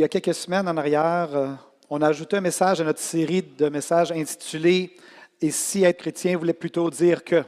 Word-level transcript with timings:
Il 0.00 0.04
y 0.04 0.04
a 0.04 0.08
quelques 0.08 0.32
semaines 0.32 0.66
en 0.66 0.78
arrière, 0.78 1.28
euh, 1.34 1.52
on 1.90 2.00
a 2.00 2.08
ajouté 2.08 2.38
un 2.38 2.40
message 2.40 2.80
à 2.80 2.84
notre 2.84 3.00
série 3.00 3.42
de 3.42 3.68
messages 3.68 4.10
intitulé 4.10 4.96
Et 5.42 5.50
si 5.50 5.84
être 5.84 5.98
chrétien 5.98 6.38
voulait 6.38 6.54
plutôt 6.54 6.88
dire 6.88 7.22
que? 7.22 7.44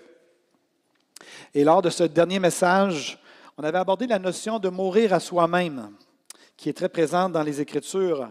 Et 1.55 1.65
lors 1.65 1.81
de 1.81 1.89
ce 1.89 2.05
dernier 2.05 2.39
message, 2.39 3.19
on 3.57 3.65
avait 3.65 3.79
abordé 3.79 4.07
la 4.07 4.19
notion 4.19 4.59
de 4.59 4.69
mourir 4.69 5.15
à 5.15 5.21
soi-même, 5.21 5.93
qui 6.59 6.69
est 6.69 6.75
très 6.75 6.91
présente 6.91 7.33
dans 7.33 7.43
les 7.43 7.59
Écritures. 7.59 8.31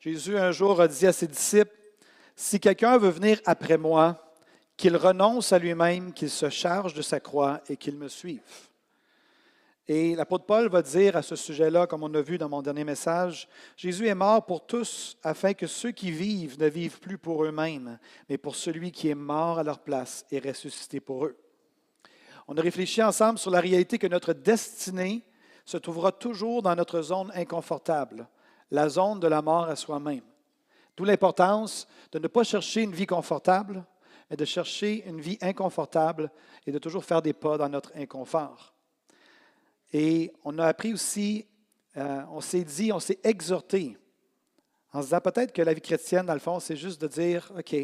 Jésus 0.00 0.36
un 0.36 0.52
jour 0.52 0.78
a 0.78 0.86
dit 0.86 1.06
à 1.06 1.12
ses 1.14 1.26
disciples, 1.26 1.74
Si 2.36 2.60
quelqu'un 2.60 2.98
veut 2.98 3.08
venir 3.08 3.40
après 3.46 3.78
moi, 3.78 4.34
qu'il 4.76 4.98
renonce 4.98 5.50
à 5.50 5.58
lui-même, 5.58 6.12
qu'il 6.12 6.28
se 6.28 6.50
charge 6.50 6.92
de 6.92 7.00
sa 7.00 7.20
croix 7.20 7.62
et 7.70 7.78
qu'il 7.78 7.96
me 7.96 8.08
suive. 8.08 8.42
Et 9.88 10.14
l'apôtre 10.14 10.46
Paul 10.46 10.68
va 10.68 10.80
dire 10.80 11.16
à 11.16 11.22
ce 11.22 11.34
sujet-là, 11.34 11.88
comme 11.88 12.04
on 12.04 12.14
a 12.14 12.20
vu 12.20 12.38
dans 12.38 12.48
mon 12.48 12.62
dernier 12.62 12.84
message, 12.84 13.48
Jésus 13.76 14.06
est 14.06 14.14
mort 14.14 14.46
pour 14.46 14.64
tous 14.64 15.18
afin 15.24 15.54
que 15.54 15.66
ceux 15.66 15.90
qui 15.90 16.12
vivent 16.12 16.60
ne 16.60 16.68
vivent 16.68 17.00
plus 17.00 17.18
pour 17.18 17.44
eux-mêmes, 17.44 17.98
mais 18.28 18.38
pour 18.38 18.54
celui 18.54 18.92
qui 18.92 19.08
est 19.08 19.16
mort 19.16 19.58
à 19.58 19.64
leur 19.64 19.80
place 19.80 20.24
et 20.30 20.38
ressuscité 20.38 21.00
pour 21.00 21.26
eux. 21.26 21.36
On 22.46 22.56
a 22.56 22.62
réfléchi 22.62 23.02
ensemble 23.02 23.38
sur 23.38 23.50
la 23.50 23.60
réalité 23.60 23.98
que 23.98 24.06
notre 24.06 24.32
destinée 24.32 25.24
se 25.64 25.76
trouvera 25.76 26.12
toujours 26.12 26.62
dans 26.62 26.74
notre 26.76 27.02
zone 27.02 27.32
inconfortable, 27.34 28.28
la 28.70 28.88
zone 28.88 29.18
de 29.18 29.26
la 29.26 29.42
mort 29.42 29.64
à 29.64 29.76
soi-même. 29.76 30.22
D'où 30.96 31.04
l'importance 31.04 31.88
de 32.12 32.18
ne 32.18 32.28
pas 32.28 32.44
chercher 32.44 32.82
une 32.82 32.92
vie 32.92 33.06
confortable, 33.06 33.84
mais 34.30 34.36
de 34.36 34.44
chercher 34.44 35.04
une 35.08 35.20
vie 35.20 35.38
inconfortable 35.40 36.30
et 36.66 36.72
de 36.72 36.78
toujours 36.78 37.04
faire 37.04 37.22
des 37.22 37.32
pas 37.32 37.58
dans 37.58 37.68
notre 37.68 37.92
inconfort. 37.96 38.72
Et 39.92 40.32
on 40.44 40.58
a 40.58 40.66
appris 40.66 40.92
aussi, 40.94 41.46
euh, 41.96 42.22
on 42.30 42.40
s'est 42.40 42.64
dit, 42.64 42.92
on 42.92 43.00
s'est 43.00 43.20
exhorté 43.22 43.96
en 44.92 45.00
se 45.00 45.06
disant 45.06 45.20
peut-être 45.20 45.52
que 45.52 45.62
la 45.62 45.72
vie 45.72 45.80
chrétienne, 45.80 46.26
dans 46.26 46.34
le 46.34 46.40
fond, 46.40 46.60
c'est 46.60 46.76
juste 46.76 47.00
de 47.00 47.08
dire, 47.08 47.50
OK, 47.56 47.74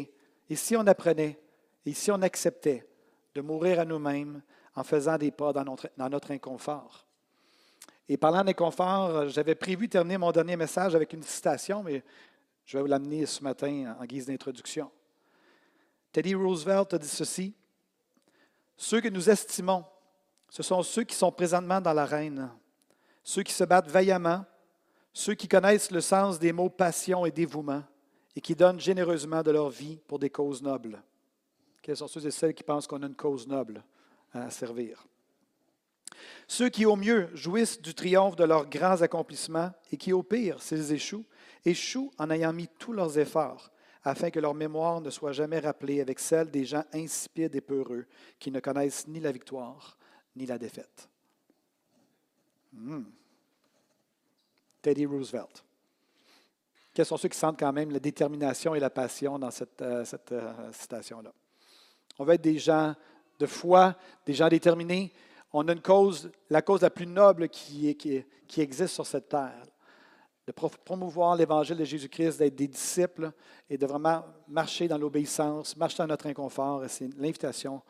si 0.53 0.75
on 0.75 0.85
apprenait, 0.85 1.39
si 1.91 2.11
on 2.11 2.21
acceptait 2.21 2.87
de 3.33 3.41
mourir 3.41 3.79
à 3.79 3.85
nous-mêmes 3.85 4.41
en 4.75 4.83
faisant 4.83 5.17
des 5.17 5.31
pas 5.31 5.51
dans 5.51 5.63
notre, 5.63 5.89
dans 5.97 6.09
notre 6.09 6.31
inconfort. 6.31 7.05
Et 8.07 8.17
parlant 8.17 8.43
d'inconfort, 8.43 9.29
j'avais 9.29 9.55
prévu 9.55 9.89
terminer 9.89 10.17
mon 10.17 10.31
dernier 10.31 10.55
message 10.55 10.95
avec 10.95 11.13
une 11.13 11.23
citation, 11.23 11.83
mais 11.83 12.03
je 12.65 12.77
vais 12.77 12.81
vous 12.81 12.87
l'amener 12.87 13.25
ce 13.25 13.43
matin 13.43 13.95
en 13.99 14.05
guise 14.05 14.27
d'introduction. 14.27 14.91
Teddy 16.11 16.35
Roosevelt 16.35 16.93
a 16.93 16.97
dit 16.97 17.07
ceci, 17.07 17.55
Ceux 18.77 19.01
que 19.01 19.09
nous 19.09 19.29
estimons 19.29 19.83
ce 20.49 20.63
sont 20.63 20.83
ceux 20.83 21.03
qui 21.03 21.15
sont 21.15 21.31
présentement 21.31 21.79
dans 21.79 21.93
l'arène, 21.93 22.49
ceux 23.23 23.43
qui 23.43 23.53
se 23.53 23.63
battent 23.63 23.89
vaillamment, 23.89 24.45
ceux 25.13 25.35
qui 25.35 25.47
connaissent 25.47 25.91
le 25.91 26.01
sens 26.01 26.39
des 26.39 26.51
mots 26.51 26.69
passion 26.69 27.25
et 27.25 27.31
dévouement 27.31 27.83
et 28.35 28.41
qui 28.41 28.55
donnent 28.55 28.79
généreusement 28.79 29.43
de 29.43 29.51
leur 29.51 29.69
vie 29.69 29.97
pour 30.07 30.19
des 30.19 30.29
causes 30.29 30.61
nobles. 30.61 31.01
Quels 31.81 31.97
sont 31.97 32.07
ceux 32.07 32.25
et 32.25 32.31
celles 32.31 32.53
qui 32.53 32.63
pensent 32.63 32.87
qu'on 32.87 33.01
a 33.03 33.07
une 33.07 33.15
cause 33.15 33.47
noble 33.47 33.83
à 34.33 34.49
servir? 34.49 35.05
Ceux 36.47 36.69
qui, 36.69 36.85
au 36.85 36.95
mieux, 36.95 37.29
jouissent 37.33 37.81
du 37.81 37.93
triomphe 37.93 38.35
de 38.35 38.43
leurs 38.43 38.67
grands 38.67 39.01
accomplissements 39.01 39.71
et 39.91 39.97
qui, 39.97 40.13
au 40.13 40.23
pire, 40.23 40.61
s'ils 40.61 40.91
échouent, 40.91 41.25
échouent 41.65 42.11
en 42.17 42.29
ayant 42.31 42.53
mis 42.53 42.67
tous 42.79 42.93
leurs 42.93 43.17
efforts 43.17 43.71
afin 44.03 44.31
que 44.31 44.39
leur 44.39 44.55
mémoire 44.55 45.01
ne 45.01 45.09
soit 45.09 45.33
jamais 45.33 45.59
rappelée 45.59 46.01
avec 46.01 46.19
celle 46.19 46.49
des 46.49 46.65
gens 46.65 46.83
insipides 46.93 47.55
et 47.55 47.61
peureux 47.61 48.05
qui 48.39 48.49
ne 48.49 48.59
connaissent 48.59 49.07
ni 49.07 49.19
la 49.19 49.31
victoire 49.31 49.98
ni 50.39 50.45
la 50.45 50.57
défaite. 50.57 51.09
Hmm. 52.71 53.03
Teddy 54.81 55.05
Roosevelt. 55.05 55.63
Quels 56.93 57.05
sont 57.05 57.17
ceux 57.17 57.29
qui 57.29 57.37
sentent 57.37 57.59
quand 57.59 57.73
même 57.73 57.91
la 57.91 57.99
détermination 57.99 58.73
et 58.73 58.79
la 58.79 58.89
passion 58.89 59.37
dans 59.37 59.51
cette, 59.51 59.81
euh, 59.81 60.05
euh, 60.31 60.71
citation-là? 60.71 61.31
On 62.17 62.23
veut 62.23 62.33
être 62.33 62.41
des 62.41 62.57
gens 62.57 62.95
de 63.37 63.45
foi, 63.45 63.95
des 64.25 64.33
gens 64.33 64.47
déterminés. 64.47 65.13
On 65.51 65.67
a 65.67 65.73
une 65.73 65.81
cause, 65.81 66.31
la 66.49 66.61
cause 66.61 66.81
la 66.81 66.89
plus 66.89 67.07
noble 67.07 67.49
qui, 67.49 67.95
qui, 67.95 68.23
qui 68.47 68.61
existe 68.61 68.93
sur 68.93 69.05
cette 69.05 69.29
terre, 69.29 69.65
de 70.47 70.51
promouvoir 70.51 71.35
l'évangile 71.35 71.77
de 71.77 71.85
Jésus-Christ, 71.85 72.37
d'être 72.37 72.55
des 72.55 72.67
disciples 72.67 73.31
et 73.69 73.77
de 73.77 73.85
vraiment 73.85 74.25
marcher 74.47 74.87
dans 74.87 74.97
l'obéissance, 74.97 75.75
marcher 75.77 75.97
dans 75.97 76.07
notre 76.07 76.27
inconfort. 76.27 76.83
C'est 76.87 77.07
l'invitation 77.17 77.81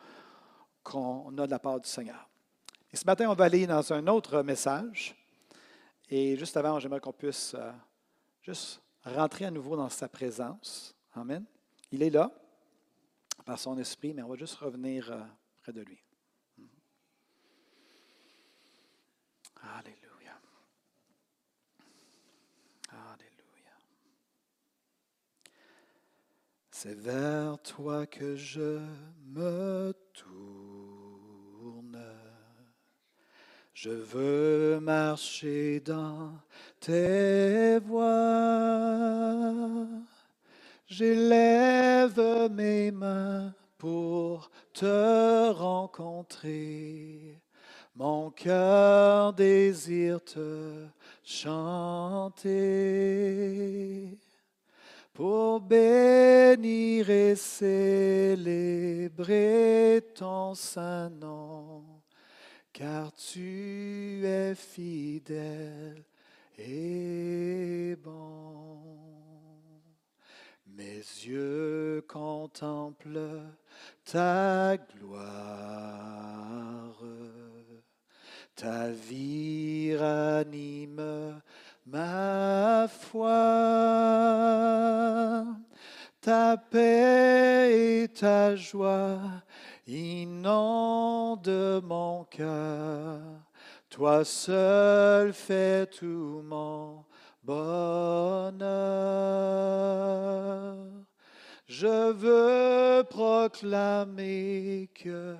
qu'on 0.82 1.36
a 1.38 1.46
de 1.46 1.50
la 1.50 1.58
part 1.58 1.80
du 1.80 1.88
Seigneur. 1.88 2.29
Et 2.92 2.96
ce 2.96 3.04
matin, 3.04 3.30
on 3.30 3.34
va 3.34 3.44
aller 3.44 3.66
dans 3.66 3.92
un 3.92 4.06
autre 4.08 4.42
message. 4.42 5.16
Et 6.08 6.36
juste 6.36 6.56
avant, 6.56 6.80
j'aimerais 6.80 7.00
qu'on 7.00 7.12
puisse 7.12 7.54
euh, 7.54 7.70
juste 8.42 8.82
rentrer 9.04 9.44
à 9.44 9.50
nouveau 9.50 9.76
dans 9.76 9.88
sa 9.88 10.08
présence. 10.08 10.96
Amen. 11.14 11.44
Il 11.92 12.02
est 12.02 12.10
là, 12.10 12.32
par 13.44 13.58
son 13.58 13.78
esprit, 13.78 14.12
mais 14.12 14.22
on 14.22 14.28
va 14.28 14.36
juste 14.36 14.56
revenir 14.56 15.10
euh, 15.12 15.20
près 15.62 15.72
de 15.72 15.82
lui. 15.82 16.02
Alléluia. 19.62 20.40
Alléluia. 22.88 23.78
C'est 26.70 26.94
vers 26.94 27.56
toi 27.62 28.06
que 28.06 28.34
je 28.34 28.80
me 29.26 29.92
tourne. 30.12 30.49
Je 33.82 33.88
veux 33.88 34.78
marcher 34.78 35.80
dans 35.80 36.32
tes 36.80 37.78
voies. 37.78 38.04
J'élève 40.86 42.50
mes 42.50 42.90
mains 42.90 43.54
pour 43.78 44.50
te 44.74 45.50
rencontrer. 45.52 47.40
Mon 47.96 48.30
cœur 48.30 49.32
désire 49.32 50.22
te 50.22 50.84
chanter 51.24 52.44
pour 55.14 55.58
bénir 55.58 57.08
et 57.08 57.34
célébrer 57.34 58.42
ton 60.14 60.54
saint 60.54 61.08
nom 61.08 61.99
car 62.72 63.12
tu 63.12 64.22
es 64.24 64.54
fidèle 64.54 66.04
et 66.58 67.96
bon. 68.02 68.78
Mes 70.66 71.02
yeux 71.26 72.04
contemplent 72.08 73.42
ta 74.04 74.76
gloire, 74.76 75.20
ta 78.54 78.90
vie 78.90 79.96
ranime 79.96 81.40
ma 81.86 82.86
foi, 82.88 83.28
ta 86.20 86.56
paix 86.56 88.02
et 88.02 88.08
ta 88.08 88.54
joie 88.54 89.42
inonde 89.90 91.82
mon 91.84 92.24
cœur. 92.24 93.20
Toi 93.88 94.24
seul 94.24 95.32
fais 95.32 95.86
tout 95.86 96.42
mon 96.44 97.04
bonheur. 97.42 98.70
Je 101.66 102.12
veux 102.12 103.04
proclamer 103.04 104.90
que 104.94 105.36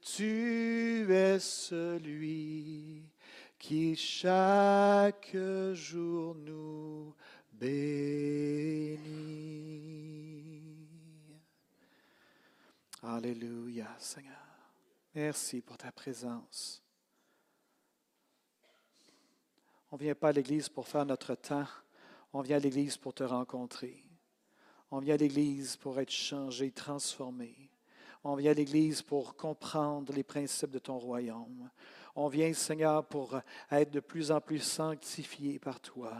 tu 0.00 1.06
es 1.12 1.38
celui 1.38 3.02
qui 3.58 3.96
chaque 3.96 5.36
jour 5.72 6.34
nous 6.36 7.14
bénit. 7.52 8.96
Alléluia, 13.02 13.55
Seigneur. 13.98 14.34
Merci 15.14 15.60
pour 15.60 15.76
ta 15.76 15.92
présence. 15.92 16.82
On 19.90 19.96
ne 19.96 20.02
vient 20.02 20.14
pas 20.14 20.28
à 20.28 20.32
l'Église 20.32 20.68
pour 20.68 20.86
faire 20.86 21.06
notre 21.06 21.34
temps. 21.34 21.66
On 22.32 22.40
vient 22.40 22.56
à 22.56 22.60
l'Église 22.60 22.96
pour 22.96 23.14
te 23.14 23.24
rencontrer. 23.24 24.04
On 24.90 24.98
vient 24.98 25.14
à 25.14 25.18
l'Église 25.18 25.76
pour 25.76 25.98
être 25.98 26.10
changé, 26.10 26.70
transformé. 26.70 27.70
On 28.24 28.34
vient 28.34 28.50
à 28.50 28.54
l'Église 28.54 29.02
pour 29.02 29.36
comprendre 29.36 30.12
les 30.12 30.22
principes 30.22 30.70
de 30.70 30.78
ton 30.78 30.98
royaume. 30.98 31.70
On 32.14 32.28
vient, 32.28 32.52
Seigneur, 32.52 33.04
pour 33.06 33.38
être 33.70 33.90
de 33.90 34.00
plus 34.00 34.30
en 34.30 34.40
plus 34.40 34.60
sanctifié 34.60 35.58
par 35.58 35.80
toi. 35.80 36.12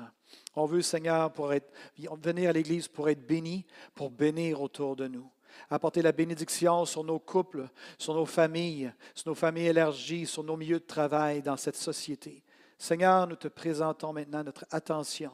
On 0.54 0.66
veut, 0.66 0.82
Seigneur, 0.82 1.32
pour 1.32 1.52
être, 1.52 1.72
venir 1.96 2.50
à 2.50 2.52
l'Église 2.52 2.86
pour 2.86 3.08
être 3.08 3.26
béni, 3.26 3.66
pour 3.94 4.10
bénir 4.10 4.60
autour 4.60 4.94
de 4.94 5.08
nous. 5.08 5.30
Apporter 5.70 6.02
la 6.02 6.12
bénédiction 6.12 6.84
sur 6.84 7.04
nos 7.04 7.18
couples, 7.18 7.68
sur 7.98 8.14
nos 8.14 8.26
familles, 8.26 8.92
sur 9.14 9.28
nos 9.30 9.34
familles 9.34 9.68
élargies, 9.68 10.26
sur 10.26 10.44
nos 10.44 10.56
milieux 10.56 10.80
de 10.80 10.84
travail 10.84 11.42
dans 11.42 11.56
cette 11.56 11.76
société. 11.76 12.42
Seigneur, 12.78 13.26
nous 13.26 13.36
te 13.36 13.48
présentons 13.48 14.12
maintenant 14.12 14.44
notre 14.44 14.66
attention. 14.70 15.32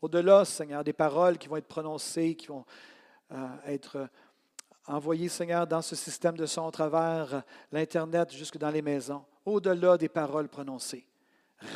Au-delà, 0.00 0.44
Seigneur, 0.44 0.84
des 0.84 0.92
paroles 0.92 1.38
qui 1.38 1.48
vont 1.48 1.56
être 1.56 1.68
prononcées, 1.68 2.34
qui 2.34 2.48
vont 2.48 2.64
euh, 3.32 3.48
être 3.66 4.08
envoyées, 4.86 5.28
Seigneur, 5.28 5.66
dans 5.66 5.82
ce 5.82 5.96
système 5.96 6.36
de 6.36 6.46
son 6.46 6.66
à 6.66 6.70
travers 6.70 7.42
l'Internet 7.70 8.32
jusque 8.32 8.58
dans 8.58 8.70
les 8.70 8.82
maisons. 8.82 9.24
Au-delà 9.44 9.96
des 9.96 10.08
paroles 10.08 10.48
prononcées, 10.48 11.06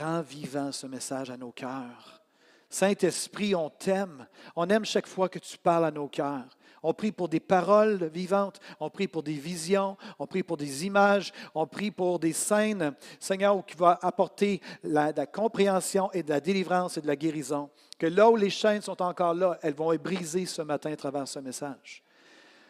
rends 0.01 0.23
vivant 0.23 0.73
ce 0.73 0.87
message 0.87 1.31
à 1.31 1.37
nos 1.37 1.53
cœurs. 1.53 2.23
Saint-Esprit, 2.69 3.55
on 3.55 3.71
t'aime. 3.71 4.27
On 4.55 4.69
aime 4.69 4.85
chaque 4.85 5.07
fois 5.07 5.29
que 5.29 5.39
tu 5.39 5.57
parles 5.57 5.85
à 5.85 5.91
nos 5.91 6.09
cœurs. 6.09 6.56
On 6.89 6.95
prie 6.95 7.11
pour 7.11 7.29
des 7.29 7.41
paroles 7.41 8.09
vivantes, 8.15 8.61
on 8.79 8.91
prie 8.91 9.09
pour 9.09 9.25
des 9.25 9.33
visions, 9.33 9.97
on 10.21 10.27
prie 10.29 10.45
pour 10.45 10.57
des 10.57 10.87
images, 10.87 11.33
on 11.53 11.67
prie 11.67 11.91
pour 11.91 12.21
des 12.21 12.33
scènes, 12.33 12.95
Seigneur, 13.19 13.67
qui 13.67 13.77
va 13.77 13.99
apporter 14.03 14.61
la, 14.85 15.11
la, 15.11 15.27
compréhension 15.27 16.13
et 16.13 16.23
de 16.23 16.29
la 16.29 16.39
délivrance 16.39 16.97
et 16.97 17.01
de 17.01 17.09
la 17.09 17.17
guérison. 17.17 17.71
Que 17.99 18.07
là 18.07 18.31
où 18.31 18.37
les 18.37 18.51
chaînes 18.51 18.83
sont 18.83 19.03
encore 19.03 19.35
là, 19.35 19.59
elles 19.63 19.75
vont 19.75 19.93
être 19.93 20.03
brisées 20.05 20.47
ce 20.47 20.63
matin 20.63 20.93
à 20.93 20.97
travers 20.97 21.27
ce 21.27 21.41
message. 21.41 22.05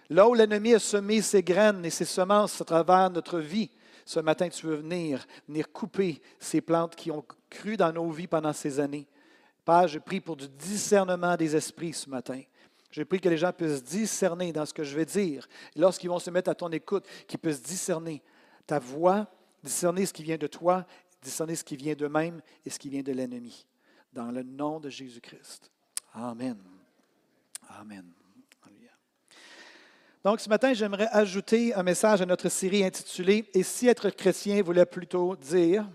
Là 0.08 0.26
où 0.26 0.32
l'ennemi 0.32 0.72
a 0.72 0.78
semé 0.78 1.20
ses 1.20 1.42
graines 1.42 1.84
et 1.84 1.90
ses 1.90 2.06
semences 2.06 2.58
à 2.58 2.64
travers 2.64 3.10
notre 3.10 3.38
vie, 3.38 3.70
ce 4.06 4.20
matin, 4.20 4.48
tu 4.48 4.66
veux 4.66 4.76
venir, 4.76 5.26
venir 5.46 5.70
couper 5.70 6.22
ces 6.40 6.62
plantes 6.62 6.96
qui 6.96 7.10
ont 7.10 7.24
cru 7.50 7.76
dans 7.76 7.92
nos 7.92 8.10
vies 8.10 8.28
pendant 8.28 8.54
ces 8.54 8.80
années. 8.80 9.06
Père, 9.62 9.88
je 9.88 9.98
prie 9.98 10.20
pour 10.20 10.36
du 10.36 10.48
discernement 10.48 11.36
des 11.36 11.54
esprits 11.54 11.92
ce 11.92 12.08
matin. 12.08 12.40
Je 12.96 13.02
prie 13.02 13.20
que 13.20 13.28
les 13.28 13.36
gens 13.36 13.52
puissent 13.52 13.84
discerner 13.84 14.54
dans 14.54 14.64
ce 14.64 14.72
que 14.72 14.82
je 14.82 14.96
vais 14.96 15.04
dire. 15.04 15.46
Lorsqu'ils 15.74 16.08
vont 16.08 16.18
se 16.18 16.30
mettre 16.30 16.48
à 16.48 16.54
ton 16.54 16.70
écoute, 16.70 17.04
qu'ils 17.26 17.38
puissent 17.38 17.60
discerner 17.60 18.22
ta 18.66 18.78
voix, 18.78 19.30
discerner 19.62 20.06
ce 20.06 20.14
qui 20.14 20.22
vient 20.22 20.38
de 20.38 20.46
toi, 20.46 20.86
discerner 21.20 21.56
ce 21.56 21.62
qui 21.62 21.76
vient 21.76 21.92
d'eux-mêmes 21.92 22.40
et 22.64 22.70
ce 22.70 22.78
qui 22.78 22.88
vient 22.88 23.02
de 23.02 23.12
l'ennemi. 23.12 23.66
Dans 24.14 24.30
le 24.30 24.42
nom 24.42 24.80
de 24.80 24.88
Jésus-Christ. 24.88 25.70
Amen. 26.14 26.56
Amen. 27.68 28.10
Donc, 30.24 30.40
ce 30.40 30.48
matin, 30.48 30.72
j'aimerais 30.72 31.08
ajouter 31.12 31.74
un 31.74 31.82
message 31.82 32.22
à 32.22 32.26
notre 32.26 32.48
série 32.48 32.82
intitulée 32.82 33.48
Et 33.52 33.62
si 33.62 33.88
être 33.88 34.08
chrétien 34.08 34.62
voulait 34.62 34.86
plutôt 34.86 35.36
dire, 35.36 35.86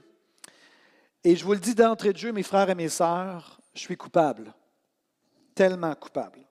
et 1.23 1.35
je 1.35 1.43
vous 1.43 1.53
le 1.53 1.59
dis 1.59 1.73
d'entrée 1.73 2.13
de 2.13 2.17
jeu, 2.19 2.31
mes 2.31 2.43
frères 2.43 2.69
et 2.69 2.75
mes 2.75 2.89
sœurs, 2.89 3.59
je 3.73 3.79
suis 3.79 3.97
coupable, 3.97 4.53
tellement 5.55 5.95
coupable. 5.95 6.45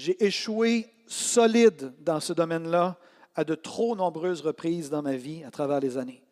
J'ai 0.00 0.24
échoué 0.24 0.86
solide 1.06 1.92
dans 1.98 2.20
ce 2.20 2.32
domaine-là 2.32 2.96
à 3.34 3.44
de 3.44 3.54
trop 3.54 3.94
nombreuses 3.94 4.40
reprises 4.40 4.88
dans 4.88 5.02
ma 5.02 5.14
vie 5.14 5.44
à 5.44 5.50
travers 5.50 5.78
les 5.78 5.98
années. 5.98 6.24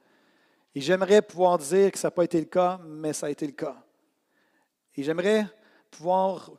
Et 0.74 0.80
j'aimerais 0.80 1.20
pouvoir 1.20 1.58
dire 1.58 1.92
que 1.92 1.98
ça 1.98 2.06
n'a 2.06 2.12
pas 2.12 2.24
été 2.24 2.38
le 2.40 2.46
cas, 2.46 2.80
mais 2.86 3.12
ça 3.12 3.26
a 3.26 3.30
été 3.30 3.46
le 3.46 3.52
cas. 3.52 3.76
Et 4.96 5.02
j'aimerais 5.02 5.46
pouvoir 5.90 6.50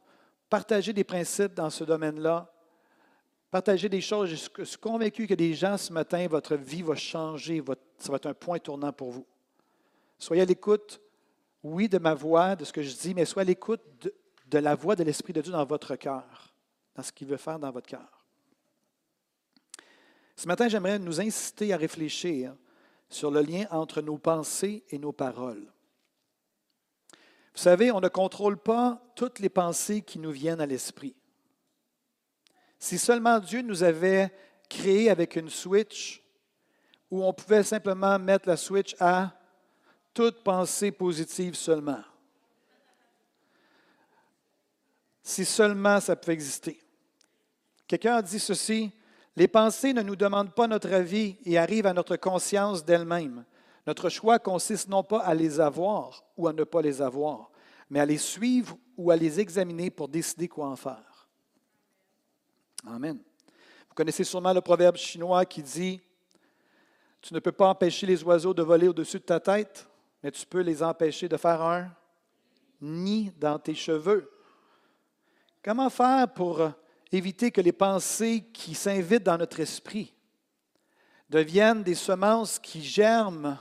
partager 0.51 0.93
des 0.93 1.03
principes 1.03 1.55
dans 1.55 1.71
ce 1.71 1.83
domaine-là, 1.83 2.53
partager 3.49 3.89
des 3.89 4.01
choses. 4.01 4.29
Je 4.29 4.63
suis 4.63 4.77
convaincu 4.77 5.25
que 5.25 5.33
des 5.33 5.55
gens 5.55 5.77
ce 5.79 5.91
matin, 5.91 6.27
votre 6.27 6.55
vie 6.55 6.83
va 6.83 6.93
changer, 6.93 7.63
ça 7.97 8.11
va 8.11 8.17
être 8.17 8.27
un 8.27 8.35
point 8.35 8.59
tournant 8.59 8.93
pour 8.93 9.09
vous. 9.09 9.25
Soyez 10.19 10.43
à 10.43 10.45
l'écoute 10.45 11.01
oui, 11.63 11.89
de 11.89 11.97
ma 11.97 12.13
voix, 12.13 12.55
de 12.55 12.65
ce 12.65 12.71
que 12.71 12.83
je 12.83 12.95
dis, 12.95 13.15
mais 13.15 13.25
soyez 13.25 13.47
à 13.47 13.49
l'écoute 13.49 13.81
de, 14.45 14.59
la 14.59 14.75
voix 14.75 14.95
de 14.95 15.03
l'Esprit 15.03 15.33
de 15.33 15.41
Dieu 15.41 15.51
dans 15.51 15.65
votre 15.65 15.95
cœur, 15.95 16.48
ce 17.03 17.11
qu'il 17.11 17.27
veut 17.27 17.37
faire 17.37 17.59
dans 17.59 17.71
votre 17.71 17.87
cœur. 17.87 18.25
Ce 20.35 20.47
matin, 20.47 20.69
j'aimerais 20.69 20.99
nous 20.99 21.19
inciter 21.19 21.73
à 21.73 21.77
réfléchir 21.77 22.55
sur 23.09 23.31
le 23.31 23.41
lien 23.41 23.65
entre 23.71 24.01
nos 24.01 24.17
pensées 24.17 24.83
et 24.89 24.97
nos 24.97 25.11
paroles. 25.11 25.71
Vous 27.53 27.63
savez, 27.63 27.91
on 27.91 27.99
ne 27.99 28.07
contrôle 28.07 28.57
pas 28.57 29.01
toutes 29.15 29.39
les 29.39 29.49
pensées 29.49 30.01
qui 30.01 30.19
nous 30.19 30.31
viennent 30.31 30.61
à 30.61 30.65
l'esprit. 30.65 31.15
Si 32.77 32.97
seulement 32.97 33.39
Dieu 33.39 33.61
nous 33.61 33.83
avait 33.83 34.31
créé 34.69 35.09
avec 35.09 35.35
une 35.35 35.49
switch 35.49 36.23
où 37.11 37.23
on 37.23 37.33
pouvait 37.33 37.63
simplement 37.63 38.17
mettre 38.17 38.47
la 38.47 38.55
switch 38.55 38.95
à 38.99 39.33
toute 40.13 40.43
pensée 40.43 40.91
positive 40.91 41.55
seulement. 41.55 42.03
Si 45.21 45.43
seulement 45.43 45.99
ça 45.99 46.15
peut 46.15 46.31
exister. 46.31 46.79
Quelqu'un 47.89 48.17
a 48.17 48.21
dit 48.21 48.39
ceci, 48.39 48.91
les 49.35 49.47
pensées 49.47 49.93
ne 49.93 50.03
nous 50.03 50.15
demandent 50.15 50.53
pas 50.53 50.67
notre 50.67 50.93
avis 50.93 51.37
et 51.43 51.57
arrivent 51.57 51.87
à 51.87 51.93
notre 51.93 52.17
conscience 52.17 52.85
d'elles-mêmes. 52.85 53.43
Notre 53.87 54.09
choix 54.09 54.37
consiste 54.37 54.89
non 54.89 55.03
pas 55.03 55.21
à 55.21 55.33
les 55.33 55.59
avoir 55.59 56.23
ou 56.37 56.47
à 56.47 56.53
ne 56.53 56.63
pas 56.63 56.83
les 56.83 57.01
avoir, 57.01 57.49
mais 57.89 57.99
à 57.99 58.05
les 58.05 58.19
suivre 58.19 58.77
ou 58.95 59.09
à 59.09 59.15
les 59.15 59.39
examiner 59.39 59.89
pour 59.89 60.07
décider 60.07 60.47
quoi 60.47 60.67
en 60.67 60.75
faire. 60.75 61.27
Amen. 62.85 63.17
Vous 63.87 63.95
connaissez 63.95 64.23
sûrement 64.23 64.53
le 64.53 64.61
proverbe 64.61 64.95
chinois 64.95 65.43
qui 65.45 65.63
dit, 65.63 65.99
Tu 67.23 67.33
ne 67.33 67.39
peux 67.39 67.51
pas 67.51 67.69
empêcher 67.69 68.05
les 68.05 68.23
oiseaux 68.23 68.53
de 68.53 68.61
voler 68.61 68.87
au-dessus 68.87 69.17
de 69.17 69.23
ta 69.23 69.39
tête, 69.39 69.87
mais 70.21 70.29
tu 70.29 70.45
peux 70.45 70.61
les 70.61 70.83
empêcher 70.83 71.27
de 71.27 71.37
faire 71.37 71.63
un 71.63 71.89
nid 72.79 73.33
dans 73.39 73.57
tes 73.57 73.73
cheveux. 73.73 74.29
Comment 75.63 75.89
faire 75.89 76.31
pour 76.31 76.71
éviter 77.11 77.51
que 77.51 77.61
les 77.61 77.71
pensées 77.71 78.45
qui 78.53 78.75
s'invitent 78.75 79.23
dans 79.23 79.37
notre 79.37 79.59
esprit 79.59 80.13
deviennent 81.29 81.83
des 81.83 81.95
semences 81.95 82.59
qui 82.59 82.83
germent 82.83 83.57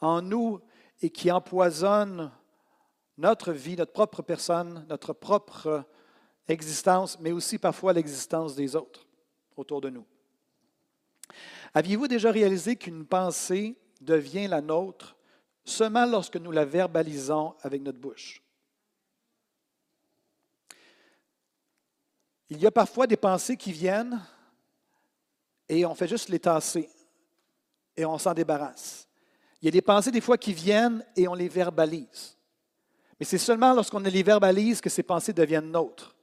en 0.00 0.22
nous 0.22 0.60
et 1.02 1.10
qui 1.10 1.30
empoisonnent 1.30 2.30
notre 3.16 3.52
vie, 3.52 3.76
notre 3.76 3.92
propre 3.92 4.22
personne, 4.22 4.86
notre 4.88 5.12
propre 5.12 5.84
existence, 6.48 7.18
mais 7.20 7.32
aussi 7.32 7.58
parfois 7.58 7.92
l'existence 7.92 8.54
des 8.54 8.74
autres 8.74 9.06
autour 9.56 9.80
de 9.80 9.90
nous. 9.90 10.06
Aviez-vous 11.74 12.08
déjà 12.08 12.30
réalisé 12.30 12.76
qu'une 12.76 13.06
pensée 13.06 13.76
devient 14.00 14.48
la 14.48 14.60
nôtre 14.60 15.16
seulement 15.64 16.06
lorsque 16.06 16.36
nous 16.36 16.50
la 16.50 16.64
verbalisons 16.64 17.54
avec 17.62 17.82
notre 17.82 17.98
bouche? 17.98 18.42
Il 22.50 22.60
y 22.60 22.66
a 22.66 22.70
parfois 22.70 23.06
des 23.06 23.16
pensées 23.16 23.56
qui 23.56 23.72
viennent 23.72 24.20
et 25.68 25.86
on 25.86 25.94
fait 25.94 26.08
juste 26.08 26.28
les 26.28 26.40
tasser 26.40 26.90
et 27.96 28.04
on 28.04 28.18
s'en 28.18 28.34
débarrasse. 28.34 29.08
Il 29.62 29.66
y 29.66 29.68
a 29.68 29.70
des 29.70 29.82
pensées 29.82 30.10
des 30.10 30.20
fois 30.20 30.36
qui 30.36 30.52
viennent 30.52 31.04
et 31.16 31.28
on 31.28 31.34
les 31.34 31.48
verbalise. 31.48 32.36
Mais 33.18 33.26
c'est 33.26 33.38
seulement 33.38 33.72
lorsqu'on 33.72 34.00
les 34.00 34.22
verbalise 34.22 34.80
que 34.80 34.90
ces 34.90 35.04
pensées 35.04 35.32
deviennent 35.32 35.70
nôtres. 35.70 36.16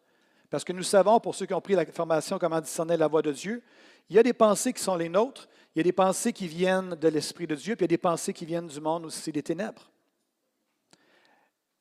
Parce 0.50 0.64
que 0.64 0.74
nous 0.74 0.84
savons, 0.84 1.20
pour 1.20 1.36
ceux 1.36 1.46
qui 1.46 1.54
ont 1.54 1.62
pris 1.62 1.76
la 1.76 1.86
formation 1.86 2.40
comment 2.40 2.60
discerner 2.60 2.98
la 2.98 3.08
voix 3.08 3.22
de 3.22 3.32
Dieu, 3.32 3.64
il 4.10 4.16
y 4.16 4.20
a 4.20 4.24
des 4.24 4.34
pensées 4.34 4.74
qui 4.74 4.82
sont 4.82 4.96
les 4.96 5.10
nôtres, 5.10 5.48
il 5.76 5.80
y 5.80 5.82
a 5.82 5.84
des 5.84 5.94
pensées 5.94 6.34
qui 6.34 6.48
viennent 6.48 6.96
de 6.96 7.08
l'Esprit 7.08 7.48
de 7.48 7.56
Dieu, 7.56 7.76
puis 7.76 7.84
il 7.84 7.92
y 7.92 7.94
a 7.94 7.96
des 7.96 7.98
pensées 7.98 8.34
qui 8.34 8.46
viennent 8.46 8.68
du 8.68 8.82
monde 8.82 9.06
aussi 9.06 9.32
des 9.32 9.44
ténèbres. 9.44 9.92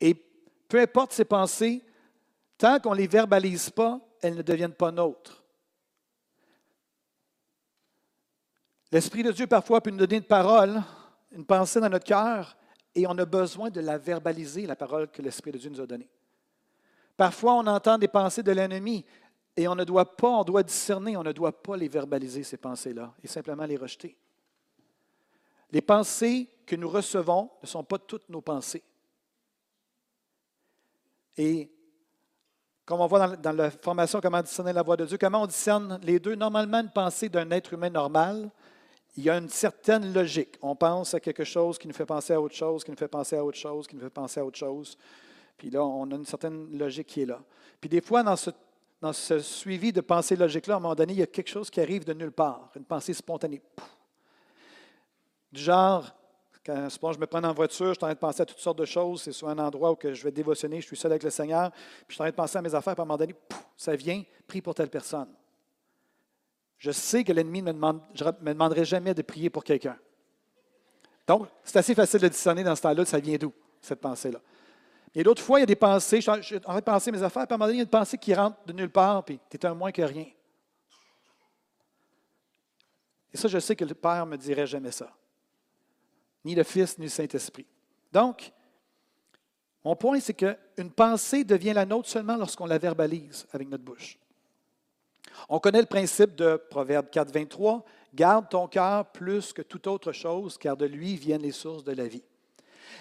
Et 0.00 0.15
peu 0.69 0.81
importe 0.81 1.12
ces 1.12 1.25
pensées, 1.25 1.83
tant 2.59 2.81
qu'on 2.81 2.93
ne 2.93 2.99
les 2.99 3.07
verbalise 3.07 3.71
pas, 3.71 4.01
elles 4.21 4.37
ne 4.37 4.43
deviennent 4.43 4.75
pas 4.75 4.91
nôtres. 4.91 5.45
L'Esprit 8.93 9.23
de 9.23 9.33
Dieu 9.33 9.47
parfois 9.47 9.81
peut 9.81 9.91
nous 9.91 9.99
donner 9.99 10.17
une 10.17 10.23
parole, 10.23 10.83
une 11.33 11.45
pensée 11.45 11.81
dans 11.81 11.89
notre 11.89 12.05
cœur, 12.05 12.57
et 12.95 13.07
on 13.07 13.19
a 13.19 13.25
besoin 13.25 13.69
de 13.69 13.81
la 13.81 13.99
verbaliser, 13.99 14.67
la 14.67 14.77
parole 14.77 15.11
que 15.11 15.21
l'Esprit 15.21 15.53
de 15.53 15.59
Dieu 15.59 15.71
nous 15.71 15.81
a 15.81 15.87
donnée. 15.87 16.09
Parfois, 17.17 17.55
on 17.55 17.67
entend 17.67 17.99
des 17.99 18.09
pensées 18.09 18.43
de 18.43 18.53
l'ennemi, 18.53 19.05
et 19.57 19.69
on 19.69 19.75
ne 19.75 19.85
doit 19.85 20.17
pas, 20.17 20.29
on 20.29 20.45
doit 20.45 20.63
discerner, 20.63 21.17
on 21.17 21.23
ne 21.23 21.33
doit 21.33 21.63
pas 21.63 21.77
les 21.77 21.89
verbaliser, 21.89 22.43
ces 22.43 22.59
pensées-là, 22.59 23.15
et 23.23 23.27
simplement 23.27 23.65
les 23.65 23.77
rejeter. 23.77 24.17
Les 25.71 25.83
pensées 25.83 26.49
que 26.65 26.77
nous 26.77 26.89
recevons 26.89 27.51
ne 27.63 27.67
sont 27.67 27.85
pas 27.85 27.99
toutes 27.99 28.29
nos 28.29 28.41
pensées. 28.41 28.85
Et 31.37 31.71
comme 32.87 33.00
on 33.00 33.09
voit 33.09 33.37
dans, 33.37 33.52
la 33.52 33.71
formation 33.71 34.21
Comment 34.21 34.40
discerner 34.40 34.73
la 34.73 34.83
voix 34.83 34.97
de 34.97 35.05
Dieu, 35.05 35.19
comment 35.19 35.43
on 35.43 35.47
discerne 35.47 35.99
les 36.05 36.21
deux, 36.21 36.37
normalement, 36.37 36.78
une 36.78 36.90
pensée 36.90 37.28
d'un 37.28 37.50
être 37.50 37.73
humain 37.73 37.90
normal, 37.90 38.49
il 39.16 39.25
y 39.25 39.31
a 39.31 39.37
une 39.37 39.49
certaine 39.49 40.12
logique. 40.12 40.57
On 40.62 40.76
pense 40.76 41.12
à 41.12 41.21
quelque 41.21 41.43
chose 41.43 41.78
qui 41.78 41.88
nous 41.88 41.95
fait 41.95 42.07
penser 42.07 42.33
à 42.33 42.40
autre 42.40 42.55
chose, 42.55 42.85
qui 42.85 42.93
nous 42.93 42.97
fait 42.97 43.09
penser 43.09 43.37
à 43.37 43.45
autre 43.45 43.59
chose, 43.59 43.88
qui 43.88 43.97
nous 43.97 44.02
fait 44.02 44.11
penser 44.11 44.38
à 44.38 44.45
autre 44.45 44.59
chose. 44.59 44.97
Puis 45.59 45.69
là, 45.69 45.85
on 45.85 46.09
a 46.12 46.14
une 46.14 46.26
certaine 46.26 46.78
logique 46.78 47.09
qui 47.09 47.23
est 47.23 47.26
là. 47.26 47.40
Puis 47.81 47.88
des 47.88 48.00
fois, 48.00 48.23
dans 48.23 48.37
ce, 48.37 48.50
dans 49.00 49.12
ce 49.12 49.40
suivi 49.40 49.93
de 49.93 50.00
pensée 50.00 50.37
logique-là, 50.37 50.75
à 50.75 50.76
un 50.76 50.81
moment 50.81 50.95
donné, 50.95 51.14
il 51.14 51.19
y 51.19 51.23
a 51.23 51.26
quelque 51.26 51.49
chose 51.49 51.71
qui 51.71 51.81
arrive 51.81 52.05
de 52.05 52.12
nulle 52.12 52.31
part, 52.31 52.71
une 52.76 52.85
pensée 52.85 53.14
spontanée. 53.14 53.62
Du 55.50 55.61
genre, 55.61 56.14
quand 56.67 57.13
je 57.13 57.19
me 57.19 57.27
prends 57.27 57.43
en 57.45 57.53
voiture, 57.53 57.89
je 57.89 57.93
suis 57.93 58.05
en 58.05 58.09
train 58.09 58.15
de 58.15 58.19
penser 58.19 58.43
à 58.43 58.47
toutes 58.47 58.59
sortes 58.59 58.79
de 58.79 58.85
choses. 58.85 59.23
C'est 59.23 59.33
sur 59.33 59.49
un 59.49 59.59
endroit 59.59 59.93
où 59.93 59.97
je 60.03 60.23
vais 60.25 60.33
dévotionner, 60.33 60.81
je 60.81 60.87
suis 60.87 60.97
seul 60.97 61.13
avec 61.13 61.23
le 61.23 61.31
Seigneur, 61.31 61.71
puis 61.71 61.81
je 62.09 62.15
suis 62.15 62.23
en 62.23 62.25
train 62.25 62.31
de 62.31 62.37
penser 62.37 62.59
à 62.59 62.63
mes 62.63 62.75
affaires, 62.75 62.95
puis 62.95 63.01
à 63.01 63.05
un 63.05 63.07
moment 63.07 63.17
donné, 63.17 63.35
ça 63.77 63.95
vient, 63.95 64.23
prie 64.47 64.61
pour 64.61 64.75
telle 64.75 64.91
personne. 64.91 65.29
Je 66.79 66.91
sais 66.91 67.25
que 67.25 67.33
l'ennemi 67.33 67.63
ne 67.63 67.67
me, 67.67 67.73
demande, 67.73 68.01
me 68.43 68.53
demanderait 68.53 68.85
jamais 68.85 69.15
de 69.15 69.23
prier 69.23 69.49
pour 69.49 69.65
quelqu'un. 69.65 69.97
Donc, 71.27 71.49
c'est 71.65 71.79
assez 71.79 71.95
facile 71.95 72.21
de 72.21 72.29
discerner 72.29 72.63
dans 72.63 72.77
ce 72.77 72.83
temps-là, 72.83 73.05
ça 73.05 73.19
vient 73.19 73.37
d'où, 73.37 73.53
cette 73.81 74.01
pensée-là. 74.01 74.41
Et 75.15 75.23
d'autres 75.23 75.43
fois, 75.43 75.59
il 75.59 75.63
y 75.63 75.65
a 75.65 75.67
des 75.67 75.77
pensées, 75.77 76.21
je 76.21 76.43
suis 76.43 76.57
en 76.57 76.61
train 76.61 76.79
de 76.79 76.81
penser 76.81 77.11
à 77.11 77.13
mes 77.13 77.23
affaires, 77.23 77.47
puis 77.47 77.53
à 77.53 77.55
un 77.55 77.59
moment 77.59 77.67
donné, 77.67 77.77
il 77.77 77.79
y 77.79 77.83
a 77.83 77.85
une 77.85 77.91
pensée 77.91 78.19
qui 78.19 78.35
rentre 78.35 78.59
de 78.67 78.73
nulle 78.73 78.91
part, 78.91 79.25
puis 79.25 79.41
tu 79.49 79.57
es 79.57 79.67
un 79.67 79.75
moins 79.75 79.93
que 79.93 80.03
rien. 80.03 80.27
Et 83.33 83.37
ça, 83.37 83.49
je 83.49 83.59
sais 83.59 83.77
que 83.77 83.85
le 83.85 83.95
Père 83.95 84.27
ne 84.27 84.33
me 84.33 84.37
dirait 84.37 84.67
jamais 84.67 84.91
ça. 84.91 85.11
Ni 86.47 86.55
le 86.55 86.62
Fils, 86.62 86.97
ni 86.97 87.07
le 87.07 87.11
Saint-Esprit. 87.11 87.67
Donc, 88.12 88.53
mon 89.85 89.97
point, 89.97 90.21
c'est 90.21 90.33
qu'une 90.33 90.93
pensée 90.95 91.43
devient 91.43 91.73
la 91.73 91.85
nôtre 91.85 92.09
seulement 92.09 92.37
lorsqu'on 92.37 92.67
la 92.67 92.79
verbalise 92.79 93.49
avec 93.53 93.69
notre 93.69 93.83
bouche. 93.83 94.17
On 95.49 95.59
connaît 95.59 95.81
le 95.81 95.87
principe 95.87 96.37
de 96.37 96.55
Proverbe 96.71 97.11
4, 97.11 97.33
23, 97.33 97.85
Garde 98.15 98.49
ton 98.49 98.69
cœur 98.69 99.07
plus 99.07 99.53
que 99.53 99.62
toute 99.62 99.88
autre 99.88 100.12
chose, 100.12 100.57
car 100.57 100.76
de 100.76 100.87
lui 100.87 101.17
viennent 101.17 101.43
les 101.43 101.50
sources 101.50 101.83
de 101.83 101.91
la 101.93 102.07
vie. 102.07 102.23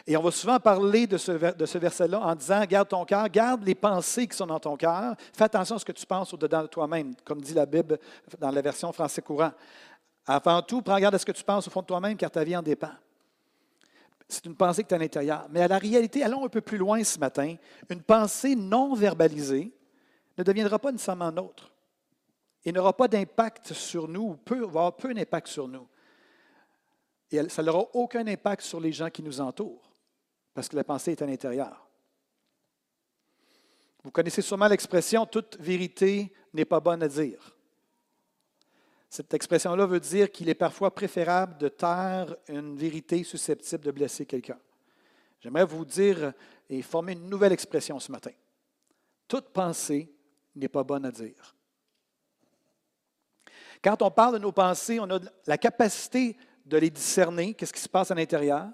Et 0.08 0.18
on 0.18 0.24
va 0.24 0.32
souvent 0.32 0.60
parler 0.60 1.06
de 1.06 1.18
ce, 1.18 1.32
de 1.54 1.66
ce 1.68 1.78
verset-là 1.78 2.20
en 2.20 2.34
disant, 2.34 2.66
garde 2.66 2.90
ton 2.90 3.06
cœur, 3.06 3.30
garde 3.30 3.64
les 3.64 3.76
pensées 3.76 4.28
qui 4.28 4.36
sont 4.36 4.48
dans 4.48 4.60
ton 4.60 4.76
cœur, 4.76 5.14
fais 5.34 5.44
attention 5.44 5.76
à 5.76 5.80
ce 5.80 5.86
que 5.86 5.92
tu 5.92 6.08
penses 6.08 6.34
au-dedans 6.34 6.64
de 6.64 6.68
toi-même, 6.68 7.14
comme 7.24 7.42
dit 7.42 7.54
la 7.54 7.68
Bible 7.68 8.00
dans 8.40 8.50
la 8.50 8.62
version 8.64 8.92
français 8.92 9.22
courant. 9.22 9.52
Avant 10.26 10.64
tout, 10.64 10.82
prends 10.82 11.00
garde 11.00 11.14
à 11.14 11.20
ce 11.20 11.26
que 11.28 11.32
tu 11.32 11.44
penses 11.44 11.68
au 11.68 11.70
fond 11.70 11.82
de 11.82 11.86
toi-même, 11.86 12.18
car 12.18 12.32
ta 12.32 12.44
vie 12.44 12.58
en 12.58 12.64
dépend. 12.64 12.92
C'est 14.46 14.52
une 14.52 14.58
pensée 14.58 14.84
qui 14.84 14.94
est 14.94 14.96
à 14.96 15.00
l'intérieur. 15.00 15.48
Mais 15.50 15.62
à 15.62 15.68
la 15.68 15.80
réalité, 15.80 16.22
allons 16.22 16.46
un 16.46 16.50
peu 16.50 16.62
plus 16.62 16.78
loin 16.78 17.04
ce 17.04 17.18
matin. 17.18 17.56
Une 17.90 18.04
pensée 18.04 18.56
non 18.56 18.94
verbalisée 18.94 19.72
ne 20.38 20.44
deviendra 20.44 20.78
pas 20.78 20.92
nécessairement 20.92 21.32
nôtre 21.32 21.74
et 22.64 22.72
n'aura 22.72 22.96
pas 22.96 23.08
d'impact 23.08 23.74
sur 23.74 24.08
nous, 24.08 24.22
ou 24.22 24.36
peu, 24.36 24.60
va 24.60 24.66
avoir 24.66 24.98
peu 24.98 25.16
d'impact 25.16 25.48
sur 25.48 25.68
nous. 25.68 25.88
Et 27.32 27.50
ça 27.50 27.64
n'aura 27.64 27.88
aucun 27.96 28.28
impact 28.28 28.62
sur 28.62 28.80
les 28.80 28.92
gens 28.92 29.10
qui 29.10 29.24
nous 29.24 29.42
entourent, 29.42 29.92
parce 30.54 30.70
que 30.70 30.76
la 30.76 30.84
pensée 30.84 31.14
est 31.14 31.24
à 31.24 31.26
l'intérieur. 31.26 31.90
Vous 34.04 34.12
connaissez 34.12 34.44
sûrement 34.44 34.68
l'expression 34.68 35.26
toute 35.26 35.58
vérité 35.60 36.32
n'est 36.54 36.66
pas 36.66 36.80
bonne 36.80 37.02
à 37.02 37.08
dire. 37.08 37.55
Cette 39.10 39.34
expression-là 39.34 39.86
veut 39.86 40.00
dire 40.00 40.32
qu'il 40.32 40.50
est 40.50 40.56
parfois 40.56 40.94
préférable 40.94 41.58
de 41.58 41.68
taire 41.68 42.36
une 42.48 42.76
vérité 42.76 43.24
susceptible 43.24 43.84
de 43.84 43.92
blesser 43.92 44.26
quelqu'un. 44.26 44.60
J'aimerais 45.40 45.66
vous 45.66 45.86
dire 45.86 46.34
et 46.70 46.82
former 46.82 47.14
une 47.14 47.30
nouvelle 47.30 47.54
expression 47.54 48.00
ce 48.00 48.12
matin. 48.12 48.32
Toute 49.28 49.50
pensée 49.50 50.12
n'est 50.56 50.68
pas 50.68 50.84
bonne 50.84 51.06
à 51.06 51.12
dire. 51.12 51.56
Quand 53.84 54.02
on 54.02 54.10
parle 54.10 54.34
de 54.34 54.40
nos 54.40 54.52
pensées, 54.52 55.00
on 55.00 55.10
a 55.12 55.20
la 55.46 55.58
capacité 55.58 56.36
de 56.66 56.78
les 56.78 56.90
discerner, 56.90 57.54
qu'est-ce 57.54 57.74
qui 57.74 57.82
se 57.82 57.90
passe 57.90 58.10
à 58.10 58.16
l'intérieur, 58.16 58.70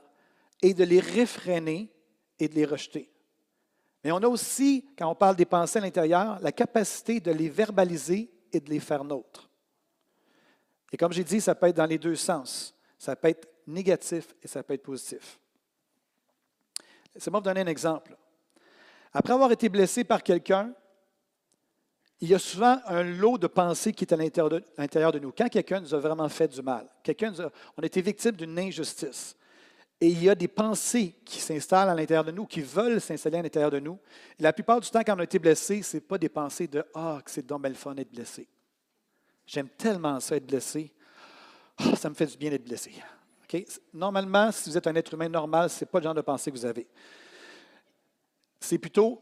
et 0.61 0.73
de 0.73 0.83
les 0.83 0.99
réfréner 0.99 1.91
et 2.39 2.47
de 2.47 2.55
les 2.55 2.65
rejeter. 2.65 3.11
Mais 4.03 4.11
on 4.11 4.17
a 4.17 4.27
aussi, 4.27 4.85
quand 4.97 5.09
on 5.09 5.15
parle 5.15 5.35
des 5.35 5.45
pensées 5.45 5.79
à 5.79 5.81
l'intérieur, 5.81 6.39
la 6.39 6.51
capacité 6.51 7.19
de 7.19 7.31
les 7.31 7.49
verbaliser 7.49 8.31
et 8.51 8.59
de 8.59 8.69
les 8.69 8.79
faire 8.79 9.03
nôtres. 9.03 9.50
Et 10.91 10.97
comme 10.97 11.13
j'ai 11.13 11.23
dit, 11.23 11.39
ça 11.39 11.55
peut 11.55 11.67
être 11.67 11.77
dans 11.77 11.85
les 11.85 11.97
deux 11.97 12.15
sens. 12.15 12.75
Ça 12.97 13.15
peut 13.15 13.29
être 13.29 13.47
négatif 13.67 14.35
et 14.41 14.47
ça 14.47 14.63
peut 14.63 14.73
être 14.73 14.83
positif. 14.83 15.39
Laissez-moi 17.13 17.39
vous 17.39 17.45
donner 17.45 17.61
un 17.61 17.67
exemple. 17.67 18.15
Après 19.13 19.33
avoir 19.33 19.51
été 19.51 19.69
blessé 19.69 20.03
par 20.03 20.23
quelqu'un, 20.23 20.73
il 22.21 22.29
y 22.29 22.35
a 22.35 22.39
souvent 22.39 22.79
un 22.85 23.03
lot 23.03 23.37
de 23.37 23.47
pensées 23.47 23.91
qui 23.93 24.03
est 24.03 24.13
à 24.13 24.15
l'intérieur 24.15 25.11
de, 25.11 25.19
nous. 25.19 25.31
Quand 25.31 25.49
quelqu'un 25.49 25.81
nous 25.81 25.93
a 25.93 25.99
vraiment 25.99 26.29
fait 26.29 26.47
du 26.47 26.61
mal, 26.61 26.87
quelqu'un 27.01 27.33
on 27.75 27.81
a 27.81 27.85
été 27.85 28.01
victime 28.01 28.33
d'une 28.33 28.57
injustice, 28.59 29.35
et 29.99 30.07
il 30.07 30.23
y 30.23 30.29
a 30.29 30.35
des 30.35 30.47
pensées 30.47 31.15
qui 31.25 31.39
s'installent 31.39 31.89
à 31.89 31.95
l'intérieur 31.95 32.23
de 32.23 32.31
nous, 32.31 32.45
qui 32.45 32.61
veulent 32.61 33.01
s'installer 33.01 33.37
à 33.37 33.41
l'intérieur 33.43 33.69
de 33.69 33.79
nous. 33.79 33.99
Et 34.39 34.43
la 34.43 34.51
plupart 34.51 34.79
du 34.79 34.89
temps, 34.89 35.01
quand 35.05 35.15
on 35.15 35.19
a 35.19 35.23
été 35.23 35.37
blessé, 35.37 35.83
ce 35.83 35.97
n'est 35.97 36.01
pas 36.01 36.17
des 36.17 36.29
pensées 36.29 36.67
de 36.67 36.83
Ah, 36.95 37.21
que 37.23 37.29
c'est 37.29 37.45
donc 37.45 37.61
belle 37.61 37.75
fun 37.75 37.93
d'être 37.93 38.11
blessé. 38.11 38.47
J'aime 39.45 39.69
tellement 39.69 40.19
ça, 40.19 40.35
être 40.35 40.45
blessé. 40.45 40.91
Ah, 41.77 41.95
ça 41.95 42.09
me 42.09 42.15
fait 42.15 42.25
du 42.25 42.37
bien 42.37 42.49
d'être 42.49 42.65
blessé. 42.65 42.93
Normalement, 43.93 44.51
si 44.51 44.69
vous 44.69 44.77
êtes 44.77 44.87
un 44.87 44.95
être 44.95 45.13
humain 45.13 45.27
normal, 45.27 45.69
ce 45.69 45.83
n'est 45.83 45.89
pas 45.89 45.99
le 45.99 46.03
genre 46.03 46.13
de 46.13 46.21
pensée 46.21 46.51
que 46.51 46.57
vous 46.57 46.65
avez. 46.65 46.87
C'est 48.59 48.77
plutôt 48.77 49.21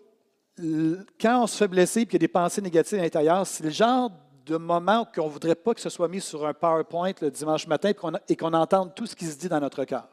quand 1.19 1.43
on 1.43 1.47
se 1.47 1.57
fait 1.57 1.67
blesser 1.67 2.01
et 2.01 2.05
qu'il 2.05 2.13
y 2.13 2.17
a 2.17 2.19
des 2.19 2.27
pensées 2.27 2.61
négatives 2.61 2.99
à 2.99 3.03
l'intérieur, 3.03 3.47
c'est 3.47 3.63
le 3.63 3.69
genre 3.69 4.11
de 4.45 4.57
moment 4.57 5.05
qu'on 5.05 5.27
ne 5.27 5.31
voudrait 5.31 5.55
pas 5.55 5.73
que 5.73 5.81
ce 5.81 5.89
soit 5.89 6.07
mis 6.07 6.21
sur 6.21 6.45
un 6.45 6.53
PowerPoint 6.53 7.13
le 7.21 7.31
dimanche 7.31 7.67
matin 7.67 7.91
et 8.27 8.35
qu'on 8.35 8.53
entende 8.53 8.93
tout 8.95 9.05
ce 9.05 9.15
qui 9.15 9.25
se 9.25 9.37
dit 9.37 9.47
dans 9.47 9.59
notre 9.59 9.85
cœur. 9.85 10.07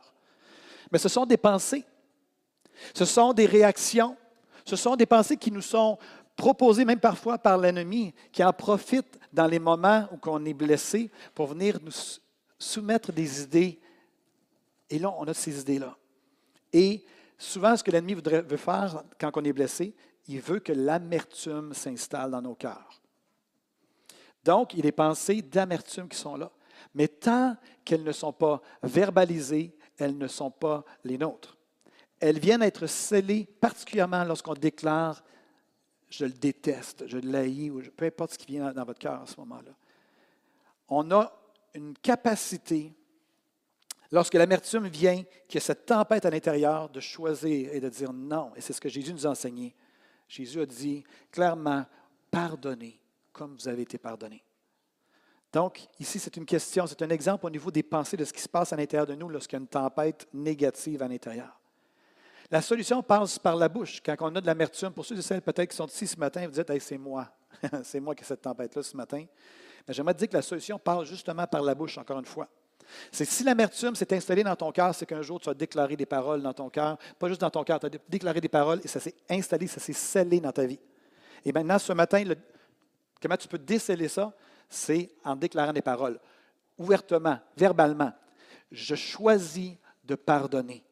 Mais 0.92 0.98
ce 0.98 1.08
sont 1.08 1.26
des 1.26 1.36
pensées. 1.36 1.84
Ce 2.94 3.04
sont 3.04 3.32
des 3.32 3.46
réactions. 3.46 4.16
Ce 4.64 4.76
sont 4.76 4.96
des 4.96 5.06
pensées 5.06 5.36
qui 5.36 5.50
nous 5.50 5.62
sont 5.62 5.98
proposées 6.36 6.84
même 6.84 7.00
parfois 7.00 7.38
par 7.38 7.58
l'ennemi, 7.58 8.14
qui 8.30 8.44
en 8.44 8.52
profite 8.52 9.18
dans 9.32 9.46
les 9.46 9.58
moments 9.58 10.06
où 10.12 10.18
on 10.28 10.44
est 10.44 10.54
blessé 10.54 11.10
pour 11.34 11.48
venir 11.48 11.78
nous 11.82 11.92
soumettre 12.58 13.12
des 13.12 13.42
idées. 13.42 13.80
Et 14.90 14.98
là, 14.98 15.12
on 15.18 15.24
a 15.24 15.34
ces 15.34 15.60
idées-là. 15.60 15.96
Et 16.72 17.04
souvent, 17.38 17.76
ce 17.76 17.82
que 17.82 17.90
l'ennemi 17.90 18.14
veut 18.14 18.56
faire 18.56 19.02
quand 19.18 19.30
on 19.34 19.44
est 19.44 19.52
blessé, 19.52 19.94
il 20.28 20.40
veut 20.40 20.60
que 20.60 20.72
l'amertume 20.72 21.72
s'installe 21.72 22.30
dans 22.30 22.42
nos 22.42 22.54
cœurs. 22.54 23.00
Donc, 24.44 24.74
il 24.74 24.78
y 24.78 24.80
a 24.80 24.82
des 24.82 24.92
pensées 24.92 25.42
d'amertume 25.42 26.08
qui 26.08 26.18
sont 26.18 26.36
là. 26.36 26.50
Mais 26.94 27.08
tant 27.08 27.56
qu'elles 27.84 28.04
ne 28.04 28.12
sont 28.12 28.32
pas 28.32 28.60
verbalisées, 28.82 29.76
elles 29.98 30.16
ne 30.16 30.28
sont 30.28 30.50
pas 30.50 30.84
les 31.04 31.18
nôtres. 31.18 31.56
Elles 32.20 32.38
viennent 32.38 32.62
être 32.62 32.86
scellées 32.86 33.46
particulièrement 33.60 34.24
lorsqu'on 34.24 34.54
déclare 34.54 35.22
je 36.08 36.24
le 36.24 36.32
déteste, 36.32 37.06
je 37.06 37.18
l'haïs, 37.18 37.70
ou 37.70 37.82
peu 37.96 38.06
importe 38.06 38.32
ce 38.32 38.38
qui 38.38 38.46
vient 38.46 38.72
dans 38.72 38.84
votre 38.84 38.98
cœur 38.98 39.22
à 39.22 39.26
ce 39.26 39.38
moment-là. 39.40 39.72
On 40.88 41.10
a 41.10 41.32
une 41.74 41.94
capacité, 41.94 42.92
lorsque 44.10 44.34
l'amertume 44.34 44.88
vient, 44.88 45.22
qu'il 45.48 45.54
y 45.54 45.58
a 45.58 45.60
cette 45.60 45.86
tempête 45.86 46.24
à 46.24 46.30
l'intérieur, 46.30 46.88
de 46.88 47.00
choisir 47.00 47.72
et 47.72 47.80
de 47.80 47.88
dire 47.88 48.12
non. 48.12 48.52
Et 48.56 48.60
c'est 48.60 48.72
ce 48.72 48.80
que 48.80 48.88
Jésus 48.88 49.12
nous 49.12 49.26
a 49.26 49.30
enseigné. 49.30 49.74
Jésus 50.28 50.60
a 50.60 50.66
dit 50.66 51.04
clairement, 51.30 51.84
pardonnez 52.30 53.00
comme 53.32 53.54
vous 53.54 53.68
avez 53.68 53.82
été 53.82 53.98
pardonné. 53.98 54.42
Donc, 55.52 55.86
ici, 55.98 56.18
c'est 56.18 56.36
une 56.36 56.46
question, 56.46 56.86
c'est 56.86 57.02
un 57.02 57.10
exemple 57.10 57.46
au 57.46 57.50
niveau 57.50 57.70
des 57.70 57.82
pensées 57.82 58.16
de 58.16 58.24
ce 58.24 58.32
qui 58.32 58.42
se 58.42 58.48
passe 58.48 58.72
à 58.72 58.76
l'intérieur 58.76 59.06
de 59.06 59.14
nous 59.14 59.28
lorsqu'il 59.28 59.56
y 59.56 59.60
a 59.60 59.62
une 59.62 59.68
tempête 59.68 60.26
négative 60.32 61.02
à 61.02 61.08
l'intérieur. 61.08 61.58
La 62.50 62.62
solution 62.62 63.02
passe 63.02 63.38
par 63.38 63.56
la 63.56 63.68
bouche. 63.68 64.00
Quand 64.04 64.16
on 64.20 64.34
a 64.36 64.40
de 64.40 64.46
l'amertume, 64.46 64.90
pour 64.90 65.04
ceux 65.04 65.18
et 65.18 65.22
celles 65.22 65.42
peut-être 65.42 65.70
qui 65.70 65.76
sont 65.76 65.86
ici 65.86 66.06
ce 66.06 66.18
matin, 66.18 66.46
vous 66.46 66.52
dites 66.52 66.70
hey, 66.70 66.80
c'est 66.80 66.98
moi. 66.98 67.28
c'est 67.82 68.00
moi 68.00 68.14
qui 68.14 68.22
ai 68.22 68.26
cette 68.26 68.42
tempête-là 68.42 68.82
ce 68.82 68.96
matin. 68.96 69.24
Mais 69.86 69.94
j'aimerais 69.94 70.14
dire 70.14 70.28
que 70.28 70.36
la 70.36 70.42
solution 70.42 70.78
passe 70.78 71.04
justement 71.04 71.46
par 71.46 71.62
la 71.62 71.74
bouche, 71.74 71.98
encore 71.98 72.18
une 72.18 72.24
fois. 72.24 72.48
C'est 73.10 73.24
si 73.24 73.42
l'amertume 73.42 73.94
s'est 73.94 74.14
installée 74.14 74.44
dans 74.44 74.54
ton 74.54 74.70
cœur, 74.70 74.94
c'est 74.94 75.06
qu'un 75.06 75.22
jour 75.22 75.40
tu 75.40 75.48
as 75.48 75.54
déclaré 75.54 75.96
des 75.96 76.06
paroles 76.06 76.42
dans 76.42 76.52
ton 76.52 76.70
cœur, 76.70 76.96
pas 77.18 77.28
juste 77.28 77.40
dans 77.40 77.50
ton 77.50 77.64
cœur, 77.64 77.80
tu 77.80 77.86
as 77.86 77.90
déclaré 78.08 78.40
des 78.40 78.48
paroles 78.48 78.80
et 78.84 78.88
ça 78.88 79.00
s'est 79.00 79.14
installé, 79.28 79.66
ça 79.66 79.80
s'est 79.80 79.92
scellé 79.92 80.40
dans 80.40 80.52
ta 80.52 80.66
vie. 80.66 80.78
Et 81.44 81.52
maintenant, 81.52 81.78
ce 81.78 81.92
matin, 81.92 82.22
comment 83.20 83.36
tu 83.36 83.48
peux 83.48 83.58
déceler 83.58 84.08
ça? 84.08 84.32
C'est 84.68 85.10
en 85.24 85.36
déclarant 85.36 85.72
des 85.72 85.82
paroles, 85.82 86.18
ouvertement, 86.78 87.38
verbalement. 87.56 88.12
Je 88.70 88.94
choisis 88.94 89.74
de 90.04 90.14
pardonner. 90.14 90.84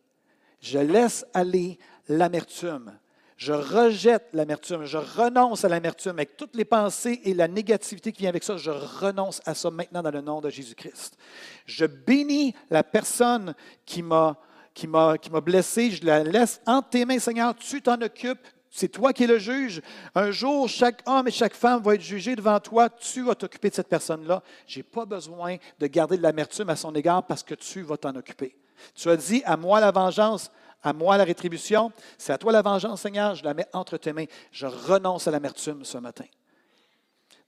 Je 0.64 0.78
laisse 0.78 1.26
aller 1.34 1.78
l'amertume. 2.08 2.98
Je 3.36 3.52
rejette 3.52 4.28
l'amertume, 4.32 4.86
je 4.86 4.96
renonce 4.96 5.62
à 5.62 5.68
l'amertume 5.68 6.12
avec 6.12 6.38
toutes 6.38 6.56
les 6.56 6.64
pensées 6.64 7.20
et 7.24 7.34
la 7.34 7.48
négativité 7.48 8.12
qui 8.12 8.20
vient 8.22 8.30
avec 8.30 8.42
ça. 8.42 8.56
Je 8.56 8.70
renonce 8.70 9.42
à 9.44 9.54
ça 9.54 9.70
maintenant 9.70 10.02
dans 10.02 10.10
le 10.10 10.22
nom 10.22 10.40
de 10.40 10.48
Jésus-Christ. 10.48 11.18
Je 11.66 11.84
bénis 11.84 12.54
la 12.70 12.82
personne 12.82 13.54
qui 13.84 14.02
m'a 14.02 14.38
qui 14.72 14.88
m'a 14.88 15.16
blessé, 15.40 15.92
je 15.92 16.04
la 16.04 16.24
laisse 16.24 16.60
entre 16.66 16.88
tes 16.88 17.04
mains, 17.04 17.20
Seigneur, 17.20 17.54
tu 17.54 17.80
t'en 17.80 18.00
occupes, 18.00 18.44
c'est 18.70 18.88
toi 18.88 19.12
qui 19.12 19.22
es 19.22 19.26
le 19.28 19.38
juge. 19.38 19.82
Un 20.16 20.32
jour, 20.32 20.68
chaque 20.68 21.00
homme 21.06 21.28
et 21.28 21.30
chaque 21.30 21.54
femme 21.54 21.80
va 21.80 21.94
être 21.94 22.00
jugé 22.00 22.34
devant 22.34 22.58
toi. 22.58 22.88
Tu 22.88 23.22
vas 23.22 23.36
t'occuper 23.36 23.70
de 23.70 23.74
cette 23.74 23.88
personne-là. 23.88 24.42
Je 24.66 24.78
n'ai 24.78 24.82
pas 24.82 25.04
besoin 25.04 25.58
de 25.78 25.86
garder 25.86 26.16
de 26.16 26.22
l'amertume 26.22 26.70
à 26.70 26.74
son 26.74 26.92
égard 26.94 27.24
parce 27.24 27.44
que 27.44 27.54
tu 27.54 27.82
vas 27.82 27.96
t'en 27.96 28.16
occuper. 28.16 28.56
Tu 28.94 29.10
as 29.10 29.16
dit, 29.16 29.42
à 29.44 29.56
moi 29.56 29.80
la 29.80 29.90
vengeance, 29.90 30.50
À 30.86 30.92
moi 30.92 31.16
la 31.16 31.24
rétribution, 31.24 31.90
c'est 32.18 32.34
à 32.34 32.38
toi 32.38 32.52
la 32.52 32.60
vengeance, 32.60 33.00
Seigneur, 33.00 33.34
je 33.34 33.42
la 33.42 33.54
mets 33.54 33.66
entre 33.72 33.96
tes 33.96 34.12
mains. 34.12 34.26
Je 34.52 34.66
renonce 34.66 35.26
à 35.26 35.30
l'amertume 35.30 35.82
ce 35.82 35.96
matin. 35.96 36.26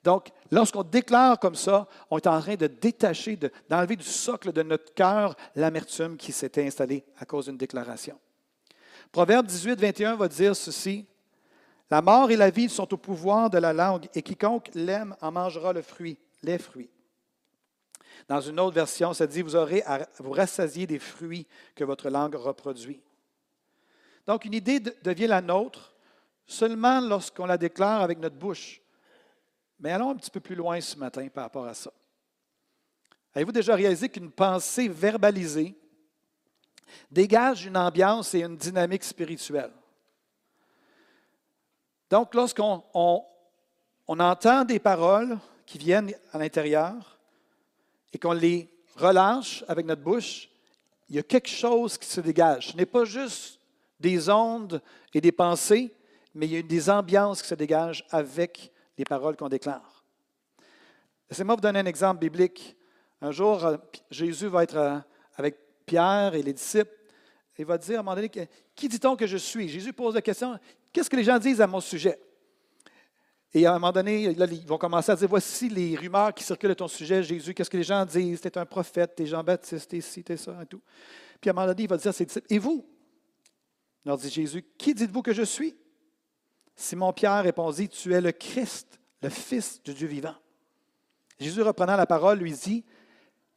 Donc, 0.02 0.30
lorsqu'on 0.50 0.82
déclare 0.82 1.38
comme 1.38 1.54
ça, 1.54 1.86
on 2.10 2.16
est 2.16 2.26
en 2.26 2.40
train 2.40 2.54
de 2.54 2.66
détacher, 2.66 3.38
d'enlever 3.68 3.96
du 3.96 4.06
socle 4.06 4.52
de 4.52 4.62
notre 4.62 4.94
cœur 4.94 5.34
l'amertume 5.54 6.16
qui 6.16 6.32
s'était 6.32 6.66
installée 6.66 7.04
à 7.18 7.26
cause 7.26 7.46
d'une 7.46 7.58
déclaration. 7.58 8.18
Proverbe 9.12 9.46
18, 9.46 9.80
21 9.80 10.16
va 10.16 10.28
dire 10.28 10.56
ceci. 10.56 11.06
La 11.90 12.00
mort 12.00 12.30
et 12.30 12.36
la 12.36 12.50
vie 12.50 12.70
sont 12.70 12.92
au 12.94 12.96
pouvoir 12.96 13.50
de 13.50 13.58
la 13.58 13.72
langue, 13.72 14.08
et 14.14 14.22
quiconque 14.22 14.70
l'aime 14.74 15.14
en 15.20 15.30
mangera 15.30 15.72
le 15.74 15.82
fruit, 15.82 16.16
les 16.42 16.58
fruits. 16.58 16.90
Dans 18.28 18.40
une 18.40 18.58
autre 18.58 18.74
version, 18.74 19.12
ça 19.14 19.26
dit, 19.26 19.42
vous 19.42 19.54
aurez 19.54 19.82
à 19.82 20.08
vous 20.18 20.32
rassasier 20.32 20.86
des 20.86 20.98
fruits 20.98 21.46
que 21.74 21.84
votre 21.84 22.10
langue 22.10 22.34
reproduit. 22.34 23.00
Donc, 24.26 24.44
une 24.44 24.54
idée 24.54 24.80
devient 24.80 25.28
la 25.28 25.40
nôtre 25.40 25.94
seulement 26.44 27.00
lorsqu'on 27.00 27.46
la 27.46 27.58
déclare 27.58 28.02
avec 28.02 28.18
notre 28.18 28.36
bouche. 28.36 28.80
Mais 29.78 29.92
allons 29.92 30.10
un 30.10 30.16
petit 30.16 30.30
peu 30.30 30.40
plus 30.40 30.54
loin 30.54 30.80
ce 30.80 30.96
matin 30.96 31.28
par 31.28 31.44
rapport 31.44 31.66
à 31.66 31.74
ça. 31.74 31.92
Avez-vous 33.34 33.52
déjà 33.52 33.74
réalisé 33.74 34.08
qu'une 34.08 34.30
pensée 34.30 34.88
verbalisée 34.88 35.76
dégage 37.10 37.66
une 37.66 37.76
ambiance 37.76 38.34
et 38.34 38.40
une 38.40 38.56
dynamique 38.56 39.04
spirituelle? 39.04 39.72
Donc, 42.08 42.34
lorsqu'on 42.34 42.82
on, 42.94 43.24
entend 44.08 44.64
des 44.64 44.78
paroles 44.78 45.38
qui 45.66 45.78
viennent 45.78 46.14
à 46.32 46.38
l'intérieur 46.38 47.15
et 48.16 48.18
qu'on 48.18 48.32
les 48.32 48.66
relâche 48.96 49.62
avec 49.68 49.84
notre 49.84 50.00
bouche, 50.00 50.48
il 51.10 51.16
y 51.16 51.18
a 51.18 51.22
quelque 51.22 51.50
chose 51.50 51.98
qui 51.98 52.08
se 52.08 52.22
dégage. 52.22 52.68
Ce 52.68 52.76
n'est 52.78 52.86
pas 52.86 53.04
juste 53.04 53.60
des 54.00 54.30
ondes 54.30 54.80
et 55.12 55.20
des 55.20 55.32
pensées, 55.32 55.94
mais 56.34 56.46
il 56.46 56.52
y 56.54 56.56
a 56.56 56.62
des 56.62 56.88
ambiances 56.88 57.42
qui 57.42 57.48
se 57.48 57.54
dégagent 57.54 58.06
avec 58.08 58.72
les 58.96 59.04
paroles 59.04 59.36
qu'on 59.36 59.50
déclare. 59.50 60.02
Laissez-moi 61.28 61.56
vous 61.56 61.60
donner 61.60 61.80
un 61.80 61.84
exemple 61.84 62.20
biblique. 62.20 62.74
Un 63.20 63.32
jour, 63.32 63.62
euh, 63.66 63.76
Jésus 64.10 64.46
va 64.46 64.62
être 64.62 64.78
euh, 64.78 64.98
avec 65.36 65.58
Pierre 65.84 66.34
et 66.34 66.42
les 66.42 66.54
disciples. 66.54 66.96
Et 67.58 67.62
il 67.62 67.66
va 67.66 67.76
dire 67.76 67.98
à 67.98 68.00
un 68.00 68.02
moment 68.02 68.16
donné, 68.16 68.30
qui 68.74 68.88
dit-on 68.88 69.14
que 69.14 69.26
je 69.26 69.36
suis? 69.36 69.68
Jésus 69.68 69.92
pose 69.92 70.14
la 70.14 70.22
question, 70.22 70.58
qu'est-ce 70.90 71.10
que 71.10 71.16
les 71.16 71.24
gens 71.24 71.38
disent 71.38 71.60
à 71.60 71.66
mon 71.66 71.80
sujet? 71.80 72.18
Et 73.54 73.64
à 73.64 73.70
un 73.70 73.78
moment 73.78 73.92
donné, 73.92 74.24
ils 74.24 74.66
vont 74.66 74.78
commencer 74.78 75.12
à 75.12 75.16
dire, 75.16 75.28
voici 75.28 75.68
les 75.68 75.96
rumeurs 75.96 76.34
qui 76.34 76.44
circulent 76.44 76.72
à 76.72 76.74
ton 76.74 76.88
sujet, 76.88 77.22
Jésus, 77.22 77.54
qu'est-ce 77.54 77.70
que 77.70 77.76
les 77.76 77.84
gens 77.84 78.04
disent? 78.04 78.40
T'es 78.40 78.58
un 78.58 78.66
prophète, 78.66 79.14
t'es 79.14 79.26
Jean-Baptiste, 79.26 79.90
t'es 79.90 80.00
ci, 80.00 80.22
t'es 80.22 80.36
ça, 80.36 80.58
et 80.62 80.66
tout. 80.66 80.82
Puis 81.40 81.48
à 81.48 81.52
un 81.52 81.54
moment 81.54 81.66
donné, 81.66 81.84
il 81.84 81.88
va 81.88 81.96
dire 81.96 82.10
à 82.10 82.12
ses 82.12 82.26
disciples, 82.26 82.46
et 82.52 82.58
vous? 82.58 82.84
Leur 84.04 84.18
dit 84.18 84.30
Jésus, 84.30 84.64
qui 84.76 84.94
dites-vous 84.94 85.22
que 85.22 85.32
je 85.32 85.42
suis? 85.42 85.74
Simon-Pierre 86.74 87.44
répondit, 87.44 87.88
Tu 87.88 88.12
es 88.12 88.20
le 88.20 88.32
Christ, 88.32 89.00
le 89.22 89.30
Fils 89.30 89.82
du 89.82 89.94
Dieu 89.94 90.06
vivant. 90.06 90.34
Jésus, 91.40 91.62
reprenant 91.62 91.96
la 91.96 92.06
parole, 92.06 92.38
lui 92.38 92.52
dit, 92.52 92.84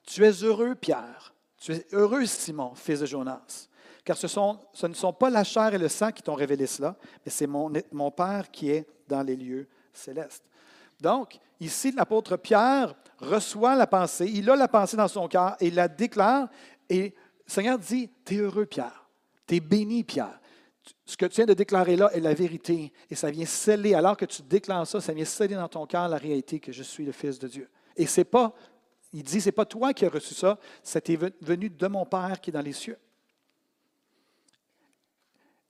Tu 0.03 0.23
es 0.23 0.31
heureux, 0.43 0.75
Pierre. 0.75 1.33
Tu 1.57 1.73
es 1.73 1.85
heureux, 1.91 2.25
Simon, 2.25 2.73
fils 2.73 3.01
de 3.01 3.05
Jonas. 3.05 3.67
Car 4.05 4.17
ce, 4.17 4.27
ce 4.27 4.87
ne 4.87 4.93
sont 4.93 5.13
pas 5.13 5.29
la 5.29 5.43
chair 5.43 5.73
et 5.73 5.77
le 5.77 5.89
sang 5.89 6.11
qui 6.11 6.23
t'ont 6.23 6.35
révélé 6.35 6.65
cela, 6.67 6.95
mais 7.25 7.31
c'est 7.31 7.47
mon, 7.47 7.71
mon 7.91 8.11
Père 8.11 8.49
qui 8.49 8.71
est 8.71 8.87
dans 9.07 9.21
les 9.21 9.35
lieux 9.35 9.67
célestes. 9.99 10.43
Donc, 10.99 11.39
ici, 11.59 11.91
l'apôtre 11.91 12.37
Pierre 12.37 12.93
reçoit 13.19 13.75
la 13.75 13.87
pensée, 13.87 14.29
il 14.33 14.49
a 14.49 14.55
la 14.55 14.67
pensée 14.67 14.97
dans 14.97 15.07
son 15.07 15.27
cœur 15.27 15.55
et 15.59 15.71
la 15.71 15.87
déclare. 15.87 16.49
Et 16.89 17.15
le 17.45 17.51
Seigneur 17.51 17.77
dit, 17.79 18.09
Tu 18.25 18.35
es 18.35 18.37
heureux, 18.39 18.65
Pierre. 18.65 19.07
Tu 19.47 19.55
es 19.55 19.59
béni, 19.59 20.03
Pierre 20.03 20.39
ce 21.05 21.17
que 21.17 21.25
tu 21.25 21.37
viens 21.37 21.45
de 21.45 21.53
déclarer 21.53 21.95
là 21.95 22.11
est 22.13 22.19
la 22.19 22.33
vérité 22.33 22.93
et 23.09 23.15
ça 23.15 23.31
vient 23.31 23.45
sceller, 23.45 23.93
alors 23.93 24.17
que 24.17 24.25
tu 24.25 24.41
déclares 24.41 24.85
ça, 24.87 25.01
ça 25.01 25.13
vient 25.13 25.25
sceller 25.25 25.55
dans 25.55 25.67
ton 25.67 25.85
cœur 25.85 26.07
la 26.07 26.17
réalité 26.17 26.59
que 26.59 26.71
je 26.71 26.83
suis 26.83 27.05
le 27.05 27.11
Fils 27.11 27.39
de 27.39 27.47
Dieu. 27.47 27.69
Et 27.95 28.05
c'est 28.05 28.25
pas, 28.25 28.53
il 29.11 29.23
dit, 29.23 29.41
c'est 29.41 29.51
pas 29.51 29.65
toi 29.65 29.93
qui 29.93 30.05
as 30.05 30.09
reçu 30.09 30.33
ça, 30.33 30.57
c'est 30.83 31.07
venu 31.41 31.69
de 31.69 31.87
mon 31.87 32.05
Père 32.05 32.39
qui 32.39 32.49
est 32.49 32.53
dans 32.53 32.61
les 32.61 32.73
cieux. 32.73 32.97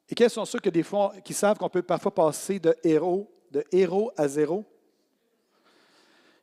Et 0.10 0.16
quels 0.16 0.30
sont 0.30 0.46
ceux 0.46 0.60
que 0.60 0.70
des 0.70 0.84
fois, 0.84 1.14
qui 1.24 1.34
savent 1.34 1.58
qu'on 1.58 1.70
peut 1.70 1.84
parfois 1.84 2.14
passer 2.14 2.60
de 2.60 2.76
héros, 2.84 3.32
de 3.52 3.64
héros 3.72 4.12
à 4.18 4.28
zéro? 4.28 4.66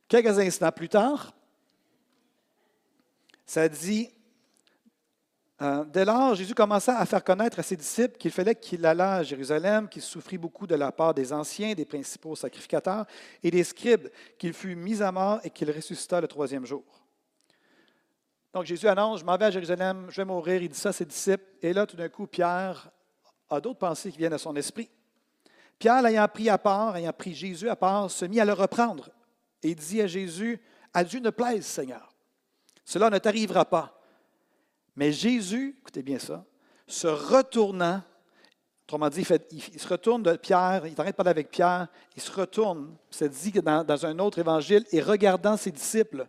Quelques 0.09 0.39
instants 0.39 0.73
plus 0.73 0.89
tard, 0.89 1.35
ça 3.45 3.69
dit 3.69 4.11
euh, 5.63 5.85
dès 5.85 6.05
lors, 6.05 6.35
Jésus 6.35 6.55
commença 6.55 6.99
à 6.99 7.07
faire 7.07 7.25
connaître 7.25 7.59
à 7.59 7.63
ses 7.63 7.77
disciples 7.77 8.19
qu'il 8.19 8.31
fallait 8.31 8.55
qu'il 8.55 8.85
allât 8.85 9.17
à 9.17 9.23
Jérusalem, 9.23 9.89
qu'il 9.89 10.03
souffrit 10.03 10.37
beaucoup 10.37 10.67
de 10.67 10.75
la 10.75 10.93
part 10.93 11.15
des 11.15 11.33
anciens, 11.33 11.73
des 11.73 11.87
principaux 11.87 12.37
sacrificateurs 12.37 13.07
et 13.43 13.51
des 13.51 13.65
scribes, 13.65 14.09
qu'il 14.39 14.53
fut 14.53 14.77
mis 14.77 15.03
à 15.03 15.11
mort 15.11 15.41
et 15.45 15.51
qu'il 15.51 15.71
ressuscita 15.71 16.21
le 16.21 16.29
troisième 16.29 16.67
jour. 16.67 16.85
Donc 18.53 18.65
Jésus 18.65 18.87
annonce, 18.87 19.21
je 19.21 19.25
m'en 19.25 19.37
vais 19.39 19.47
à 19.47 19.51
Jérusalem, 19.51 20.07
je 20.11 20.17
vais 20.21 20.27
mourir, 20.27 20.63
il 20.63 20.69
dit 20.69 20.79
ça 20.79 20.91
à 20.91 20.93
ses 20.93 21.07
disciples. 21.07 21.45
Et 21.63 21.73
là, 21.73 21.87
tout 21.87 21.97
d'un 21.97 22.09
coup, 22.11 22.27
Pierre 22.27 22.91
a 23.49 23.61
d'autres 23.61 23.79
pensées 23.79 24.11
qui 24.11 24.19
viennent 24.19 24.33
à 24.35 24.39
son 24.39 24.55
esprit. 24.57 24.91
Pierre, 25.79 26.03
l'ayant 26.03 26.29
pris 26.29 26.49
à 26.49 26.59
part, 26.59 26.97
ayant 26.97 27.13
pris 27.13 27.35
Jésus 27.35 27.69
à 27.69 27.77
part, 27.77 28.11
se 28.11 28.25
mit 28.25 28.41
à 28.41 28.45
le 28.45 28.53
reprendre 28.53 29.11
et 29.63 29.75
dit 29.75 30.01
à 30.01 30.07
Jésus, 30.07 30.61
à 30.95 31.05
Dieu 31.05 31.21
ne 31.21 31.31
plaise, 31.31 31.67
Seigneur. 31.67 32.15
Cela 32.85 33.11
ne 33.11 33.19
t'arrivera 33.19 33.65
pas. 33.65 34.01
Mais 34.95 35.13
Jésus, 35.13 35.77
écoutez 35.81 36.03
bien 36.03 36.19
ça, 36.19 36.45
se 36.87 37.07
retournant, 37.07 38.01
autrement 38.85 39.09
dit, 39.09 39.27
il, 39.51 39.81
se 39.81 39.89
retourne 39.89 40.23
de 40.23 40.37
Pierre, 40.37 40.87
il 40.87 40.99
arrête 40.99 41.15
de 41.15 41.17
parler 41.17 41.31
avec 41.31 41.51
Pierre, 41.51 41.89
il 42.15 42.23
se 42.23 42.33
retourne, 42.33 42.97
c'est 43.11 43.29
dit 43.29 43.53
dans 43.53 44.07
un 44.07 44.19
autre 44.21 44.39
évangile, 44.39 44.87
et 44.93 45.03
regardant 45.03 45.57
ses 45.57 45.73
disciples, 45.73 46.27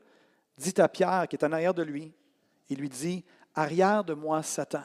dit 0.57 0.73
à 0.81 0.89
Pierre, 0.89 1.27
qui 1.29 1.36
est 1.36 1.45
en 1.45 1.51
arrière 1.51 1.73
de 1.73 1.83
lui, 1.83 2.12
il 2.69 2.79
lui 2.79 2.89
dit, 2.89 3.23
Arrière 3.55 4.03
de 4.03 4.13
moi, 4.13 4.43
Satan. 4.43 4.83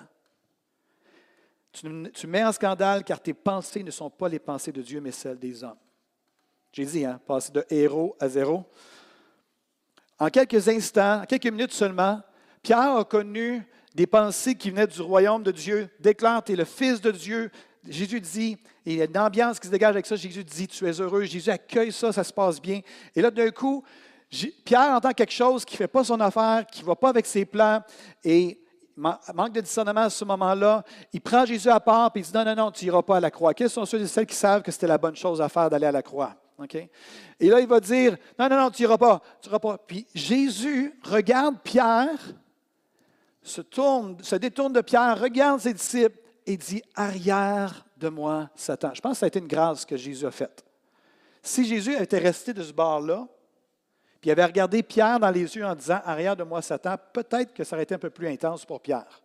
Tu, 1.72 2.26
mets 2.26 2.44
en 2.44 2.52
scandale 2.52 3.02
car 3.02 3.20
tes 3.20 3.32
pensées 3.32 3.82
ne 3.82 3.90
sont 3.90 4.11
pas 4.11 4.28
les 4.28 4.38
pensées 4.38 4.72
de 4.72 4.82
Dieu, 4.82 5.00
mais 5.00 5.11
celles 5.11 5.38
des 5.38 5.64
hommes. 5.64 5.78
J'ai 6.72 6.85
dit, 6.85 7.04
hein, 7.04 7.20
passer 7.26 7.52
de 7.52 7.64
héros 7.70 8.14
à 8.20 8.28
zéro. 8.28 8.64
En 10.18 10.28
quelques 10.28 10.68
instants, 10.68 11.22
en 11.22 11.24
quelques 11.24 11.46
minutes 11.46 11.72
seulement, 11.72 12.20
Pierre 12.62 12.96
a 12.96 13.04
connu 13.04 13.66
des 13.94 14.06
pensées 14.06 14.54
qui 14.54 14.70
venaient 14.70 14.87
du 14.87 15.00
royaume 15.00 15.42
de 15.42 15.50
Dieu, 15.50 15.88
déclare, 15.98 16.44
tu 16.44 16.52
es 16.52 16.56
le 16.56 16.64
Fils 16.64 17.00
de 17.00 17.11
Dieu. 17.11 17.50
Jésus 17.88 18.20
dit, 18.20 18.56
il 18.85 18.96
y 18.96 19.02
a 19.02 19.06
une 19.06 19.18
ambiance 19.18 19.58
qui 19.58 19.66
se 19.66 19.72
dégage 19.72 19.90
avec 19.90 20.06
ça. 20.06 20.16
Jésus 20.16 20.44
dit, 20.44 20.68
tu 20.68 20.87
es 20.87 20.92
heureux. 20.92 21.24
Jésus 21.24 21.50
accueille 21.50 21.92
ça, 21.92 22.12
ça 22.12 22.22
se 22.22 22.32
passe 22.32 22.61
bien. 22.61 22.80
Et 23.16 23.20
là, 23.22 23.30
d'un 23.30 23.50
coup, 23.50 23.82
Pierre 24.64 24.92
entend 24.92 25.12
quelque 25.12 25.32
chose 25.32 25.64
qui 25.64 25.74
ne 25.74 25.78
fait 25.78 25.88
pas 25.88 26.04
son 26.04 26.20
affaire, 26.20 26.64
qui 26.70 26.82
ne 26.82 26.87
va 26.87 26.96
pas 26.96 27.11
avec 27.11 27.26
ses 27.26 27.44
plans, 27.44 27.82
et 28.24 28.62
manque 28.96 29.52
de 29.52 29.61
discernement 29.61 30.02
à 30.02 30.11
ce 30.11 30.24
moment-là. 30.24 30.85
Il 31.12 31.20
prend 31.20 31.44
Jésus 31.44 31.68
à 31.68 31.81
part, 31.81 32.11
et 32.14 32.18
il 32.18 32.24
dit, 32.24 32.33
non, 32.35 32.44
non, 32.44 32.55
non, 32.55 32.70
tu 32.70 32.85
n'iras 32.85 33.02
pas 33.02 33.16
à 33.16 33.20
la 33.20 33.31
croix. 33.31 33.55
Quels 33.55 33.70
sont 33.70 33.85
ceux 33.85 34.00
et 34.00 34.07
celles 34.07 34.26
qui 34.26 34.37
savent 34.37 34.62
que 34.62 34.70
c'était 34.70 34.87
la 34.87 34.98
bonne 34.98 35.16
chose 35.16 35.40
à 35.40 35.48
faire 35.48 35.70
d'aller 35.70 35.87
à 35.87 35.92
la 35.92 36.02
croix? 36.02 36.37
Et 37.40 37.48
là, 37.48 37.61
il 37.61 37.66
va 37.66 37.81
dire, 37.81 38.16
non, 38.38 38.48
non, 38.48 38.57
non, 38.57 38.70
tu 38.70 38.83
n'iras 38.83 38.98
pas, 38.98 39.20
tu 39.40 39.48
n'iras 39.48 39.59
pas. 39.59 39.78
Puis 39.78 40.07
Jésus 40.14 40.98
regarde 41.02 41.57
Pierre, 41.62 42.18
se, 43.42 43.61
tourne, 43.61 44.16
se 44.22 44.37
détourne 44.37 44.72
de 44.72 44.81
Pierre, 44.81 45.18
regarde 45.20 45.61
ses 45.61 45.74
disciples 45.74 46.18
et 46.46 46.57
dit 46.57 46.83
Arrière 46.94 47.85
de 47.96 48.09
moi, 48.09 48.50
Satan. 48.55 48.92
Je 48.94 49.00
pense 49.00 49.12
que 49.12 49.18
ça 49.18 49.26
a 49.26 49.28
été 49.28 49.38
une 49.38 49.48
grâce 49.48 49.85
que 49.85 49.96
Jésus 49.96 50.26
a 50.26 50.31
faite. 50.31 50.64
Si 51.42 51.64
Jésus 51.64 51.94
était 51.94 52.18
resté 52.18 52.52
de 52.52 52.62
ce 52.62 52.72
bord-là, 52.72 53.26
puis 54.22 54.28
il 54.28 54.30
avait 54.30 54.44
regardé 54.44 54.85
Pierre 54.85 55.18
dans 55.18 55.32
les 55.32 55.56
yeux 55.56 55.66
en 55.66 55.74
disant 55.74 56.00
Arrière 56.04 56.37
de 56.37 56.44
moi, 56.44 56.62
Satan, 56.62 56.94
peut-être 57.12 57.52
que 57.52 57.64
ça 57.64 57.74
aurait 57.74 57.82
été 57.82 57.96
un 57.96 57.98
peu 57.98 58.08
plus 58.08 58.28
intense 58.28 58.64
pour 58.64 58.80
Pierre. 58.80 59.20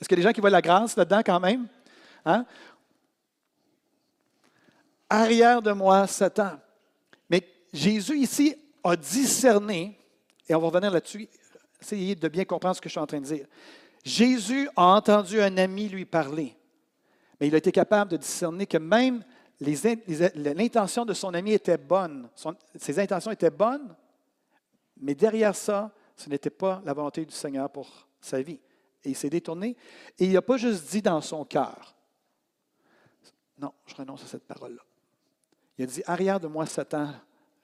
Est-ce 0.00 0.12
a 0.12 0.16
des 0.16 0.22
gens 0.22 0.32
qui 0.32 0.40
voient 0.40 0.50
la 0.50 0.62
grâce 0.62 0.96
là-dedans 0.96 1.22
quand 1.26 1.40
même? 1.40 1.66
Hein? 2.24 2.46
Arrière 5.10 5.60
de 5.60 5.72
moi, 5.72 6.06
Satan. 6.06 6.60
Mais 7.28 7.42
Jésus 7.72 8.18
ici 8.18 8.54
a 8.84 8.94
discerné, 8.94 9.98
et 10.48 10.54
on 10.54 10.60
va 10.60 10.66
revenir 10.68 10.92
là-dessus, 10.92 11.28
Essayez 11.82 12.14
de 12.14 12.28
bien 12.28 12.44
comprendre 12.44 12.76
ce 12.76 12.80
que 12.80 12.88
je 12.88 12.92
suis 12.92 13.00
en 13.00 13.06
train 13.06 13.20
de 13.20 13.26
dire. 13.26 13.46
Jésus 14.04 14.68
a 14.76 14.84
entendu 14.84 15.42
un 15.42 15.58
ami 15.58 15.88
lui 15.88 16.04
parler, 16.04 16.56
mais 17.40 17.48
il 17.48 17.54
a 17.56 17.58
été 17.58 17.72
capable 17.72 18.12
de 18.12 18.16
discerner 18.16 18.64
que 18.64 18.78
même 18.78 19.24
l'intention 19.60 21.04
de 21.04 21.14
son 21.14 21.32
ami 21.34 21.52
était 21.52 21.78
bonne. 21.78 22.28
ses 22.74 22.98
intentions 22.98 23.30
étaient 23.30 23.50
bonnes, 23.50 23.94
mais 24.98 25.14
derrière 25.14 25.54
ça, 25.54 25.90
ce 26.16 26.28
n'était 26.28 26.50
pas 26.50 26.82
la 26.84 26.92
volonté 26.92 27.24
du 27.24 27.34
Seigneur 27.34 27.70
pour 27.70 27.88
sa 28.20 28.40
vie. 28.40 28.60
Et 29.04 29.10
il 29.10 29.16
s'est 29.16 29.30
détourné. 29.30 29.76
Et 30.18 30.26
il 30.26 30.32
n'a 30.32 30.42
pas 30.42 30.56
juste 30.56 30.90
dit 30.90 31.02
dans 31.02 31.20
son 31.20 31.44
cœur, 31.44 31.94
non, 33.58 33.72
je 33.86 33.94
renonce 33.94 34.24
à 34.24 34.26
cette 34.26 34.46
parole-là. 34.46 34.82
Il 35.78 35.84
a 35.84 35.86
dit, 35.86 36.02
arrière 36.06 36.40
de 36.40 36.46
moi, 36.46 36.66
Satan, 36.66 37.12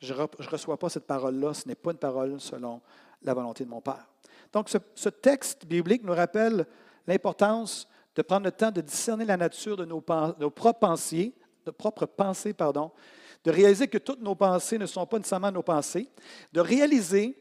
je 0.01 0.13
ne 0.13 0.49
reçois 0.49 0.79
pas 0.79 0.89
cette 0.89 1.07
parole-là, 1.07 1.55
ce 1.55 1.67
n'est 1.67 1.75
pas 1.75 1.93
une 1.93 1.99
parole 1.99 2.41
selon 2.41 2.81
la 3.23 3.35
volonté 3.35 3.65
de 3.65 3.71
mon 3.71 3.81
Père. 3.81 4.07
Donc, 4.53 4.69
ce, 4.69 5.09
texte 5.09 5.67
biblique 5.67 6.03
nous 6.03 6.13
rappelle 6.13 6.67
l'importance 7.07 7.89
de 8.15 8.23
prendre 8.23 8.45
le 8.45 8.53
temps 8.53 8.71
de 8.71 8.83
discerner 8.83 9.25
la 9.25 9.37
nature 9.37 9.77
de 9.77 9.85
nos, 9.85 10.01
propres 10.01 10.73
pensées, 10.79 11.35
de 11.65 11.71
propres 11.71 12.07
pensées, 12.07 12.53
pardon, 12.53 12.91
de 13.45 13.51
réaliser 13.51 13.89
que 13.89 13.99
toutes 13.99 14.21
nos 14.21 14.35
pensées 14.35 14.79
ne 14.79 14.87
sont 14.87 15.07
pas 15.07 15.19
nécessairement 15.19 15.51
nos 15.51 15.63
pensées, 15.63 16.09
de 16.53 16.61
réaliser 16.61 17.37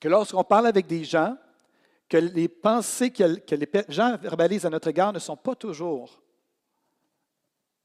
que 0.00 0.08
lorsqu'on 0.08 0.44
parle 0.44 0.66
avec 0.66 0.86
des 0.86 1.04
gens, 1.04 1.36
que 2.08 2.16
les 2.16 2.48
pensées 2.48 3.10
que, 3.10 3.38
que 3.40 3.54
les 3.54 3.68
gens 3.88 4.16
verbalisent 4.16 4.66
à 4.66 4.70
notre 4.70 4.88
égard 4.88 5.12
ne 5.12 5.18
sont 5.18 5.36
pas 5.36 5.54
toujours, 5.54 6.22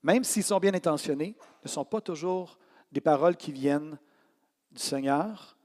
même 0.02 0.24
s'ils 0.24 0.44
sont 0.44 0.60
bien 0.60 0.74
intentionnés, 0.74 1.36
ne 1.64 1.70
sont 1.70 1.86
pas 1.86 2.02
toujours 2.02 2.58
des 2.92 3.02
paroles 3.02 3.38
qui 3.38 3.52
viennent 3.52 3.98
du 4.72 4.82
Seigneur 4.82 5.58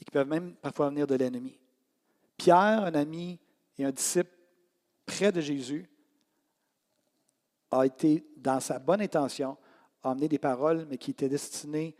et 0.00 0.04
qui 0.04 0.10
peuvent 0.10 0.28
même 0.28 0.54
parfois 0.54 0.90
venir 0.90 1.06
de 1.06 1.14
l'ennemi. 1.14 1.58
Pierre, 2.36 2.84
un 2.84 2.94
ami 2.94 3.38
et 3.78 3.84
un 3.84 3.90
disciple 3.90 4.30
près 5.06 5.32
de 5.32 5.40
Jésus, 5.40 5.90
a 7.70 7.84
été, 7.84 8.26
dans 8.36 8.60
sa 8.60 8.78
bonne 8.78 9.00
intention, 9.00 9.56
a 10.02 10.10
amené 10.10 10.28
des 10.28 10.38
paroles, 10.38 10.86
mais 10.88 10.98
qui 10.98 11.10
étaient 11.10 11.28
destinées 11.28 11.96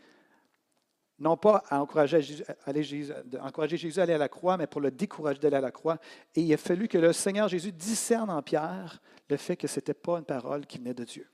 non 1.21 1.37
pas 1.37 1.63
à 1.69 1.79
encourager 1.79 2.19
Jésus, 2.19 2.43
à 3.99 4.03
aller 4.03 4.13
à 4.13 4.17
la 4.17 4.27
croix, 4.27 4.57
mais 4.57 4.65
pour 4.65 4.81
le 4.81 4.89
décourager 4.89 5.39
d'aller 5.39 5.57
à 5.57 5.61
la 5.61 5.71
croix. 5.71 5.99
Et 6.35 6.41
il 6.41 6.51
a 6.51 6.57
fallu 6.57 6.87
que 6.87 6.97
le 6.97 7.13
Seigneur 7.13 7.47
Jésus 7.47 7.71
discerne 7.71 8.31
en 8.31 8.41
Pierre 8.41 8.99
le 9.29 9.37
fait 9.37 9.55
que 9.55 9.67
ce 9.67 9.79
n'était 9.79 9.93
pas 9.93 10.17
une 10.17 10.25
parole 10.25 10.65
qui 10.65 10.79
venait 10.79 10.95
de 10.95 11.03
Dieu. 11.03 11.29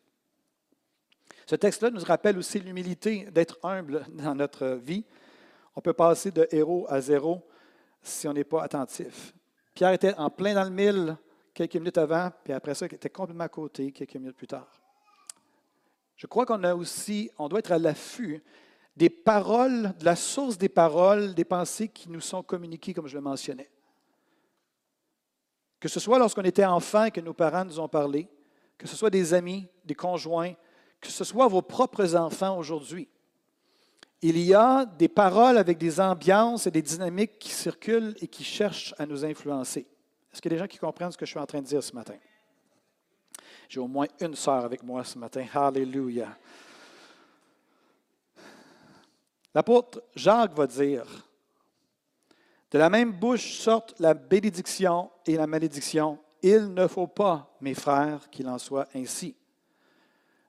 Ce 1.46 1.56
texte-là 1.56 1.90
nous 1.90 2.04
rappelle 2.04 2.38
aussi 2.38 2.60
l'humilité 2.60 3.30
d'être 3.32 3.58
humble 3.64 4.06
dans 4.10 4.36
notre 4.36 4.68
vie. 4.68 5.06
On 5.74 5.80
peut 5.80 5.94
passer 5.94 6.32
de 6.32 6.46
héros 6.52 6.86
à 6.90 7.00
zéro 7.00 7.48
si 8.02 8.28
on 8.28 8.34
n'est 8.34 8.44
pas 8.44 8.64
attentif. 8.64 9.34
Pierre 9.74 9.94
était 9.94 10.16
en 10.16 10.30
plein 10.30 10.54
dans 10.54 10.66
le 10.66 10.70
mille 10.70 11.18
quelques 11.58 11.76
minutes 11.78 11.98
avant, 11.98 12.30
puis 12.44 12.54
après 12.54 12.76
ça, 12.76 12.86
il 12.86 12.94
était 12.94 13.10
complètement 13.10 13.46
à 13.46 13.50
côté 13.50 13.92
quelques 13.92 14.14
minutes 14.14 14.38
plus 14.38 14.46
tard. 14.46 14.68
Je 16.16 16.28
crois 16.28 16.46
qu'on 16.46 16.64
a 16.64 16.76
aussi, 16.76 17.32
on 17.40 17.50
doit 17.50 17.60
être 17.60 17.72
à 17.72 17.80
l'affût 17.80 18.44
des 18.96 19.10
paroles, 19.10 19.94
de 19.98 20.06
la 20.06 20.16
source 20.16 20.60
des 20.60 20.70
paroles, 20.70 21.34
des 21.34 21.46
pensées 21.46 21.88
qui 21.88 22.10
nous 22.10 22.22
sont 22.22 22.44
communiquées, 22.44 22.94
comme 22.94 23.08
je 23.08 23.16
le 23.16 23.22
mentionnais. 23.22 23.70
Que 25.80 25.88
ce 25.88 26.00
soit 26.00 26.20
lorsqu'on 26.20 26.44
était 26.44 26.66
enfant 26.66 27.06
et 27.06 27.12
que 27.12 27.22
nos 27.22 27.34
parents 27.34 27.66
nous 27.66 27.80
ont 27.80 27.90
parlé, 27.90 28.28
que 28.78 28.88
ce 28.88 28.96
soit 28.96 29.10
des 29.10 29.34
amis, 29.34 29.68
des 29.84 29.96
conjoints, 29.96 30.54
que 31.02 31.10
ce 31.10 31.24
soit 31.24 31.48
vos 31.48 31.64
propres 31.64 32.16
enfants 32.16 32.58
aujourd'hui. 32.58 33.08
Il 34.22 34.38
y 34.38 34.54
a 34.54 34.86
des 34.86 35.08
paroles 35.08 35.58
avec 35.58 35.80
des 35.80 36.00
ambiances 36.00 36.68
et 36.68 36.72
des 36.72 36.82
dynamiques 36.84 37.40
qui 37.40 37.50
circulent 37.50 38.16
et 38.22 38.28
qui 38.28 38.44
cherchent 38.44 38.94
à 39.00 39.08
nous 39.08 39.26
influencer. 39.26 39.88
Est-ce 40.38 40.42
qu'il 40.44 40.52
y 40.52 40.54
a 40.54 40.58
des 40.58 40.64
gens 40.66 40.68
qui 40.68 40.78
comprennent 40.78 41.12
ce 41.12 41.18
que 41.18 41.26
je 41.26 41.32
suis 41.32 41.40
en 41.40 41.48
train 41.48 41.64
de 41.64 41.66
dire 41.66 41.82
ce 41.82 41.96
matin? 41.96 42.14
J'ai 43.68 43.80
au 43.80 43.88
moins 43.88 44.06
une 44.20 44.36
sœur 44.36 44.66
avec 44.66 44.84
moi 44.84 45.04
ce 45.04 45.18
matin. 45.18 45.44
Hallelujah. 45.52 46.38
L'apôtre 49.56 50.04
Jacques 50.16 50.54
va 50.54 50.68
dire, 50.68 51.08
de 52.70 52.78
la 52.78 52.88
même 52.88 53.14
bouche 53.14 53.54
sortent 53.54 54.00
la 54.00 54.14
bénédiction 54.14 55.10
et 55.26 55.38
la 55.38 55.48
malédiction. 55.48 56.20
Il 56.44 56.72
ne 56.72 56.86
faut 56.86 57.08
pas, 57.08 57.58
mes 57.60 57.74
frères, 57.74 58.30
qu'il 58.30 58.48
en 58.48 58.60
soit 58.60 58.88
ainsi. 58.94 59.36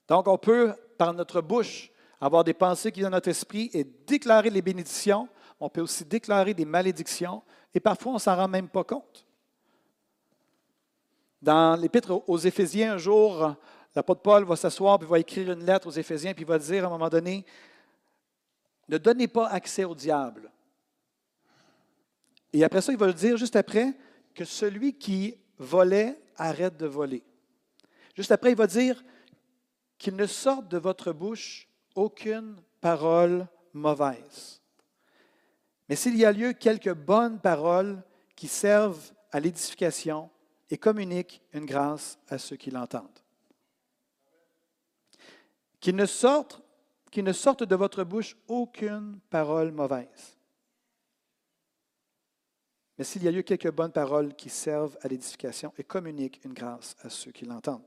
Donc 0.07 0.29
on 0.29 0.37
peut, 0.37 0.75
par 0.99 1.15
notre 1.15 1.41
bouche, 1.41 1.91
avoir 2.21 2.45
des 2.45 2.53
pensées 2.53 2.93
qui 2.93 3.01
viennent 3.01 3.13
dans 3.13 3.17
notre 3.17 3.31
esprit 3.31 3.71
et 3.73 3.85
déclarer 3.85 4.51
les 4.51 4.61
bénédictions. 4.61 5.31
On 5.59 5.71
peut 5.71 5.81
aussi 5.81 6.05
déclarer 6.05 6.53
des 6.53 6.67
malédictions 6.67 7.43
et 7.73 7.81
parfois 7.81 8.13
on 8.13 8.17
ne 8.17 8.21
s'en 8.21 8.37
rend 8.37 8.49
même 8.49 8.69
pas 8.69 8.85
compte. 8.85 9.25
Dans 11.41 11.81
l'épître 11.81 12.23
aux 12.27 12.39
Éphésiens, 12.39 12.95
un 12.95 12.99
jour, 12.99 13.55
l'apôtre 13.95 14.23
Paul 14.23 14.45
va 14.45 14.57
s'asseoir 14.57 14.99
et 15.03 15.07
va 15.07 15.19
écrire 15.19 15.53
une 15.53 15.65
lettre 15.65 15.87
aux 15.87 15.93
Éphésiens, 15.93 16.35
puis 16.35 16.45
va 16.45 16.59
dire 16.59 16.85
à 16.85 16.87
un 16.89 16.91
moment 16.91 17.09
donné, 17.09 17.45
ne 18.89 18.99
donnez 18.99 19.29
pas 19.29 19.49
accès 19.49 19.85
au 19.85 19.95
diable. 19.95 20.51
Et 22.53 22.65
après 22.65 22.81
ça, 22.81 22.93
il 22.93 22.99
va 22.99 23.07
le 23.07 23.13
dire 23.13 23.37
juste 23.37 23.57
après 23.57 23.95
que 24.35 24.45
celui 24.45 24.95
qui 24.95 25.37
volait 25.59 26.19
arrête 26.37 26.77
de 26.77 26.87
voler. 26.87 27.23
Juste 28.17 28.33
après, 28.33 28.51
il 28.51 28.57
va 28.57 28.67
dire 28.67 29.03
qu'il 29.99 30.17
ne 30.17 30.27
sorte 30.27 30.69
de 30.69 30.79
votre 30.79 31.13
bouche 31.13 31.69
aucune 31.95 32.57
parole 32.81 33.47
mauvaise. 33.73 34.61
Mais 35.89 35.97
s'il 35.97 36.17
y 36.17 36.25
a 36.25 36.33
lieu, 36.33 36.53
quelques 36.53 36.93
bonnes 36.93 37.41
paroles 37.41 38.03
qui 38.35 38.49
servent 38.49 39.13
à 39.33 39.41
l'édification 39.41 40.31
et 40.71 40.79
communiquent 40.79 41.43
une 41.53 41.67
grâce 41.67 42.19
à 42.29 42.39
ceux 42.39 42.57
qui 42.57 42.71
l'entendent. 42.71 43.21
Qu'il 45.81 45.97
ne 45.97 46.07
sorte 46.07 46.63
qu'il 47.11 47.25
ne 47.25 47.33
sorte 47.33 47.63
de 47.63 47.77
votre 47.77 48.05
bouche 48.05 48.37
aucune 48.49 49.19
parole 49.31 49.73
mauvaise. 49.73 50.37
Mais 52.99 53.05
s'il 53.05 53.23
y 53.23 53.29
a 53.29 53.33
eu 53.33 53.45
quelques 53.45 53.71
bonnes 53.71 53.93
paroles 53.93 54.35
qui 54.35 54.51
servent 54.51 54.99
à 55.03 55.09
l'édification 55.09 55.73
et 55.79 55.85
communiquent 55.85 56.45
une 56.45 56.53
grâce 56.53 56.97
à 57.03 57.09
ceux 57.09 57.31
qui 57.31 57.45
l'entendent. 57.45 57.87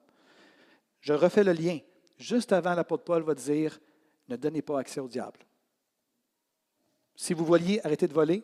Je 1.02 1.14
refais 1.14 1.44
le 1.44 1.52
lien. 1.52 1.80
Juste 2.18 2.54
avant, 2.54 2.74
l'apôtre 2.74 3.04
Paul 3.04 3.24
va 3.24 3.36
dire 3.36 3.80
Ne 4.30 4.38
donnez 4.38 4.62
pas 4.62 4.80
accès 4.80 5.00
au 5.00 5.08
diable. 5.08 5.40
Si 7.16 7.34
vous 7.34 7.46
voliez, 7.46 7.86
arrêtez 7.86 8.08
de 8.08 8.14
voler, 8.14 8.44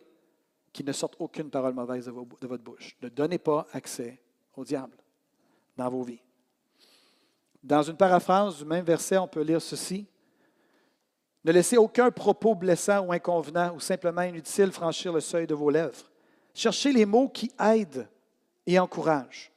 qu'il 0.73 0.85
ne 0.85 0.91
sorte 0.91 1.15
aucune 1.19 1.49
parole 1.49 1.73
mauvaise 1.73 2.05
de 2.05 2.47
votre 2.47 2.63
bouche. 2.63 2.95
Ne 3.01 3.09
donnez 3.09 3.39
pas 3.39 3.65
accès 3.71 4.19
au 4.57 4.65
diable 4.65 4.97
dans 5.77 5.89
vos 5.89 6.03
vies. 6.03 6.21
Dans 7.63 7.83
une 7.83 7.95
paraphrase 7.95 8.57
du 8.57 8.65
même 8.65 8.83
verset, 8.83 9.17
on 9.17 9.27
peut 9.27 9.41
lire 9.41 9.61
ceci 9.61 10.07
ne 11.47 11.53
laissez 11.53 11.77
aucun 11.77 12.11
propos 12.11 12.55
blessant 12.55 13.05
ou 13.05 13.13
inconvenant 13.13 13.73
ou 13.73 13.79
simplement 13.79 14.23
inutile 14.23 14.69
franchir 14.69 15.13
le 15.13 15.21
seuil 15.21 15.47
de 15.47 15.55
vos 15.55 15.69
lèvres. 15.69 16.11
Cherchez 16.53 16.91
les 16.91 17.05
mots 17.05 17.29
qui 17.29 17.49
aident 17.57 18.05
et 18.65 18.77
encouragent. 18.77 19.49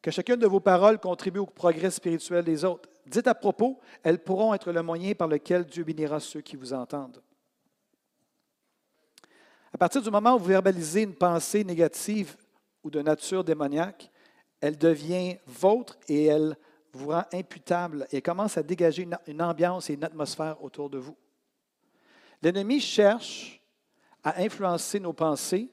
Que 0.00 0.10
chacune 0.10 0.36
de 0.36 0.46
vos 0.46 0.60
paroles 0.60 0.98
contribue 0.98 1.40
au 1.40 1.46
progrès 1.46 1.90
spirituel 1.90 2.42
des 2.42 2.64
autres. 2.64 2.88
Dites 3.06 3.26
à 3.26 3.34
propos, 3.34 3.78
elles 4.02 4.18
pourront 4.18 4.54
être 4.54 4.72
le 4.72 4.82
moyen 4.82 5.12
par 5.12 5.28
lequel 5.28 5.66
Dieu 5.66 5.84
bénira 5.84 6.20
ceux 6.20 6.40
qui 6.40 6.56
vous 6.56 6.72
entendent. 6.72 7.20
À 9.70 9.76
partir 9.76 10.00
du 10.00 10.10
moment 10.10 10.36
où 10.36 10.38
vous 10.38 10.46
verbalisez 10.46 11.02
une 11.02 11.14
pensée 11.14 11.64
négative 11.64 12.34
ou 12.84 12.90
de 12.90 13.00
nature 13.00 13.42
démoniaque, 13.42 14.10
elle 14.60 14.78
devient 14.78 15.36
vôtre 15.46 15.98
et 16.08 16.26
elle 16.26 16.56
vous 16.92 17.08
rend 17.08 17.24
imputable 17.32 18.06
et 18.12 18.22
commence 18.22 18.56
à 18.56 18.62
dégager 18.62 19.08
une, 19.26 19.42
ambiance 19.42 19.90
et 19.90 19.94
une 19.94 20.04
atmosphère 20.04 20.62
autour 20.62 20.88
de 20.88 20.98
vous. 20.98 21.16
L'ennemi 22.40 22.80
cherche 22.80 23.60
à 24.22 24.40
influencer 24.40 25.00
nos 25.00 25.12
pensées 25.12 25.70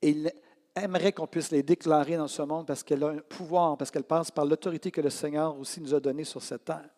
et 0.00 0.10
il 0.10 0.32
aimerait 0.74 1.12
qu'on 1.12 1.26
puisse 1.26 1.50
les 1.50 1.62
déclarer 1.62 2.16
dans 2.16 2.28
ce 2.28 2.42
monde 2.42 2.66
parce 2.66 2.82
qu'elle 2.82 3.04
a 3.04 3.08
un 3.08 3.18
pouvoir, 3.18 3.76
parce 3.76 3.90
qu'elle 3.90 4.04
passe 4.04 4.30
par 4.30 4.44
l'autorité 4.44 4.90
que 4.90 5.00
le 5.00 5.10
Seigneur 5.10 5.56
aussi 5.58 5.80
nous 5.80 5.94
a 5.94 6.00
donnée 6.00 6.24
sur 6.24 6.42
cette 6.42 6.64
terre. 6.64 6.88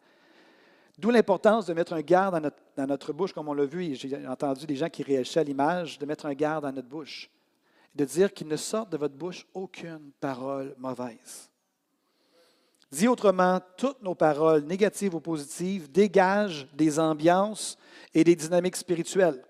D'où 0.97 1.11
l'importance 1.11 1.67
de 1.67 1.75
mettre 1.75 1.93
un 1.93 2.01
garde 2.01 2.53
dans 2.77 2.87
notre, 2.87 3.13
bouche, 3.13 3.33
comme 3.33 3.49
on 3.49 3.55
l'a 3.55 3.65
vu, 3.65 3.97
j'ai 3.97 4.27
entendu 4.29 4.65
des 4.65 4.77
gens 4.77 4.89
qui 4.89 5.03
réagissaient 5.03 5.41
à 5.41 5.45
l'image, 5.45 5.99
de 5.99 6.07
mettre 6.07 6.27
un 6.27 6.35
garde 6.35 6.65
dans 6.65 6.73
notre 6.73 6.89
bouche, 6.89 7.29
de 7.95 8.05
dire 8.05 8.33
qu'il 8.33 8.49
ne 8.49 8.57
sorte 8.57 8.91
de 8.91 8.97
votre 8.97 9.15
bouche 9.15 9.47
aucune 9.55 10.11
parole 10.21 10.75
mauvaise. 10.79 11.51
Dit 12.91 13.09
autrement, 13.09 13.61
toutes 13.77 14.03
nos 14.03 14.15
paroles, 14.15 14.63
négatives 14.63 15.15
ou 15.15 15.21
positives, 15.21 15.91
dégagent 15.91 16.67
des 16.73 16.99
ambiances 16.99 17.77
et 18.13 18.23
des 18.23 18.37
dynamiques 18.37 18.77
spirituelles. 18.77 19.45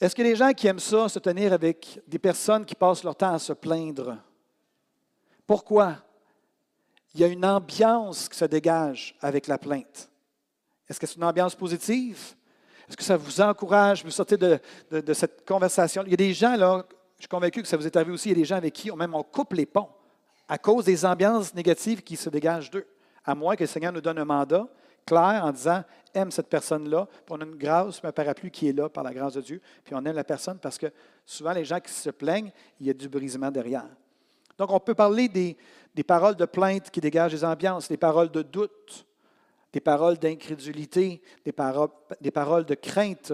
Est-ce 0.00 0.14
que 0.14 0.22
les 0.22 0.36
gens 0.36 0.52
qui 0.52 0.66
aiment 0.66 0.78
ça, 0.78 1.08
se 1.08 1.18
tenir 1.18 1.52
avec 1.52 2.00
des 2.06 2.18
personnes 2.18 2.64
qui 2.64 2.74
passent 2.74 3.04
leur 3.04 3.14
temps 3.14 3.34
à 3.34 3.38
se 3.38 3.52
plaindre? 3.52 4.18
Pourquoi? 5.46 5.96
Il 7.14 7.20
y 7.20 7.24
a 7.24 7.28
une 7.28 7.44
ambiance 7.44 8.28
qui 8.28 8.36
se 8.36 8.44
dégage 8.46 9.14
avec 9.20 9.46
la 9.46 9.58
plainte. 9.58 10.10
Est-ce 10.88 10.98
que 10.98 11.06
c'est 11.06 11.16
une 11.16 11.24
ambiance 11.24 11.54
positive? 11.54 12.34
Est-ce 12.88 12.96
que 12.96 13.04
ça 13.04 13.16
vous 13.16 13.40
encourage, 13.40 14.04
vous 14.04 14.10
sortez 14.10 14.36
de, 14.36 14.58
de, 14.90 15.14
cette 15.14 15.46
conversation? 15.46 16.02
Il 16.04 16.10
y 16.10 16.14
a 16.14 16.16
des 16.16 16.34
gens, 16.34 16.56
là, 16.56 16.84
je 17.22 17.26
suis 17.26 17.28
convaincu 17.28 17.62
que 17.62 17.68
ça 17.68 17.76
vous 17.76 17.86
est 17.86 17.94
arrivé 17.94 18.10
aussi, 18.10 18.30
il 18.30 18.32
y 18.32 18.34
a 18.34 18.42
des 18.42 18.44
gens 18.44 18.56
avec 18.56 18.74
qui 18.74 18.90
on, 18.90 18.96
même 18.96 19.14
on 19.14 19.22
coupe 19.22 19.52
les 19.52 19.64
ponts 19.64 19.88
à 20.48 20.58
cause 20.58 20.86
des 20.86 21.04
ambiances 21.04 21.54
négatives 21.54 22.02
qui 22.02 22.16
se 22.16 22.28
dégagent 22.28 22.68
d'eux. 22.68 22.84
À 23.24 23.36
moins 23.36 23.54
que 23.54 23.62
le 23.62 23.68
Seigneur 23.68 23.92
nous 23.92 24.00
donne 24.00 24.18
un 24.18 24.24
mandat 24.24 24.66
clair 25.06 25.40
en 25.44 25.52
disant 25.52 25.84
aime 26.14 26.32
cette 26.32 26.48
personne-là, 26.48 27.06
puis 27.06 27.26
on 27.30 27.40
a 27.40 27.44
une 27.44 27.54
grâce, 27.54 28.00
un 28.02 28.10
parapluie 28.10 28.50
qui 28.50 28.68
est 28.68 28.72
là 28.72 28.88
par 28.88 29.04
la 29.04 29.14
grâce 29.14 29.34
de 29.34 29.40
Dieu, 29.40 29.60
puis 29.84 29.94
on 29.94 30.04
aime 30.04 30.16
la 30.16 30.24
personne 30.24 30.58
parce 30.58 30.76
que 30.78 30.88
souvent 31.24 31.52
les 31.52 31.64
gens 31.64 31.78
qui 31.78 31.92
se 31.92 32.10
plaignent, 32.10 32.50
il 32.80 32.88
y 32.88 32.90
a 32.90 32.92
du 32.92 33.08
brisement 33.08 33.52
derrière. 33.52 33.86
Donc 34.58 34.72
on 34.72 34.80
peut 34.80 34.96
parler 34.96 35.28
des, 35.28 35.56
paroles 36.04 36.34
de 36.34 36.44
plainte 36.44 36.90
qui 36.90 37.00
dégagent 37.00 37.34
des 37.34 37.44
ambiances, 37.44 37.86
des 37.86 37.96
paroles 37.96 38.32
de 38.32 38.42
doute, 38.42 39.06
des 39.72 39.80
paroles 39.80 40.18
d'incrédulité, 40.18 41.22
des, 41.44 41.54
des 42.20 42.30
paroles 42.32 42.64
de 42.64 42.74
crainte, 42.74 43.32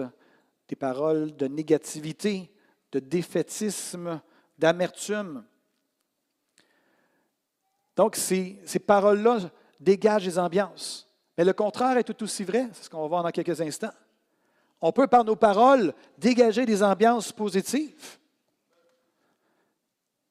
des 0.67 0.75
paroles 0.75 1.35
de 1.35 1.47
négativité, 1.47 2.51
de 2.91 2.99
défaitisme, 2.99 4.21
d'amertume 4.57 5.43
Donc, 7.95 8.15
ces, 8.15 8.59
ces 8.65 8.79
paroles-là 8.79 9.39
dégagent 9.79 10.25
les 10.25 10.39
ambiances. 10.39 11.07
Mais 11.37 11.45
le 11.45 11.53
contraire 11.53 11.97
est 11.97 12.03
tout 12.03 12.21
aussi 12.23 12.43
vrai, 12.43 12.67
c'est 12.73 12.85
ce 12.85 12.89
qu'on 12.89 13.01
va 13.01 13.07
voir 13.07 13.23
dans 13.23 13.31
quelques 13.31 13.61
instants. 13.61 13.93
On 14.81 14.91
peut, 14.91 15.07
par 15.07 15.23
nos 15.23 15.35
paroles, 15.35 15.93
dégager 16.17 16.65
des 16.65 16.81
ambiances 16.83 17.31
positives. 17.31 18.17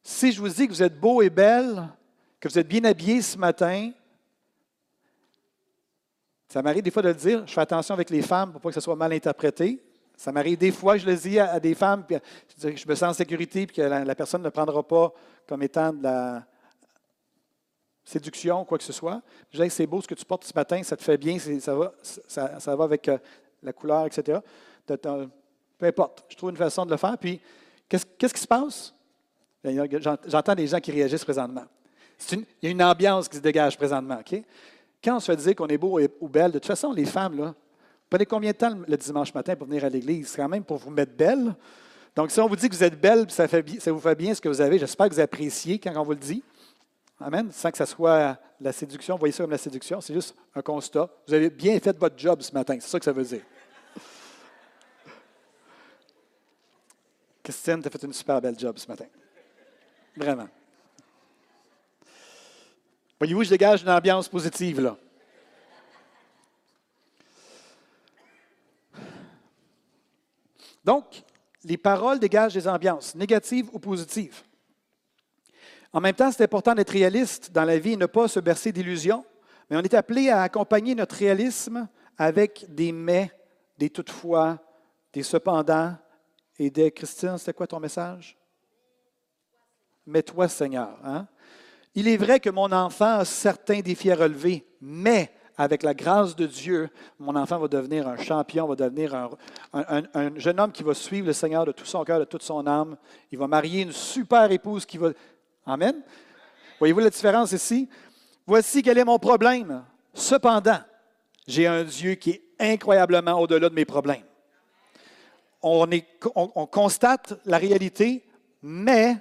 Si 0.02 0.32
je 0.32 0.40
vous 0.40 0.48
dis 0.48 0.66
que 0.66 0.72
vous 0.72 0.82
êtes 0.82 0.98
beau 0.98 1.20
et 1.20 1.30
belle, 1.30 1.88
que 2.40 2.48
vous 2.48 2.58
êtes 2.58 2.68
bien 2.68 2.84
habillé 2.84 3.20
ce 3.20 3.36
matin, 3.36 3.90
ça 6.48 6.62
m'arrive 6.62 6.82
des 6.82 6.90
fois 6.90 7.02
de 7.02 7.08
le 7.08 7.14
dire, 7.14 7.46
je 7.46 7.52
fais 7.52 7.60
attention 7.60 7.92
avec 7.92 8.08
les 8.08 8.22
femmes 8.22 8.52
pour 8.52 8.60
pas 8.60 8.70
que 8.70 8.74
ce 8.74 8.80
soit 8.80 8.96
mal 8.96 9.12
interprété. 9.12 9.82
Ça 10.18 10.32
m'arrive 10.32 10.58
des 10.58 10.72
fois, 10.72 10.96
je 10.96 11.06
le 11.06 11.14
dis 11.14 11.38
à, 11.38 11.60
des 11.60 11.76
femmes, 11.76 12.04
puis 12.04 12.16
je 12.60 12.88
me 12.88 12.94
sens 12.96 13.10
en 13.10 13.12
sécurité, 13.12 13.68
puis 13.68 13.76
que 13.76 13.82
la, 13.82 14.14
personne 14.16 14.42
ne 14.42 14.48
prendra 14.48 14.82
pas 14.82 15.12
comme 15.46 15.62
étant 15.62 15.92
de 15.92 16.02
la 16.02 16.44
séduction, 18.04 18.64
quoi 18.64 18.78
que 18.78 18.84
ce 18.84 18.92
soit. 18.92 19.22
Je 19.52 19.62
dis, 19.62 19.70
c'est 19.70 19.86
beau 19.86 20.02
ce 20.02 20.08
que 20.08 20.16
tu 20.16 20.24
portes 20.24 20.42
ce 20.42 20.52
matin, 20.52 20.82
ça 20.82 20.96
te 20.96 21.04
fait 21.04 21.16
bien, 21.16 21.38
ça 21.38 21.72
va, 21.72 21.92
ça, 22.02 22.74
va 22.74 22.82
avec 22.82 23.06
euh, 23.06 23.16
la 23.62 23.72
couleur, 23.72 24.06
etc. 24.06 24.40
Peu 24.86 25.86
importe, 25.86 26.24
je 26.28 26.36
trouve 26.36 26.50
une 26.50 26.56
façon 26.56 26.84
de 26.84 26.90
le 26.90 26.96
faire. 26.96 27.16
Puis, 27.16 27.40
qu'est-ce 27.88 28.34
qui 28.34 28.40
se 28.40 28.46
passe? 28.48 28.92
J'entends 30.26 30.56
des 30.56 30.66
gens 30.66 30.80
qui 30.80 30.90
réagissent 30.90 31.24
présentement. 31.24 31.66
il 32.32 32.44
y 32.62 32.66
a 32.66 32.70
une 32.70 32.82
ambiance 32.82 33.28
qui 33.28 33.36
se 33.36 33.42
dégage 33.42 33.76
présentement. 33.76 34.20
Quand 35.04 35.16
on 35.16 35.20
se 35.20 35.26
fait 35.30 35.36
dire 35.36 35.54
qu'on 35.54 35.68
est 35.68 35.78
beau 35.78 36.00
ou 36.20 36.28
belle, 36.28 36.50
de 36.50 36.58
toute 36.58 36.66
façon, 36.66 36.92
les 36.92 37.04
femmes, 37.04 37.38
là, 37.38 37.54
prenez 38.08 38.26
combien 38.26 38.50
de 38.50 38.56
temps 38.56 38.74
le 38.86 38.96
dimanche 38.96 39.32
matin 39.34 39.56
pour 39.56 39.66
venir 39.66 39.84
à 39.84 39.88
l'église? 39.88 40.28
C'est 40.28 40.36
quand 40.36 40.48
même 40.48 40.64
pour 40.64 40.78
vous 40.78 40.90
mettre 40.90 41.12
belle. 41.12 41.54
Donc, 42.14 42.30
si 42.30 42.40
on 42.40 42.48
vous 42.48 42.56
dit 42.56 42.68
que 42.68 42.74
vous 42.74 42.82
êtes 42.82 43.00
belle, 43.00 43.30
ça, 43.30 43.46
ça 43.46 43.92
vous 43.92 44.00
fait 44.00 44.14
bien 44.14 44.34
ce 44.34 44.40
que 44.40 44.48
vous 44.48 44.60
avez, 44.60 44.78
j'espère 44.78 45.08
que 45.08 45.14
vous 45.14 45.20
appréciez 45.20 45.78
quand 45.78 45.94
on 45.96 46.02
vous 46.02 46.12
le 46.12 46.16
dit. 46.16 46.42
Amen. 47.20 47.50
Sans 47.52 47.70
que 47.70 47.78
ça 47.78 47.86
soit 47.86 48.38
la 48.60 48.72
séduction, 48.72 49.16
voyez 49.16 49.32
ça 49.32 49.42
comme 49.42 49.50
la 49.50 49.58
séduction, 49.58 50.00
c'est 50.00 50.14
juste 50.14 50.34
un 50.54 50.62
constat. 50.62 51.08
Vous 51.26 51.34
avez 51.34 51.50
bien 51.50 51.78
fait 51.80 51.96
votre 51.96 52.18
job 52.18 52.40
ce 52.42 52.52
matin, 52.52 52.76
c'est 52.80 52.88
ça 52.88 52.98
que 52.98 53.04
ça 53.04 53.12
veut 53.12 53.24
dire. 53.24 53.42
Christine, 57.42 57.80
tu 57.80 57.88
as 57.88 57.90
fait 57.90 58.02
une 58.02 58.12
super 58.12 58.40
belle 58.40 58.58
job 58.58 58.76
ce 58.78 58.86
matin. 58.86 59.06
Vraiment. 60.16 60.48
Voyez-vous, 63.18 63.44
je 63.44 63.50
dégage 63.50 63.82
une 63.82 63.90
ambiance 63.90 64.28
positive 64.28 64.80
là. 64.80 64.96
Donc, 70.88 71.22
les 71.64 71.76
paroles 71.76 72.18
dégagent 72.18 72.54
des 72.54 72.66
ambiances, 72.66 73.14
négatives 73.14 73.68
ou 73.74 73.78
positives. 73.78 74.42
En 75.92 76.00
même 76.00 76.14
temps, 76.14 76.32
c'est 76.32 76.44
important 76.44 76.74
d'être 76.74 76.94
réaliste 76.94 77.52
dans 77.52 77.64
la 77.64 77.78
vie 77.78 77.92
et 77.92 77.96
ne 77.98 78.06
pas 78.06 78.26
se 78.26 78.40
bercer 78.40 78.72
d'illusions, 78.72 79.22
mais 79.68 79.76
on 79.76 79.82
est 79.82 79.92
appelé 79.92 80.30
à 80.30 80.40
accompagner 80.40 80.94
notre 80.94 81.16
réalisme 81.16 81.86
avec 82.16 82.64
des 82.70 82.90
mais, 82.92 83.30
des 83.76 83.90
toutefois, 83.90 84.60
des 85.12 85.22
cependant 85.22 85.94
et 86.58 86.70
des 86.70 86.90
Christian, 86.90 87.36
c'était 87.36 87.52
quoi 87.52 87.66
ton 87.66 87.80
message? 87.80 88.38
Mais 90.06 90.22
toi, 90.22 90.48
Seigneur. 90.48 90.98
Hein? 91.04 91.28
Il 91.94 92.08
est 92.08 92.16
vrai 92.16 92.40
que 92.40 92.48
mon 92.48 92.72
enfant 92.72 93.18
a 93.18 93.24
certains 93.26 93.80
défis 93.80 94.10
à 94.10 94.16
relever, 94.16 94.66
mais 94.80 95.34
avec 95.58 95.82
la 95.82 95.92
grâce 95.92 96.34
de 96.34 96.46
Dieu, 96.46 96.88
mon 97.18 97.36
enfant 97.36 97.58
va 97.58 97.68
devenir 97.68 98.08
un 98.08 98.16
champion, 98.16 98.66
va 98.66 98.76
devenir 98.76 99.28
un, 99.74 100.36
jeune 100.36 100.60
homme 100.60 100.72
qui 100.72 100.82
va 100.82 100.94
suivre 100.94 101.26
le 101.26 101.32
Seigneur 101.32 101.66
de 101.66 101.72
tout 101.72 101.84
son 101.84 102.04
cœur, 102.04 102.20
de 102.20 102.24
toute 102.24 102.42
son 102.42 102.66
âme. 102.66 102.96
Il 103.30 103.38
va 103.38 103.46
marier 103.46 103.82
une 103.82 103.92
super 103.92 104.50
épouse 104.50 104.86
qui 104.86 104.96
va... 104.96 105.10
Amen. 105.66 106.00
Voyez-vous 106.78 107.00
la 107.00 107.10
différence 107.10 107.52
ici? 107.52 107.88
Voici 108.46 108.82
quel 108.82 108.96
est 108.96 109.04
mon 109.04 109.18
problème. 109.18 109.84
Cependant, 110.14 110.78
j'ai 111.46 111.66
un 111.66 111.84
Dieu 111.84 112.14
qui 112.14 112.30
est 112.30 112.42
incroyablement 112.58 113.40
au-delà 113.40 113.68
de 113.68 113.74
mes 113.74 113.84
problèmes. 113.84 114.22
On, 115.60 115.86
constate 116.70 117.34
la 117.44 117.58
réalité, 117.58 118.24
mais 118.62 119.16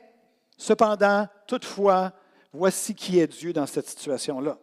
Cependant, 0.58 1.28
toutefois, 1.46 2.12
voici 2.52 2.96
qui 2.96 3.20
est 3.20 3.28
Dieu 3.28 3.54
dans 3.54 3.68
cette 3.68 3.88
situation-là. 3.88 4.58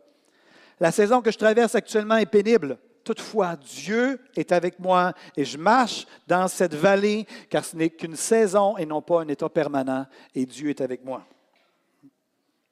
La 0.80 0.90
saison 0.92 1.20
que 1.20 1.30
je 1.30 1.38
traverse 1.38 1.74
actuellement 1.74 2.16
est 2.16 2.26
pénible. 2.26 2.78
Toutefois, 3.04 3.56
Dieu 3.56 4.18
est 4.34 4.50
avec 4.50 4.78
moi 4.78 5.12
et 5.36 5.44
je 5.44 5.58
marche 5.58 6.06
dans 6.26 6.48
cette 6.48 6.74
vallée 6.74 7.26
car 7.50 7.64
ce 7.64 7.76
n'est 7.76 7.90
qu'une 7.90 8.16
saison 8.16 8.78
et 8.78 8.86
non 8.86 9.02
pas 9.02 9.20
un 9.20 9.28
état 9.28 9.48
permanent 9.48 10.06
et 10.34 10.46
Dieu 10.46 10.70
est 10.70 10.80
avec 10.80 11.04
moi. 11.04 11.26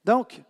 Donc, 0.03 0.41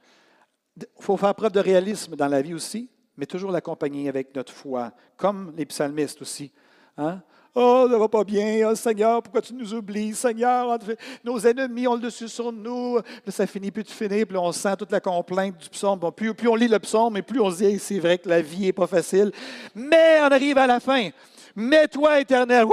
il 0.77 0.85
faut 0.99 1.17
faire 1.17 1.35
preuve 1.35 1.51
de 1.51 1.59
réalisme 1.59 2.15
dans 2.15 2.27
la 2.27 2.41
vie 2.41 2.53
aussi, 2.53 2.89
mais 3.17 3.25
toujours 3.25 3.51
l'accompagner 3.51 4.09
avec 4.09 4.33
notre 4.35 4.53
foi, 4.53 4.91
comme 5.17 5.53
les 5.55 5.65
psalmistes 5.65 6.21
aussi. 6.21 6.51
Hein? 6.97 7.21
Oh, 7.55 7.87
ça 7.89 7.97
va 7.99 8.07
pas 8.07 8.23
bien. 8.23 8.67
Oh, 8.67 8.73
Seigneur, 8.73 9.21
pourquoi 9.21 9.41
tu 9.41 9.53
nous 9.53 9.73
oublies? 9.75 10.15
Seigneur, 10.15 10.79
nos 11.23 11.39
ennemis 11.39 11.87
ont 11.87 11.93
le 11.93 12.01
dessus 12.01 12.27
sur 12.27 12.51
nous. 12.51 12.97
Là, 12.97 13.03
ça 13.31 13.45
finit 13.45 13.69
plus 13.69 13.83
de 13.83 13.91
finir, 13.91 14.25
puis 14.25 14.37
on 14.37 14.51
sent 14.51 14.75
toute 14.77 14.91
la 14.91 14.99
complainte 14.99 15.57
du 15.57 15.69
psaume. 15.69 15.99
Bon, 15.99 16.11
plus, 16.11 16.33
on 16.47 16.55
lit 16.55 16.67
le 16.67 16.79
psaume, 16.79 17.15
et 17.17 17.21
plus 17.21 17.39
on 17.39 17.51
se 17.51 17.57
dit, 17.57 17.77
c'est 17.77 17.99
vrai 17.99 18.17
que 18.17 18.27
la 18.27 18.41
vie 18.41 18.61
n'est 18.61 18.73
pas 18.73 18.87
facile. 18.87 19.31
Mais 19.75 20.19
on 20.21 20.31
arrive 20.31 20.57
à 20.57 20.65
la 20.65 20.79
fin. 20.79 21.09
Mais 21.55 21.87
toi, 21.87 22.19
éternel, 22.19 22.65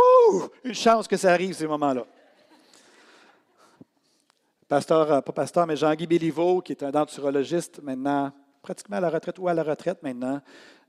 une 0.64 0.74
chance 0.74 1.06
que 1.06 1.18
ça 1.18 1.32
arrive, 1.32 1.54
ces 1.54 1.66
moments-là. 1.66 2.06
Pasteur, 4.66 5.12
euh, 5.12 5.20
pas 5.20 5.32
pasteur, 5.32 5.66
mais 5.66 5.76
Jean-Guy 5.76 6.06
Béliveau, 6.06 6.62
qui 6.62 6.72
est 6.72 6.82
un 6.82 6.90
denturologiste 6.90 7.82
maintenant, 7.82 8.32
pratiquement 8.62 8.96
à 8.96 9.00
la 9.00 9.10
retraite 9.10 9.38
ou 9.38 9.48
à 9.48 9.52
la 9.52 9.62
retraite 9.62 10.02
maintenant, 10.02 10.40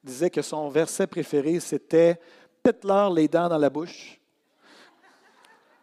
disait 0.04 0.30
que 0.30 0.42
son 0.42 0.70
verset 0.70 1.08
préféré, 1.08 1.60
c'était 1.60 2.20
pète-leur 2.64 3.12
les 3.12 3.28
dents 3.28 3.50
dans 3.50 3.58
la 3.58 3.70
bouche. 3.70 4.20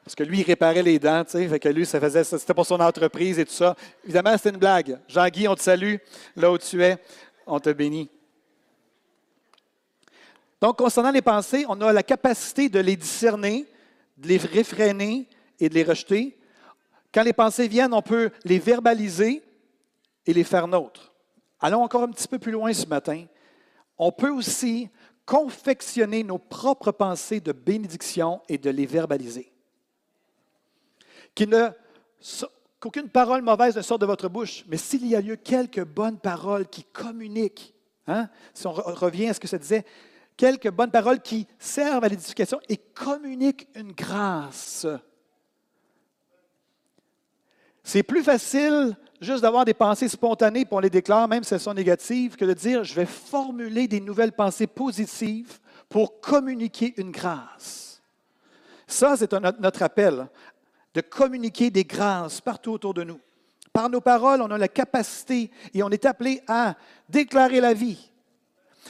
Parce 0.04 0.14
que 0.14 0.22
lui, 0.22 0.40
il 0.40 0.42
réparait 0.42 0.82
les 0.82 0.98
dents, 0.98 1.22
tu 1.24 1.32
sais, 1.32 1.46
fait 1.48 1.60
que 1.60 1.68
lui, 1.68 1.84
ça 1.84 2.00
faisait, 2.00 2.24
c'était 2.24 2.54
pour 2.54 2.64
son 2.64 2.80
entreprise 2.80 3.38
et 3.38 3.44
tout 3.44 3.52
ça. 3.52 3.76
Évidemment, 4.04 4.34
c'était 4.36 4.50
une 4.50 4.56
blague. 4.56 4.98
Jean-Guy, 5.06 5.46
on 5.48 5.54
te 5.54 5.60
salue, 5.60 5.96
là 6.34 6.50
où 6.50 6.56
tu 6.56 6.82
es, 6.82 6.96
on 7.46 7.60
te 7.60 7.68
bénit. 7.70 8.08
Donc, 10.60 10.78
concernant 10.78 11.10
les 11.10 11.22
pensées, 11.22 11.66
on 11.68 11.80
a 11.82 11.92
la 11.92 12.02
capacité 12.02 12.68
de 12.68 12.80
les 12.80 12.96
discerner, 12.96 13.66
de 14.16 14.28
les 14.28 14.38
réfréner 14.38 15.28
et 15.60 15.68
de 15.68 15.74
les 15.74 15.84
rejeter. 15.84 16.38
Quand 17.12 17.22
les 17.22 17.32
pensées 17.32 17.68
viennent, 17.68 17.92
on 17.92 18.02
peut 18.02 18.30
les 18.44 18.58
verbaliser 18.58 19.42
et 20.26 20.32
les 20.32 20.44
faire 20.44 20.68
nôtres. 20.68 21.12
Allons 21.60 21.82
encore 21.82 22.02
un 22.02 22.10
petit 22.10 22.28
peu 22.28 22.38
plus 22.38 22.52
loin 22.52 22.72
ce 22.72 22.86
matin. 22.86 23.24
On 23.96 24.12
peut 24.12 24.30
aussi 24.30 24.88
confectionner 25.28 26.24
nos 26.24 26.38
propres 26.38 26.90
pensées 26.90 27.40
de 27.40 27.52
bénédiction 27.52 28.40
et 28.48 28.56
de 28.56 28.70
les 28.70 28.86
verbaliser. 28.86 29.52
Qu'aucune 32.80 33.10
parole 33.10 33.42
mauvaise 33.42 33.76
ne 33.76 33.82
sorte 33.82 34.00
de 34.00 34.06
votre 34.06 34.30
bouche, 34.30 34.64
mais 34.68 34.78
s'il 34.78 35.06
y 35.06 35.14
a 35.14 35.20
lieu 35.20 35.36
quelques 35.36 35.84
bonnes 35.84 36.18
paroles 36.18 36.66
qui 36.66 36.82
communiquent, 36.82 37.74
hein, 38.06 38.30
si 38.54 38.66
on 38.66 38.72
revient 38.72 39.28
à 39.28 39.34
ce 39.34 39.40
que 39.40 39.48
ça 39.48 39.58
disait, 39.58 39.84
quelques 40.34 40.70
bonnes 40.70 40.90
paroles 40.90 41.20
qui 41.20 41.46
servent 41.58 42.04
à 42.04 42.08
l'édification 42.08 42.58
et 42.70 42.78
communiquent 42.78 43.68
une 43.74 43.92
grâce. 43.92 44.86
C'est 47.88 48.02
plus 48.02 48.22
facile 48.22 48.94
juste 49.18 49.40
d'avoir 49.40 49.64
des 49.64 49.72
pensées 49.72 50.10
spontanées, 50.10 50.66
puis 50.66 50.74
on 50.74 50.78
les 50.78 50.90
déclare, 50.90 51.26
même 51.26 51.42
si 51.42 51.54
elles 51.54 51.60
sont 51.60 51.72
négatives, 51.72 52.36
que 52.36 52.44
de 52.44 52.52
dire, 52.52 52.84
je 52.84 52.92
vais 52.92 53.06
formuler 53.06 53.88
des 53.88 53.98
nouvelles 53.98 54.32
pensées 54.32 54.66
positives 54.66 55.58
pour 55.88 56.20
communiquer 56.20 56.92
une 56.98 57.10
grâce. 57.10 58.02
Ça, 58.86 59.16
c'est 59.16 59.32
notre 59.32 59.82
appel, 59.82 60.28
de 60.92 61.00
communiquer 61.00 61.70
des 61.70 61.84
grâces 61.84 62.42
partout 62.42 62.72
autour 62.72 62.92
de 62.92 63.04
nous. 63.04 63.20
Par 63.72 63.88
nos 63.88 64.02
paroles, 64.02 64.42
on 64.42 64.50
a 64.50 64.58
la 64.58 64.68
capacité 64.68 65.50
et 65.72 65.82
on 65.82 65.88
est 65.88 66.04
appelé 66.04 66.42
à 66.46 66.74
déclarer 67.08 67.62
la 67.62 67.72
vie, 67.72 68.10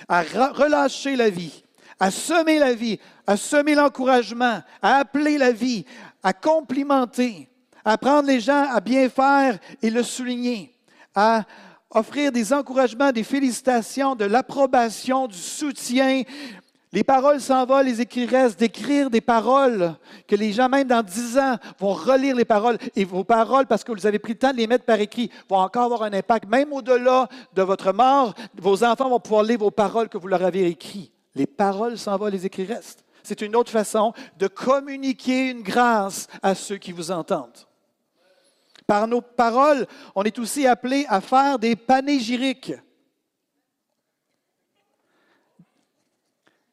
à 0.08 0.22
relâcher 0.22 1.14
la 1.14 1.30
vie, 1.30 1.62
à 2.00 2.10
semer 2.10 2.58
la 2.58 2.74
vie, 2.74 2.98
à 3.28 3.36
semer 3.36 3.76
l'encouragement, 3.76 4.60
à 4.82 4.96
appeler 4.96 5.38
la 5.38 5.52
vie, 5.52 5.84
à 6.24 6.32
complimenter, 6.32 7.48
à 7.88 7.96
prendre 7.96 8.28
les 8.28 8.40
gens 8.40 8.66
à 8.70 8.80
bien 8.80 9.08
faire 9.08 9.58
et 9.80 9.88
le 9.88 10.02
souligner, 10.02 10.74
à 11.14 11.44
offrir 11.90 12.30
des 12.30 12.52
encouragements, 12.52 13.12
des 13.12 13.24
félicitations, 13.24 14.14
de 14.14 14.26
l'approbation, 14.26 15.26
du 15.26 15.38
soutien. 15.38 16.22
Les 16.92 17.02
paroles 17.02 17.40
s'en 17.40 17.64
vont, 17.64 17.80
les 17.80 18.02
écrits 18.02 18.26
restent, 18.26 18.60
d'écrire 18.60 19.08
des 19.08 19.22
paroles 19.22 19.94
que 20.26 20.36
les 20.36 20.52
gens, 20.52 20.68
même 20.68 20.86
dans 20.86 21.02
dix 21.02 21.38
ans, 21.38 21.56
vont 21.78 21.94
relire 21.94 22.36
les 22.36 22.44
paroles. 22.44 22.76
Et 22.94 23.06
vos 23.06 23.24
paroles, 23.24 23.66
parce 23.66 23.84
que 23.84 23.92
vous 23.92 24.06
avez 24.06 24.18
pris 24.18 24.34
le 24.34 24.38
temps 24.38 24.52
de 24.52 24.58
les 24.58 24.66
mettre 24.66 24.84
par 24.84 25.00
écrit, 25.00 25.30
vont 25.48 25.56
encore 25.56 25.84
avoir 25.84 26.02
un 26.02 26.12
impact. 26.12 26.46
Même 26.46 26.74
au-delà 26.74 27.26
de 27.54 27.62
votre 27.62 27.94
mort, 27.94 28.34
vos 28.60 28.84
enfants 28.84 29.08
vont 29.08 29.20
pouvoir 29.20 29.44
lire 29.44 29.60
vos 29.60 29.70
paroles 29.70 30.10
que 30.10 30.18
vous 30.18 30.28
leur 30.28 30.44
avez 30.44 30.66
écrites. 30.66 31.12
Les 31.34 31.46
paroles 31.46 31.96
s'en 31.96 32.18
vont, 32.18 32.26
les 32.26 32.44
écrits 32.44 32.66
restent. 32.66 33.02
C'est 33.22 33.40
une 33.40 33.56
autre 33.56 33.70
façon 33.70 34.12
de 34.38 34.46
communiquer 34.46 35.50
une 35.50 35.62
grâce 35.62 36.26
à 36.42 36.54
ceux 36.54 36.76
qui 36.76 36.92
vous 36.92 37.10
entendent. 37.10 37.67
Par 38.88 39.06
nos 39.06 39.20
paroles, 39.20 39.86
on 40.14 40.22
est 40.22 40.38
aussi 40.38 40.66
appelé 40.66 41.04
à 41.10 41.20
faire 41.20 41.58
des 41.58 41.76
panégyriques. 41.76 42.72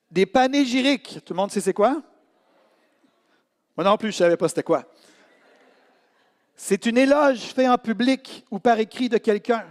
Des 0.09 0.25
panégyriques. 0.25 1.19
Tout 1.25 1.33
le 1.33 1.35
monde 1.35 1.51
sait 1.51 1.59
c'est 1.59 1.73
quoi? 1.73 2.01
Moi 3.75 3.83
non 3.83 3.97
plus, 3.97 4.13
je 4.13 4.15
ne 4.15 4.19
savais 4.19 4.37
pas 4.37 4.47
c'était 4.47 4.63
quoi. 4.63 4.85
C'est 6.55 6.85
une 6.85 6.97
éloge 6.97 7.39
fait 7.39 7.67
en 7.67 7.77
public 7.77 8.45
ou 8.49 8.59
par 8.59 8.79
écrit 8.79 9.09
de 9.09 9.17
quelqu'un. 9.17 9.65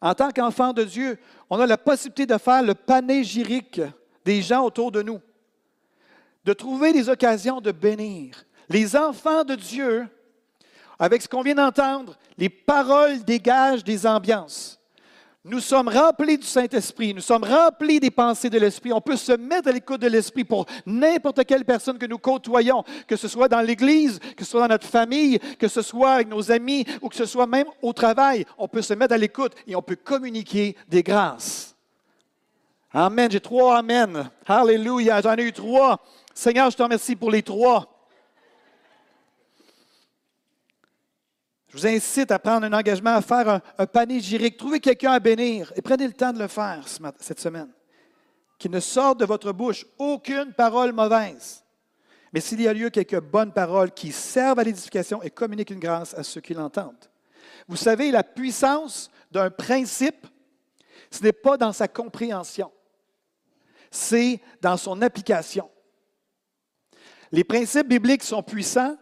En 0.00 0.14
tant 0.14 0.30
qu'enfant 0.30 0.72
de 0.72 0.82
Dieu, 0.82 1.18
on 1.50 1.60
a 1.60 1.66
la 1.66 1.76
possibilité 1.76 2.24
de 2.24 2.38
faire 2.38 2.62
le 2.62 2.74
panégyrique 2.74 3.82
des 4.24 4.40
gens 4.40 4.64
autour 4.64 4.90
de 4.90 5.02
nous, 5.02 5.20
de 6.42 6.54
trouver 6.54 6.94
des 6.94 7.10
occasions 7.10 7.60
de 7.60 7.70
bénir. 7.70 8.46
Les 8.70 8.96
enfants 8.96 9.44
de 9.44 9.56
Dieu, 9.56 10.08
avec 10.98 11.22
ce 11.22 11.28
qu'on 11.28 11.42
vient 11.42 11.54
d'entendre, 11.54 12.16
les 12.38 12.48
paroles 12.48 13.24
dégagent 13.24 13.84
des 13.84 14.06
ambiances. 14.06 14.76
Nous 15.48 15.60
sommes 15.60 15.86
remplis 15.86 16.38
du 16.38 16.46
Saint-Esprit, 16.46 17.14
nous 17.14 17.20
sommes 17.20 17.44
remplis 17.44 18.00
des 18.00 18.10
pensées 18.10 18.50
de 18.50 18.58
l'Esprit. 18.58 18.92
On 18.92 19.00
peut 19.00 19.14
se 19.14 19.30
mettre 19.30 19.68
à 19.68 19.72
l'écoute 19.72 20.00
de 20.00 20.08
l'Esprit 20.08 20.42
pour 20.42 20.66
n'importe 20.84 21.44
quelle 21.44 21.64
personne 21.64 21.98
que 21.98 22.06
nous 22.06 22.18
côtoyons, 22.18 22.82
que 23.06 23.14
ce 23.14 23.28
soit 23.28 23.46
dans 23.46 23.60
l'Église, 23.60 24.18
que 24.36 24.44
ce 24.44 24.50
soit 24.50 24.62
dans 24.62 24.74
notre 24.74 24.88
famille, 24.88 25.38
que 25.56 25.68
ce 25.68 25.82
soit 25.82 26.14
avec 26.14 26.28
nos 26.28 26.50
amis 26.50 26.84
ou 27.00 27.08
que 27.08 27.14
ce 27.14 27.26
soit 27.26 27.46
même 27.46 27.68
au 27.80 27.92
travail. 27.92 28.44
On 28.58 28.66
peut 28.66 28.82
se 28.82 28.94
mettre 28.94 29.14
à 29.14 29.18
l'écoute 29.18 29.52
et 29.68 29.76
on 29.76 29.82
peut 29.82 29.94
communiquer 29.94 30.76
des 30.88 31.04
grâces. 31.04 31.76
Amen. 32.92 33.30
J'ai 33.30 33.38
trois 33.38 33.78
Amen. 33.78 34.28
Alléluia. 34.46 35.20
J'en 35.20 35.36
ai 35.36 35.44
eu 35.44 35.52
trois. 35.52 36.00
Seigneur, 36.34 36.70
je 36.72 36.76
te 36.76 36.82
remercie 36.82 37.14
pour 37.14 37.30
les 37.30 37.44
trois. 37.44 37.95
Je 41.76 41.82
vous 41.82 41.86
incite 41.88 42.30
à 42.30 42.38
prendre 42.38 42.64
un 42.64 42.72
engagement, 42.72 43.16
à 43.16 43.20
faire 43.20 43.50
un, 43.50 43.60
un 43.76 43.86
panégyrique. 43.86 44.56
Trouvez 44.56 44.80
quelqu'un 44.80 45.12
à 45.12 45.20
bénir 45.20 45.74
et 45.76 45.82
prenez 45.82 46.06
le 46.06 46.14
temps 46.14 46.32
de 46.32 46.38
le 46.38 46.48
faire 46.48 46.86
cette 47.20 47.38
semaine. 47.38 47.68
Qu'il 48.58 48.70
ne 48.70 48.80
sorte 48.80 49.20
de 49.20 49.26
votre 49.26 49.52
bouche 49.52 49.84
aucune 49.98 50.54
parole 50.54 50.92
mauvaise. 50.92 51.62
Mais 52.32 52.40
s'il 52.40 52.62
y 52.62 52.66
a 52.66 52.72
lieu, 52.72 52.88
quelques 52.88 53.20
bonnes 53.20 53.52
paroles 53.52 53.90
qui 53.92 54.10
servent 54.10 54.58
à 54.58 54.64
l'édification 54.64 55.22
et 55.22 55.28
communiquent 55.28 55.70
une 55.70 55.78
grâce 55.78 56.14
à 56.14 56.22
ceux 56.22 56.40
qui 56.40 56.54
l'entendent. 56.54 57.10
Vous 57.68 57.76
savez, 57.76 58.10
la 58.10 58.24
puissance 58.24 59.10
d'un 59.30 59.50
principe, 59.50 60.26
ce 61.10 61.22
n'est 61.22 61.32
pas 61.32 61.58
dans 61.58 61.74
sa 61.74 61.88
compréhension, 61.88 62.72
c'est 63.90 64.40
dans 64.62 64.78
son 64.78 65.02
application. 65.02 65.70
Les 67.32 67.44
principes 67.44 67.88
bibliques 67.88 68.24
sont 68.24 68.42
puissants 68.42 68.96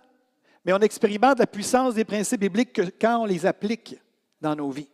mais 0.64 0.72
on 0.72 0.78
expérimente 0.78 1.38
la 1.38 1.46
puissance 1.46 1.94
des 1.94 2.04
principes 2.04 2.40
bibliques 2.40 2.72
que 2.72 2.82
quand 3.00 3.18
on 3.18 3.24
les 3.24 3.44
applique 3.46 3.96
dans 4.40 4.56
nos 4.56 4.70
vies. 4.70 4.88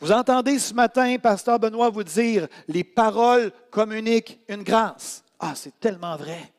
Vous 0.00 0.12
entendez 0.12 0.58
ce 0.58 0.74
matin, 0.74 1.16
Pasteur 1.18 1.58
Benoît, 1.58 1.88
vous 1.88 2.04
dire, 2.04 2.48
les 2.66 2.84
paroles 2.84 3.52
communiquent 3.70 4.40
une 4.48 4.62
grâce. 4.62 5.24
Ah, 5.38 5.54
c'est 5.54 5.78
tellement 5.78 6.16
vrai. 6.16 6.52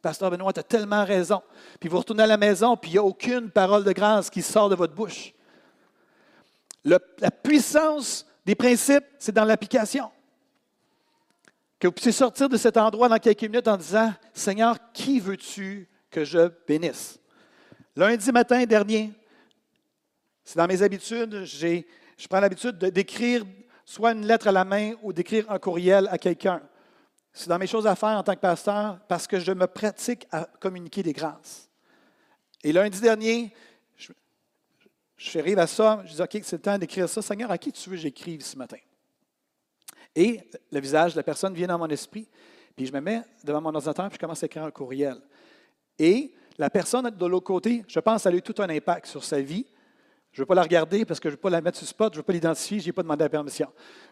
Pasteur 0.00 0.30
Benoît, 0.30 0.52
tu 0.52 0.60
as 0.60 0.64
tellement 0.64 1.04
raison. 1.04 1.42
Puis 1.78 1.88
vous 1.88 1.98
retournez 1.98 2.22
à 2.22 2.26
la 2.26 2.36
maison, 2.36 2.76
puis 2.76 2.90
il 2.90 2.94
n'y 2.94 2.98
a 2.98 3.04
aucune 3.04 3.50
parole 3.50 3.84
de 3.84 3.92
grâce 3.92 4.30
qui 4.30 4.42
sort 4.42 4.68
de 4.68 4.74
votre 4.74 4.94
bouche. 4.94 5.32
la 6.84 6.98
puissance 7.30 8.26
des 8.44 8.54
principes, 8.54 9.04
c'est 9.18 9.32
dans 9.32 9.44
l'application. 9.44 10.10
Que 11.78 11.88
vous 11.88 11.92
puissiez 11.92 12.12
sortir 12.12 12.48
de 12.48 12.56
cet 12.56 12.76
endroit 12.76 13.08
dans 13.08 13.18
quelques 13.18 13.42
minutes 13.42 13.68
en 13.68 13.76
disant, 13.76 14.12
Seigneur, 14.32 14.76
qui 14.92 15.20
veux-tu 15.20 15.88
que 16.10 16.24
je 16.24 16.50
bénisse? 16.66 17.18
Lundi 17.96 18.32
matin 18.32 18.64
dernier, 18.64 19.12
c'est 20.42 20.56
dans 20.56 20.66
mes 20.66 20.82
habitudes, 20.82 21.44
je 21.44 22.28
prends 22.28 22.40
l'habitude 22.40 22.76
d'écrire 22.76 23.44
soit 23.84 24.12
une 24.12 24.26
lettre 24.26 24.48
à 24.48 24.52
la 24.52 24.64
main 24.64 24.94
ou 25.02 25.12
d'écrire 25.12 25.48
un 25.48 25.60
courriel 25.60 26.08
à 26.10 26.18
quelqu'un. 26.18 26.60
C'est 27.32 27.48
dans 27.48 27.58
mes 27.58 27.68
choses 27.68 27.86
à 27.86 27.94
faire 27.94 28.18
en 28.18 28.22
tant 28.24 28.34
que 28.34 28.40
pasteur 28.40 28.98
parce 29.06 29.28
que 29.28 29.38
je 29.38 29.52
me 29.52 29.68
pratique 29.68 30.26
à 30.32 30.44
communiquer 30.58 31.04
des 31.04 31.12
grâces. 31.12 31.68
Et 32.64 32.72
lundi 32.72 33.00
dernier, 33.00 33.54
je, 33.96 34.12
je 35.16 35.38
arrive 35.38 35.60
à 35.60 35.68
ça, 35.68 36.02
je 36.04 36.14
dis 36.14 36.22
OK, 36.22 36.40
c'est 36.42 36.56
le 36.56 36.62
temps 36.62 36.78
d'écrire 36.78 37.08
ça. 37.08 37.22
Seigneur, 37.22 37.50
à 37.52 37.58
qui 37.58 37.70
tu 37.70 37.90
veux 37.90 37.96
que 37.96 38.02
j'écrive 38.02 38.42
ce 38.42 38.56
matin? 38.56 38.78
Et 40.16 40.40
le 40.72 40.80
visage 40.80 41.12
de 41.12 41.18
la 41.18 41.22
personne 41.22 41.54
vient 41.54 41.68
dans 41.68 41.78
mon 41.78 41.88
esprit, 41.88 42.28
puis 42.74 42.86
je 42.86 42.92
me 42.92 43.00
mets 43.00 43.22
devant 43.44 43.60
mon 43.60 43.74
ordinateur, 43.74 44.08
puis 44.08 44.16
je 44.16 44.20
commence 44.20 44.42
à 44.42 44.46
écrire 44.46 44.64
un 44.64 44.70
courriel. 44.72 45.20
Et 45.98 46.34
la 46.58 46.70
personne 46.70 47.10
de 47.10 47.26
l'autre 47.26 47.46
côté, 47.46 47.84
je 47.88 48.00
pense, 48.00 48.26
elle 48.26 48.34
a 48.34 48.36
eu 48.36 48.42
tout 48.42 48.60
un 48.62 48.68
impact 48.68 49.06
sur 49.06 49.24
sa 49.24 49.40
vie. 49.40 49.66
Je 50.32 50.40
ne 50.40 50.42
veux 50.42 50.46
pas 50.46 50.54
la 50.54 50.62
regarder 50.62 51.04
parce 51.04 51.20
que 51.20 51.28
je 51.28 51.34
ne 51.34 51.36
veux 51.36 51.40
pas 51.40 51.50
la 51.50 51.60
mettre 51.60 51.78
sur 51.78 51.86
spot, 51.86 52.12
je 52.12 52.18
ne 52.18 52.20
veux 52.20 52.24
pas 52.24 52.32
l'identifier, 52.32 52.80
je 52.80 52.86
n'ai 52.86 52.92
pas 52.92 53.02
demandé 53.02 53.22
la 53.24 53.28
permission. 53.28 53.68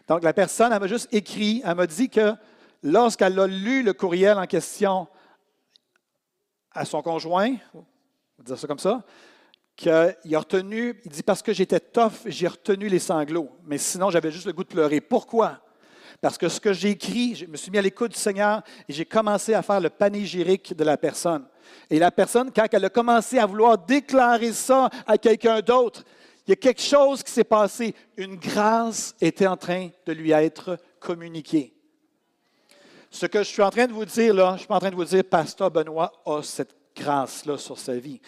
Donc, 0.07 0.23
la 0.23 0.33
personne, 0.33 0.71
elle 0.71 0.79
m'a 0.79 0.87
juste 0.87 1.07
écrit, 1.11 1.61
elle 1.65 1.75
m'a 1.75 1.87
dit 1.87 2.09
que 2.09 2.33
lorsqu'elle 2.81 3.37
a 3.39 3.47
lu 3.47 3.83
le 3.83 3.93
courriel 3.93 4.37
en 4.37 4.45
question 4.45 5.07
à 6.71 6.85
son 6.85 7.01
conjoint, 7.01 7.55
on 7.73 7.79
va 8.39 8.43
dire 8.43 8.57
ça 8.57 8.67
comme 8.67 8.79
ça, 8.79 9.03
qu'il 9.75 9.91
a 9.91 10.39
retenu, 10.39 10.99
il 11.03 11.11
dit 11.11 11.23
parce 11.23 11.41
que 11.41 11.53
j'étais 11.53 11.79
tough, 11.79 12.11
j'ai 12.25 12.47
retenu 12.47 12.87
les 12.87 12.99
sanglots, 12.99 13.49
mais 13.65 13.77
sinon 13.77 14.09
j'avais 14.09 14.31
juste 14.31 14.45
le 14.45 14.53
goût 14.53 14.63
de 14.63 14.69
pleurer. 14.69 15.01
Pourquoi? 15.01 15.59
Parce 16.21 16.37
que 16.37 16.47
ce 16.47 16.59
que 16.59 16.73
j'ai 16.73 16.91
écrit, 16.91 17.35
je 17.35 17.45
me 17.47 17.57
suis 17.57 17.71
mis 17.71 17.77
à 17.77 17.81
l'écoute 17.81 18.11
du 18.11 18.17
Seigneur 18.17 18.61
et 18.87 18.93
j'ai 18.93 19.05
commencé 19.05 19.53
à 19.53 19.61
faire 19.61 19.81
le 19.81 19.89
panégyrique 19.89 20.75
de 20.75 20.83
la 20.83 20.95
personne. 20.95 21.45
Et 21.89 21.99
la 21.99 22.11
personne, 22.11 22.51
quand 22.51 22.65
elle 22.71 22.85
a 22.85 22.89
commencé 22.89 23.39
à 23.39 23.45
vouloir 23.45 23.77
déclarer 23.77 24.53
ça 24.53 24.89
à 25.05 25.17
quelqu'un 25.17 25.61
d'autre, 25.61 26.03
il 26.45 26.51
y 26.51 26.53
a 26.53 26.57
quelque 26.57 26.81
chose 26.81 27.23
qui 27.23 27.31
s'est 27.31 27.43
passé. 27.43 27.95
Une 28.17 28.35
grâce 28.35 29.15
était 29.21 29.47
en 29.47 29.57
train 29.57 29.89
de 30.05 30.13
lui 30.13 30.31
être 30.31 30.77
communiquée. 30.99 31.73
Ce 33.09 33.25
que 33.27 33.39
je 33.39 33.49
suis 33.49 33.61
en 33.61 33.69
train 33.69 33.87
de 33.87 33.93
vous 33.93 34.05
dire 34.05 34.33
là, 34.33 34.55
je 34.57 34.63
suis 34.63 34.73
en 34.73 34.79
train 34.79 34.89
de 34.89 34.95
vous 34.95 35.05
dire, 35.05 35.23
Pasteur 35.23 35.69
Benoît 35.69 36.11
a 36.25 36.41
cette 36.41 36.75
grâce-là 36.95 37.57
sur 37.57 37.77
sa 37.77 37.95
vie. 37.95 38.19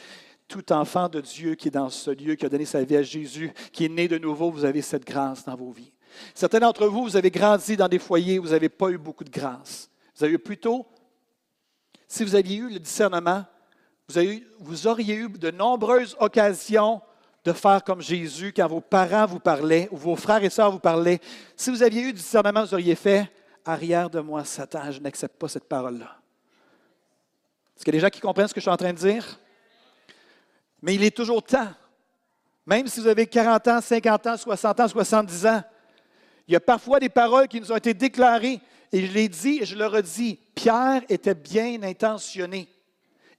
Tout 0.48 0.72
enfant 0.72 1.10
de 1.10 1.22
Dieu 1.22 1.56
qui 1.56 1.70
est 1.70 1.72
dans 1.72 1.90
ce 1.90 2.12
lieu, 2.12 2.36
qui 2.36 2.46
a 2.46 2.50
donné 2.50 2.66
sa 2.66 2.84
vie 2.84 2.98
à 2.98 3.02
Jésus, 3.02 3.52
qui 3.72 3.86
est 3.86 3.90
né 3.90 4.08
de 4.08 4.18
nouveau, 4.18 4.52
vous 4.52 4.64
avez 4.64 4.82
cette 4.82 5.06
grâce 5.06 5.44
dans 5.44 5.56
vos 5.56 5.72
vies. 5.72 5.92
Certains 6.34 6.60
d'entre 6.60 6.88
vous, 6.88 7.04
vous 7.04 7.18
avez 7.18 7.32
grandi 7.32 7.76
dans 7.76 7.88
des 7.88 8.00
foyers 8.00 8.40
où 8.40 8.44
vous 8.44 8.50
n'avez 8.50 8.70
pas 8.70 8.90
eu 8.90 8.98
beaucoup 8.98 9.24
de 9.24 9.30
grâce. 9.30 9.90
Vous 10.16 10.24
avez 10.24 10.38
plutôt 10.38 10.86
si 12.16 12.24
vous 12.24 12.36
aviez 12.36 12.56
eu 12.56 12.70
le 12.70 12.80
discernement, 12.80 13.44
vous, 14.60 14.88
auriez 14.88 15.16
eu 15.16 15.28
de 15.28 15.52
nombreuses 15.52 16.16
occasions 16.18 17.02
de 17.44 17.52
faire 17.52 17.84
comme 17.84 18.02
Jésus 18.02 18.54
quand 18.56 18.68
vos 18.68 18.80
parents 18.80 19.26
vous 19.26 19.40
parlaient 19.40 19.90
ou 19.92 19.98
vos 19.98 20.16
frères 20.16 20.42
et 20.42 20.50
sœurs 20.50 20.72
vous 20.72 20.80
parlaient. 20.80 21.20
Si 21.58 21.70
vous 21.70 21.84
aviez 21.84 22.04
eu 22.04 22.14
du 22.14 22.20
discernement, 22.20 22.64
vous 22.64 22.74
auriez 22.74 22.96
fait 22.96 23.30
Arrière 23.66 24.10
de 24.10 24.22
moi, 24.22 24.46
Satan, 24.46 24.92
je 24.92 25.02
n'accepte 25.02 25.38
pas 25.38 25.50
cette 25.50 25.66
parole-là. 25.66 26.16
Est-ce 27.76 27.84
qu'il 27.84 27.94
y 27.94 27.98
a 27.98 28.00
des 28.00 28.06
gens 28.06 28.10
qui 28.10 28.22
comprennent 28.22 28.48
ce 28.48 28.54
que 28.54 28.62
je 28.62 28.66
suis 28.66 28.72
en 28.72 28.78
train 28.78 28.94
de 28.94 28.98
dire? 28.98 29.38
Mais 30.82 30.96
il 30.96 31.04
est 31.04 31.16
toujours 31.16 31.44
temps, 31.44 31.68
même 32.66 32.88
si 32.88 33.02
vous 33.02 33.08
avez 33.08 33.28
40 33.28 33.68
ans, 33.68 33.82
50 33.82 34.28
ans, 34.28 34.38
60 34.38 34.80
ans, 34.80 34.88
70 34.88 35.46
ans, 35.48 35.64
il 36.48 36.54
y 36.54 36.56
a 36.56 36.62
parfois 36.62 37.02
des 37.02 37.10
paroles 37.10 37.50
qui 37.50 37.60
nous 37.60 37.74
ont 37.74 37.76
été 37.76 37.94
déclarées 37.94 38.62
et 38.92 39.06
je 39.06 39.12
l'ai 39.12 39.28
dit 39.28 39.60
et 39.62 39.66
je 39.66 39.76
le 39.76 39.88
redis, 39.88 40.40
Pierre 40.54 41.04
était 41.10 41.36
bien 41.36 41.82
intentionné. 41.84 42.68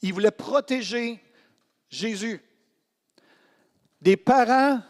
Il 0.03 0.13
voulait 0.13 0.31
protéger 0.31 1.21
Jésus. 1.89 2.41
Des 4.01 4.17
parents, 4.17 4.81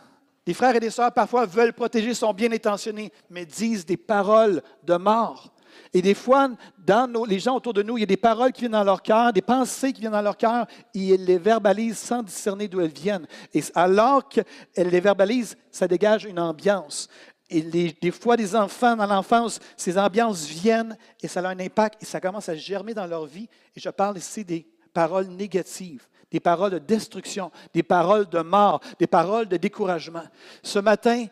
des 0.44 0.54
frères 0.54 0.76
et 0.76 0.80
des 0.80 0.90
sœurs 0.90 1.12
parfois 1.12 1.46
veulent 1.46 1.72
protéger, 1.72 2.14
sont 2.14 2.34
bien 2.34 2.52
intentionnés, 2.52 3.12
mais 3.30 3.46
disent 3.46 3.86
des 3.86 3.96
paroles 3.96 4.62
de 4.82 4.96
mort. 4.96 5.52
Et 5.92 6.02
des 6.02 6.14
fois, 6.14 6.50
dans 6.78 7.24
les 7.24 7.38
gens 7.38 7.56
autour 7.56 7.72
de 7.72 7.82
nous, 7.82 7.96
il 7.96 8.00
y 8.00 8.04
a 8.04 8.06
des 8.06 8.16
paroles 8.16 8.52
qui 8.52 8.60
viennent 8.62 8.72
dans 8.72 8.84
leur 8.84 9.02
cœur, 9.02 9.32
des 9.32 9.42
pensées 9.42 9.92
qui 9.92 10.00
viennent 10.00 10.12
dans 10.12 10.22
leur 10.22 10.36
cœur, 10.36 10.66
ils 10.94 11.24
les 11.24 11.38
verbalisent 11.38 11.98
sans 11.98 12.22
discerner 12.22 12.68
d'où 12.68 12.80
elles 12.80 12.92
viennent. 12.92 13.26
Et 13.54 13.62
alors 13.74 14.28
qu'elles 14.28 14.44
les 14.76 15.00
verbalisent, 15.00 15.56
ça 15.70 15.86
dégage 15.86 16.24
une 16.24 16.40
ambiance. 16.40 17.08
Et 17.48 17.62
des 17.62 18.10
fois, 18.10 18.36
des 18.36 18.56
enfants 18.56 18.96
dans 18.96 19.06
l'enfance, 19.06 19.60
ces 19.76 19.96
ambiances 19.96 20.46
viennent 20.46 20.96
et 21.20 21.28
ça 21.28 21.40
a 21.40 21.48
un 21.48 21.60
impact 21.60 22.02
et 22.02 22.06
ça 22.06 22.20
commence 22.20 22.48
à 22.48 22.56
germer 22.56 22.92
dans 22.92 23.06
leur 23.06 23.26
vie. 23.26 23.48
Et 23.76 23.80
je 23.80 23.88
parle 23.88 24.18
ici 24.18 24.44
des 24.44 24.66
paroles 24.92 25.28
négatives, 25.28 26.08
des 26.30 26.40
paroles 26.40 26.72
de 26.72 26.78
destruction, 26.78 27.52
des 27.72 27.84
paroles 27.84 28.28
de 28.28 28.40
mort, 28.40 28.80
des 28.98 29.06
paroles 29.06 29.46
de 29.46 29.56
découragement. 29.56 30.24
Ce 30.62 30.80
matin, 30.80 31.26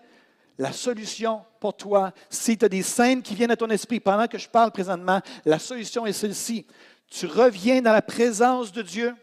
la 0.57 0.71
solution 0.71 1.43
pour 1.59 1.77
toi, 1.77 2.13
si 2.31 2.57
tu 2.57 2.65
as 2.65 2.69
des 2.69 2.83
scènes 2.83 3.23
qui 3.23 3.35
viennent 3.35 3.51
à 3.51 3.57
ton 3.57 3.71
esprit 3.71 3.99
pendant 3.99 4.29
que 4.29 4.39
je 4.39 4.49
parle 4.49 4.71
présentement, 4.71 5.21
la 5.45 5.59
solution 5.59 6.07
est 6.07 6.13
celle-ci. 6.13 6.65
Tu 7.11 7.27
reviens 7.27 7.83
dans 7.83 7.93
la 7.93 8.03
présence 8.03 8.71
de 8.71 8.83
Dieu 8.83 9.15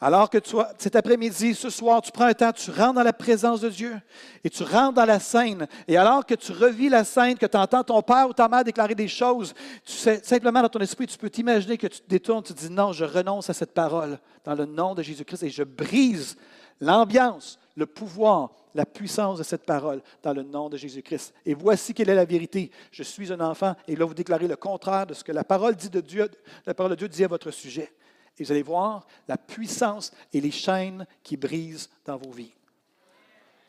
alors 0.00 0.30
que 0.30 0.38
cet 0.78 0.96
après-midi, 0.96 1.54
ce 1.54 1.68
soir, 1.68 2.00
tu 2.00 2.10
prends 2.10 2.24
un 2.24 2.32
temps, 2.32 2.52
tu 2.52 2.70
rentres 2.70 2.94
dans 2.94 3.02
la 3.02 3.12
présence 3.12 3.60
de 3.60 3.68
Dieu 3.68 3.94
et 4.42 4.48
tu 4.48 4.62
rentres 4.62 4.94
dans 4.94 5.04
la 5.04 5.20
scène. 5.20 5.68
Et 5.86 5.98
alors 5.98 6.24
que 6.24 6.34
tu 6.34 6.52
revis 6.52 6.88
la 6.88 7.04
scène, 7.04 7.36
que 7.36 7.44
tu 7.44 7.56
entends 7.58 7.84
ton 7.84 8.00
père 8.00 8.26
ou 8.26 8.32
ta 8.32 8.48
mère 8.48 8.64
déclarer 8.64 8.94
des 8.94 9.08
choses, 9.08 9.52
tu 9.84 9.92
sais, 9.92 10.22
simplement 10.24 10.62
dans 10.62 10.70
ton 10.70 10.80
esprit, 10.80 11.06
tu 11.06 11.18
peux 11.18 11.28
t'imaginer 11.28 11.76
que 11.76 11.86
tu 11.86 12.00
te 12.00 12.08
détournes, 12.08 12.42
tu 12.42 12.54
te 12.54 12.60
dis 12.60 12.70
non, 12.70 12.92
je 12.92 13.04
renonce 13.04 13.50
à 13.50 13.52
cette 13.52 13.74
parole 13.74 14.18
dans 14.42 14.54
le 14.54 14.64
nom 14.64 14.94
de 14.94 15.02
Jésus-Christ 15.02 15.42
et 15.42 15.50
je 15.50 15.64
brise 15.64 16.36
l'ambiance, 16.80 17.58
le 17.76 17.84
pouvoir, 17.84 18.52
la 18.74 18.86
puissance 18.86 19.36
de 19.36 19.42
cette 19.42 19.66
parole 19.66 20.00
dans 20.22 20.32
le 20.32 20.42
nom 20.42 20.70
de 20.70 20.78
Jésus-Christ. 20.78 21.34
Et 21.44 21.52
voici 21.52 21.92
quelle 21.92 22.08
est 22.08 22.14
la 22.14 22.24
vérité. 22.24 22.70
Je 22.90 23.02
suis 23.02 23.30
un 23.30 23.40
enfant 23.40 23.74
et 23.86 23.96
là 23.96 24.06
vous 24.06 24.14
déclarez 24.14 24.48
le 24.48 24.56
contraire 24.56 25.06
de 25.06 25.12
ce 25.12 25.22
que 25.22 25.32
la 25.32 25.44
parole 25.44 25.76
dit 25.76 25.90
de 25.90 26.00
Dieu, 26.00 26.30
la 26.64 26.72
parole 26.72 26.92
de 26.92 26.96
Dieu 26.96 27.08
dit 27.08 27.22
à 27.22 27.28
votre 27.28 27.50
sujet. 27.50 27.92
Et 28.38 28.44
vous 28.44 28.52
allez 28.52 28.62
voir 28.62 29.06
la 29.28 29.36
puissance 29.36 30.12
et 30.32 30.40
les 30.40 30.50
chaînes 30.50 31.06
qui 31.22 31.36
brisent 31.36 31.90
dans 32.04 32.16
vos 32.16 32.30
vies. 32.30 32.54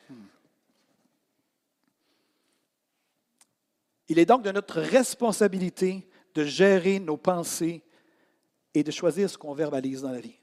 Hmm. 0.09 0.26
Il 4.07 4.20
est 4.20 4.26
donc 4.26 4.43
de 4.43 4.51
notre 4.51 4.80
responsabilité 4.80 6.07
de 6.34 6.45
gérer 6.45 6.99
nos 6.99 7.18
pensées 7.18 7.84
et 8.74 8.84
de 8.84 8.91
choisir 8.91 9.30
ce 9.30 9.38
qu'on 9.38 9.53
verbalise 9.53 10.01
dans 10.01 10.12
la 10.12 10.22
vie. 10.22 10.39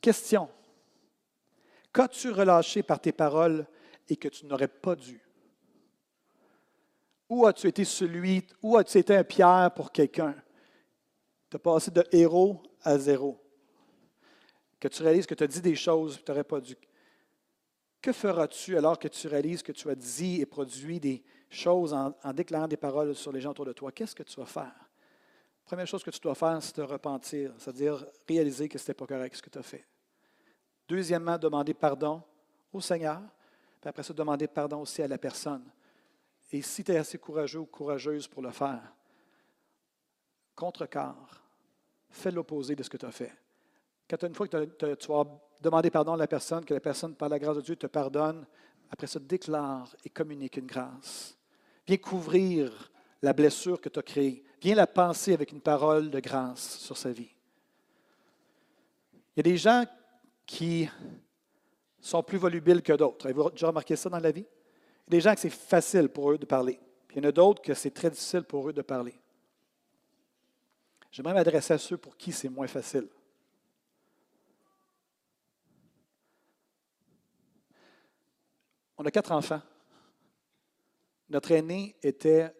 Question. 0.00 0.48
Qu'as-tu 1.92 2.30
relâché 2.30 2.82
par 2.82 3.00
tes 3.00 3.12
paroles 3.12 3.66
et 4.08 4.16
que 4.16 4.28
tu 4.28 4.46
n'aurais 4.46 4.68
pas 4.68 4.94
dû? 4.94 5.20
Où 7.28 7.46
as-tu 7.46 7.66
été 7.66 7.84
celui, 7.84 8.46
où 8.62 8.76
as-tu 8.76 8.98
été 8.98 9.16
un 9.16 9.24
pierre 9.24 9.72
pour 9.74 9.90
quelqu'un? 9.90 10.34
Tu 11.56 11.68
as 11.68 11.72
passé 11.72 11.90
de 11.90 12.04
héros 12.12 12.62
à 12.82 12.98
zéro. 12.98 13.40
Que 14.78 14.88
tu 14.88 15.02
réalises 15.02 15.24
que 15.24 15.34
tu 15.34 15.42
as 15.42 15.46
dit 15.46 15.62
des 15.62 15.74
choses 15.74 16.18
que 16.18 16.22
tu 16.22 16.30
n'aurais 16.30 16.44
pas 16.44 16.60
dû. 16.60 16.76
Que 18.02 18.12
feras-tu 18.12 18.76
alors 18.76 18.98
que 18.98 19.08
tu 19.08 19.26
réalises 19.26 19.62
que 19.62 19.72
tu 19.72 19.88
as 19.88 19.94
dit 19.94 20.42
et 20.42 20.44
produit 20.44 21.00
des 21.00 21.24
choses 21.48 21.94
en, 21.94 22.12
déclarant 22.34 22.68
des 22.68 22.76
paroles 22.76 23.14
sur 23.14 23.32
les 23.32 23.40
gens 23.40 23.52
autour 23.52 23.64
de 23.64 23.72
toi? 23.72 23.90
Qu'est-ce 23.90 24.14
que 24.14 24.22
tu 24.22 24.38
vas 24.38 24.44
faire? 24.44 24.74
Première 25.64 25.86
chose 25.86 26.04
que 26.04 26.10
tu 26.10 26.20
dois 26.20 26.34
faire, 26.34 26.62
c'est 26.62 26.74
te 26.74 26.82
repentir, 26.82 27.54
c'est-à-dire 27.56 28.06
réaliser 28.28 28.68
que 28.68 28.76
ce 28.76 28.82
n'était 28.82 28.94
pas 28.94 29.06
correct 29.06 29.34
ce 29.34 29.40
que 29.40 29.48
tu 29.48 29.58
as 29.58 29.62
fait. 29.62 29.86
Deuxièmement, 30.86 31.38
demander 31.38 31.72
pardon 31.72 32.22
au 32.70 32.82
Seigneur, 32.82 33.22
puis 33.80 33.88
après 33.88 34.02
ça, 34.02 34.12
demander 34.12 34.46
pardon 34.46 34.82
aussi 34.82 35.00
à 35.00 35.08
la 35.08 35.16
personne. 35.16 35.64
Et 36.52 36.60
si 36.60 36.84
tu 36.84 36.92
es 36.92 36.98
assez 36.98 37.16
courageux 37.16 37.60
ou 37.60 37.66
courageuse 37.66 38.28
pour 38.28 38.42
le 38.42 38.50
faire, 38.50 38.92
contrecarre, 40.54 41.45
fais 42.16 42.30
l'opposé 42.30 42.74
de 42.74 42.82
ce 42.82 42.90
que 42.90 42.96
tu 42.96 43.06
as 43.06 43.12
fait. 43.12 43.32
Quand 44.08 44.22
une 44.24 44.34
fois 44.34 44.48
que 44.48 44.94
tu 44.94 45.08
vas 45.08 45.24
demander 45.60 45.90
pardon 45.90 46.14
à 46.14 46.16
la 46.16 46.26
personne, 46.26 46.64
que 46.64 46.74
la 46.74 46.80
personne, 46.80 47.14
par 47.14 47.28
la 47.28 47.38
grâce 47.38 47.56
de 47.56 47.62
Dieu, 47.62 47.76
te 47.76 47.86
pardonne, 47.86 48.46
après 48.90 49.06
ça, 49.06 49.18
déclare 49.18 49.94
et 50.04 50.10
communique 50.10 50.56
une 50.56 50.66
grâce. 50.66 51.36
Viens 51.86 51.96
couvrir 51.96 52.90
la 53.22 53.32
blessure 53.32 53.80
que 53.80 53.88
tu 53.88 53.98
as 53.98 54.02
créée. 54.02 54.44
Viens 54.60 54.76
la 54.76 54.86
penser 54.86 55.32
avec 55.34 55.52
une 55.52 55.60
parole 55.60 56.10
de 56.10 56.20
grâce 56.20 56.78
sur 56.78 56.96
sa 56.96 57.10
vie. 57.10 57.30
Il 59.34 59.38
y 59.38 59.40
a 59.40 59.42
des 59.42 59.56
gens 59.56 59.84
qui 60.46 60.88
sont 62.00 62.22
plus 62.22 62.38
volubiles 62.38 62.82
que 62.82 62.92
d'autres. 62.92 63.26
Avez-vous 63.26 63.50
déjà 63.50 63.66
remarqué 63.66 63.96
ça 63.96 64.08
dans 64.08 64.20
la 64.20 64.30
vie? 64.30 64.46
Il 65.08 65.14
y 65.14 65.16
a 65.16 65.18
des 65.18 65.20
gens 65.20 65.34
que 65.34 65.40
c'est 65.40 65.50
facile 65.50 66.08
pour 66.08 66.30
eux 66.30 66.38
de 66.38 66.46
parler. 66.46 66.78
Il 67.10 67.16
y 67.16 67.26
en 67.26 67.28
a 67.28 67.32
d'autres 67.32 67.62
que 67.62 67.74
c'est 67.74 67.90
très 67.90 68.10
difficile 68.10 68.42
pour 68.42 68.68
eux 68.68 68.72
de 68.72 68.82
parler. 68.82 69.18
J'aimerais 71.16 71.32
m'adresser 71.32 71.72
à 71.72 71.78
ceux 71.78 71.96
pour 71.96 72.14
qui 72.14 72.30
c'est 72.30 72.50
moins 72.50 72.66
facile. 72.66 73.08
On 78.98 79.04
a 79.06 79.10
quatre 79.10 79.32
enfants. 79.32 79.62
Notre 81.30 81.52
aînée 81.52 81.96
était 82.02 82.54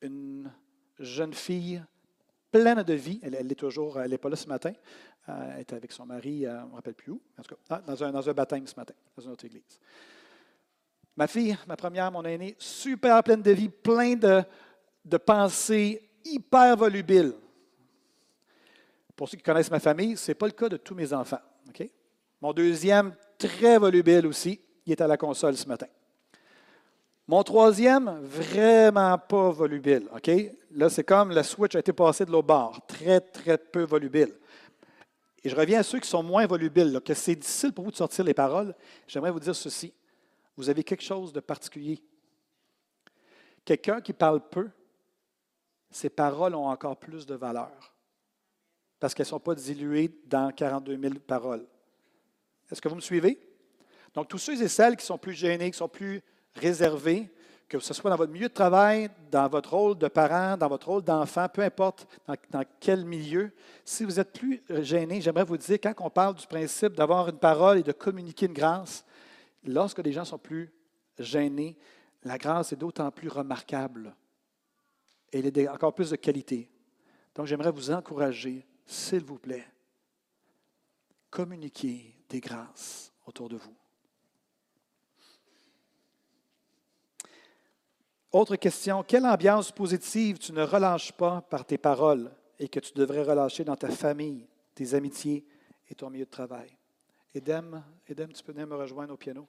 une 0.00 0.50
jeune 0.98 1.34
fille 1.34 1.84
pleine 2.50 2.82
de 2.82 2.94
vie. 2.94 3.20
Elle, 3.22 3.34
est 3.34 3.54
toujours, 3.54 4.00
elle 4.00 4.12
n'est 4.12 4.16
pas 4.16 4.30
là 4.30 4.36
ce 4.36 4.48
matin. 4.48 4.72
Euh, 5.28 5.52
elle 5.54 5.60
était 5.60 5.76
avec 5.76 5.92
son 5.92 6.06
mari, 6.06 6.46
euh, 6.46 6.62
on 6.62 6.64
ne 6.64 6.70
me 6.70 6.74
rappelle 6.76 6.94
plus 6.94 7.12
où, 7.12 7.20
en 7.38 7.42
tout 7.42 7.54
cas, 7.54 7.60
ah, 7.68 7.82
dans, 7.86 8.30
un, 8.30 8.32
baptême 8.32 8.66
ce 8.66 8.76
matin, 8.76 8.94
dans 9.14 9.24
une 9.24 9.32
autre 9.32 9.44
église. 9.44 9.78
Ma 11.14 11.26
fille, 11.26 11.54
ma 11.66 11.76
première, 11.76 12.10
mon 12.10 12.24
aînée, 12.24 12.56
super 12.58 13.22
pleine 13.22 13.42
de 13.42 13.50
vie, 13.50 13.68
plein 13.68 14.16
de, 14.16 14.42
de 15.04 15.16
pensées, 15.18 16.10
hyper 16.24 16.74
volubile. 16.74 17.34
Pour 19.18 19.28
ceux 19.28 19.36
qui 19.36 19.42
connaissent 19.42 19.72
ma 19.72 19.80
famille, 19.80 20.16
ce 20.16 20.30
n'est 20.30 20.36
pas 20.36 20.46
le 20.46 20.52
cas 20.52 20.68
de 20.68 20.76
tous 20.76 20.94
mes 20.94 21.12
enfants. 21.12 21.40
Mon 22.40 22.52
deuxième, 22.52 23.16
très 23.36 23.76
volubile 23.76 24.28
aussi, 24.28 24.60
il 24.86 24.92
est 24.92 25.00
à 25.00 25.08
la 25.08 25.16
console 25.16 25.56
ce 25.56 25.66
matin. 25.66 25.88
Mon 27.26 27.42
troisième, 27.42 28.20
vraiment 28.22 29.18
pas 29.18 29.50
volubile. 29.50 30.08
Là, 30.70 30.88
c'est 30.88 31.02
comme 31.02 31.32
la 31.32 31.42
switch 31.42 31.74
a 31.74 31.80
été 31.80 31.92
passée 31.92 32.26
de 32.26 32.30
l'autre 32.30 32.46
bord. 32.46 32.80
Très, 32.86 33.20
très 33.20 33.58
peu 33.58 33.82
volubile. 33.82 34.36
Et 35.42 35.48
je 35.48 35.56
reviens 35.56 35.80
à 35.80 35.82
ceux 35.82 35.98
qui 35.98 36.08
sont 36.08 36.22
moins 36.22 36.46
volubiles, 36.46 37.00
que 37.04 37.12
c'est 37.12 37.34
difficile 37.34 37.72
pour 37.72 37.86
vous 37.86 37.90
de 37.90 37.96
sortir 37.96 38.24
les 38.24 38.34
paroles. 38.34 38.72
J'aimerais 39.08 39.32
vous 39.32 39.40
dire 39.40 39.56
ceci. 39.56 39.92
Vous 40.56 40.70
avez 40.70 40.84
quelque 40.84 41.02
chose 41.02 41.32
de 41.32 41.40
particulier. 41.40 42.00
Quelqu'un 43.64 44.00
qui 44.00 44.12
parle 44.12 44.48
peu, 44.48 44.70
ses 45.90 46.08
paroles 46.08 46.54
ont 46.54 46.68
encore 46.68 46.96
plus 46.96 47.26
de 47.26 47.34
valeur 47.34 47.97
parce 49.00 49.14
qu'elles 49.14 49.26
ne 49.26 49.30
sont 49.30 49.40
pas 49.40 49.54
diluées 49.54 50.10
dans 50.26 50.50
42 50.50 50.98
000 51.00 51.14
paroles. 51.26 51.66
Est-ce 52.70 52.80
que 52.80 52.88
vous 52.88 52.96
me 52.96 53.00
suivez? 53.00 53.38
Donc, 54.14 54.28
tous 54.28 54.38
ceux 54.38 54.60
et 54.60 54.68
celles 54.68 54.96
qui 54.96 55.06
sont 55.06 55.18
plus 55.18 55.34
gênés, 55.34 55.70
qui 55.70 55.78
sont 55.78 55.88
plus 55.88 56.22
réservé, 56.54 57.30
que 57.68 57.78
ce 57.78 57.92
soit 57.92 58.10
dans 58.10 58.16
votre 58.16 58.32
milieu 58.32 58.48
de 58.48 58.54
travail, 58.54 59.10
dans 59.30 59.46
votre 59.48 59.74
rôle 59.74 59.98
de 59.98 60.08
parent, 60.08 60.56
dans 60.56 60.68
votre 60.68 60.88
rôle 60.88 61.02
d'enfant, 61.02 61.46
peu 61.52 61.62
importe 61.62 62.06
dans, 62.50 62.64
quel 62.80 63.04
milieu, 63.04 63.52
si 63.84 64.04
vous 64.04 64.18
êtes 64.18 64.32
plus 64.32 64.62
euh, 64.70 64.82
gêné, 64.82 65.20
j'aimerais 65.20 65.44
vous 65.44 65.58
dire, 65.58 65.78
quand 65.80 65.94
on 65.98 66.10
parle 66.10 66.34
du 66.34 66.46
principe 66.46 66.94
d'avoir 66.94 67.28
une 67.28 67.38
parole 67.38 67.78
et 67.78 67.82
de 67.82 67.92
communiquer 67.92 68.46
une 68.46 68.54
grâce, 68.54 69.04
lorsque 69.64 69.98
les 69.98 70.12
gens 70.12 70.24
sont 70.24 70.38
plus 70.38 70.72
gênés, 71.18 71.76
la 72.24 72.38
grâce 72.38 72.72
est 72.72 72.76
d'autant 72.76 73.10
plus 73.10 73.28
remarquable 73.28 74.14
et 75.32 75.40
elle 75.40 75.58
est 75.58 75.68
encore 75.68 75.94
plus 75.94 76.10
de 76.10 76.16
qualité. 76.16 76.70
Donc 77.34 77.46
j'aimerais 77.46 77.70
vous 77.70 77.90
encourager, 77.90 78.66
s'il 78.88 79.22
vous 79.22 79.38
plaît, 79.38 79.68
communiquez 81.30 82.16
des 82.28 82.40
grâces 82.40 83.12
autour 83.26 83.50
de 83.50 83.56
vous. 83.56 83.76
Autre 88.32 88.56
question, 88.56 89.02
quelle 89.02 89.26
ambiance 89.26 89.70
positive 89.70 90.38
tu 90.38 90.52
ne 90.52 90.62
relâches 90.62 91.12
pas 91.12 91.42
par 91.42 91.64
tes 91.64 91.78
paroles 91.78 92.30
et 92.58 92.68
que 92.68 92.80
tu 92.80 92.92
devrais 92.94 93.22
relâcher 93.22 93.62
dans 93.62 93.76
ta 93.76 93.90
famille, 93.90 94.46
tes 94.74 94.94
amitiés 94.94 95.46
et 95.88 95.94
ton 95.94 96.10
milieu 96.10 96.24
de 96.24 96.30
travail? 96.30 96.74
Edem, 97.34 97.82
Edem, 98.06 98.32
tu 98.32 98.42
peux 98.42 98.52
venir 98.52 98.66
me 98.66 98.76
rejoindre 98.76 99.14
au 99.14 99.16
piano. 99.18 99.46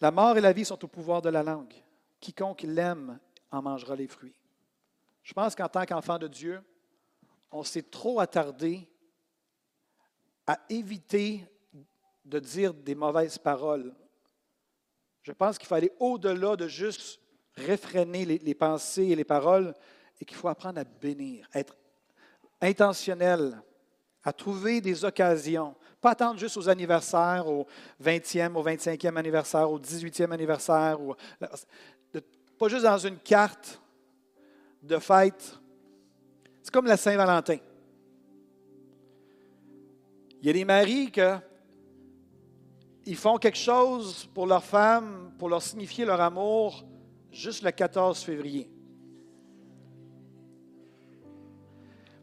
La 0.00 0.10
mort 0.10 0.36
et 0.36 0.40
la 0.40 0.52
vie 0.52 0.64
sont 0.64 0.82
au 0.84 0.88
pouvoir 0.88 1.20
de 1.20 1.28
la 1.28 1.42
langue. 1.42 1.74
Quiconque 2.20 2.62
l'aime 2.62 3.18
en 3.50 3.60
mangera 3.60 3.94
les 3.96 4.06
fruits. 4.06 4.39
Je 5.22 5.32
pense 5.32 5.54
qu'en 5.54 5.68
tant 5.68 5.84
qu'enfant 5.84 6.18
de 6.18 6.28
Dieu, 6.28 6.62
on 7.50 7.62
s'est 7.62 7.82
trop 7.82 8.20
attardé 8.20 8.88
à 10.46 10.58
éviter 10.68 11.46
de 12.24 12.38
dire 12.38 12.74
des 12.74 12.94
mauvaises 12.94 13.38
paroles 13.38 13.94
je 15.22 15.32
pense 15.32 15.58
qu'il 15.58 15.68
faut 15.68 15.74
aller 15.74 15.92
au-delà 15.98 16.56
de 16.56 16.66
juste 16.66 17.20
réfréner 17.54 18.24
les, 18.24 18.54
pensées 18.54 19.08
et 19.08 19.16
les 19.16 19.24
paroles 19.24 19.74
et 20.20 20.24
qu'il 20.24 20.36
faut 20.36 20.48
apprendre 20.48 20.80
à 20.80 20.84
bénir, 20.84 21.48
être 21.54 21.76
intentionnel, 22.60 23.60
à 24.22 24.32
trouver 24.32 24.80
des 24.80 25.04
occasions. 25.04 25.74
Pas 26.00 26.10
attendre 26.10 26.38
juste 26.38 26.56
aux 26.56 26.68
anniversaires, 26.68 27.46
au 27.46 27.66
20e, 28.02 28.54
au 28.54 28.64
25e 28.64 29.16
anniversaire, 29.16 29.70
au 29.70 29.78
18e 29.78 30.30
anniversaire, 30.30 31.00
ou, 31.00 31.14
pas 32.58 32.68
juste 32.68 32.84
dans 32.84 32.98
une 32.98 33.18
carte 33.18 33.80
de 34.82 34.98
fête. 34.98 35.58
C'est 36.62 36.72
comme 36.72 36.86
la 36.86 36.96
Saint-Valentin. 36.96 37.58
Il 40.40 40.46
y 40.46 40.50
a 40.50 40.52
des 40.52 40.64
maris 40.64 41.10
que 41.10 41.36
ils 43.06 43.16
font 43.16 43.38
quelque 43.38 43.58
chose 43.58 44.28
pour 44.34 44.46
leur 44.46 44.62
femme, 44.62 45.32
pour 45.38 45.48
leur 45.48 45.62
signifier 45.62 46.04
leur 46.04 46.20
amour, 46.20 46.84
juste 47.32 47.62
le 47.62 47.70
14 47.70 48.22
février. 48.22 48.70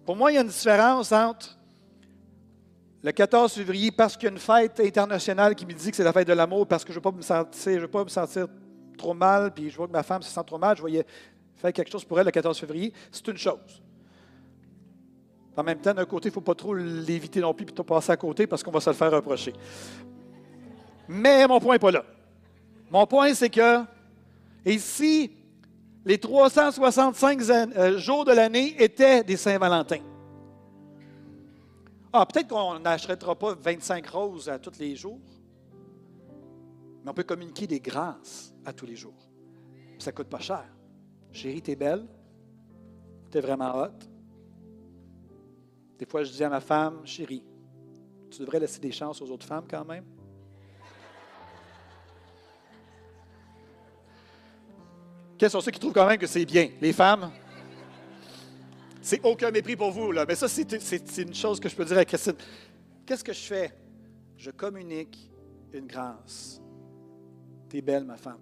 Pour 0.06 0.16
moi, 0.16 0.32
il 0.32 0.36
y 0.36 0.38
a 0.38 0.42
une 0.42 0.48
différence 0.48 1.12
entre 1.12 1.58
le 3.04 3.12
14 3.12 3.54
février 3.54 3.92
parce 3.92 4.16
qu'il 4.16 4.26
y 4.26 4.28
a 4.28 4.32
une 4.32 4.40
fête 4.40 4.80
internationale 4.80 5.56
qui 5.56 5.66
me 5.66 5.74
dit 5.74 5.92
que 5.92 5.98
c'est 5.98 6.04
la 6.04 6.14
fête 6.14 6.28
de 6.28 6.34
l'amour, 6.34 6.68
parce 6.68 6.84
que 6.84 6.94
je 6.94 7.00
ne 7.00 7.04
veux, 7.04 7.12
pas 7.12 7.18
me 7.18 7.22
sentir, 7.22 7.74
je 7.74 7.80
veux 7.80 7.88
pas 7.88 8.04
me 8.04 8.10
sentir 8.10 8.48
trop 8.98 9.14
mal, 9.14 9.54
puis 9.54 9.70
je 9.70 9.78
vois 9.78 9.88
que 9.88 9.92
ma 9.92 10.04
femme 10.04 10.22
se 10.22 10.30
sent 10.30 10.44
trop 10.46 10.58
mal, 10.58 10.76
je 10.76 10.82
voyais 10.82 11.06
faire 11.58 11.74
quelque 11.74 11.92
chose 11.92 12.06
pour 12.06 12.20
elle 12.20 12.26
le 12.26 12.32
14 12.32 12.58
février, 12.58 12.94
c'est 13.12 13.28
une 13.28 13.38
chose. 13.38 13.82
En 15.56 15.64
même 15.64 15.80
temps, 15.80 15.94
d'un 15.94 16.06
côté, 16.06 16.30
il 16.30 16.32
ne 16.32 16.36
faut 16.36 16.42
pas 16.42 16.54
trop 16.54 16.76
l'éviter 16.76 17.42
non 17.42 17.54
plus, 17.54 17.66
puis 17.66 17.84
passer 17.84 18.12
à 18.12 18.18
côté 18.18 18.46
parce 18.46 18.62
qu'on 18.62 18.72
va 18.72 18.80
se 18.80 18.92
le 18.92 18.96
faire 18.96 19.12
reprocher. 19.12 19.54
Mais 21.08 21.48
mon 21.48 21.60
point 21.60 21.76
n'est 21.76 21.80
pas 21.80 21.92
là. 21.92 22.06
Mon 22.92 23.08
point, 23.08 23.34
c'est 23.34 23.50
que, 23.50 23.84
ici, 24.64 25.32
les 26.06 26.20
365 26.20 27.42
euh, 27.50 27.98
jours 27.98 28.24
de 28.24 28.34
l'année 28.34 28.76
étaient 28.82 29.24
des 29.24 29.36
Saint-Valentin? 29.36 30.00
Ah, 32.14 32.26
peut-être 32.26 32.48
qu'on 32.48 32.80
n'achètera 32.80 33.36
pas 33.36 33.56
25 33.56 34.08
roses 34.08 34.50
à 34.50 34.60
tous 34.60 34.78
les 34.80 34.96
jours, 34.96 35.20
mais 37.04 37.10
on 37.10 37.14
peut 37.14 37.24
communiquer 37.24 37.66
des 37.66 37.80
grâces 37.80 38.54
à 38.64 38.74
tous 38.74 38.86
les 38.86 38.96
jours. 38.96 39.28
ça 39.98 40.12
ne 40.12 40.16
coûte 40.16 40.30
pas 40.30 40.40
cher. 40.40 40.66
Chérie, 41.38 41.62
t'es 41.62 41.76
belle. 41.76 42.04
T'es 43.30 43.42
vraiment 43.42 43.76
hot. 43.78 43.92
Des 46.00 46.06
fois, 46.08 46.24
je 46.24 46.32
dis 46.32 46.44
à 46.44 46.50
ma 46.50 46.60
femme, 46.60 47.06
chérie, 47.06 47.44
tu 48.32 48.40
devrais 48.40 48.60
laisser 48.60 48.80
des 48.80 48.92
chances 48.92 49.22
aux 49.22 49.30
autres 49.30 49.46
femmes 49.46 49.66
quand 49.70 49.86
même. 49.86 50.04
Quels 55.38 55.52
sont 55.52 55.62
ceux 55.62 55.70
qui 55.70 55.80
trouvent 55.80 55.94
quand 55.94 56.08
même 56.08 56.18
que 56.18 56.26
c'est 56.26 56.44
bien? 56.44 56.72
Les 56.82 56.92
femmes? 56.92 57.32
C'est 59.00 59.24
aucun 59.24 59.52
mépris 59.52 59.76
pour 59.76 59.92
vous, 59.92 60.12
là. 60.12 60.26
Mais 60.28 60.34
ça, 60.34 60.48
c'est 60.48 61.18
une 61.20 61.36
chose 61.36 61.60
que 61.60 61.70
je 61.70 61.76
peux 61.76 61.86
dire 61.86 62.00
à 62.00 62.06
Christine. 62.06 62.34
Qu'est-ce 63.06 63.24
que 63.24 63.34
je 63.34 63.46
fais? 63.46 63.78
Je 64.38 64.50
communique 64.50 65.30
une 65.72 65.86
grâce. 65.86 66.60
T'es 67.70 67.84
belle, 67.84 68.06
ma 68.06 68.18
femme. 68.18 68.42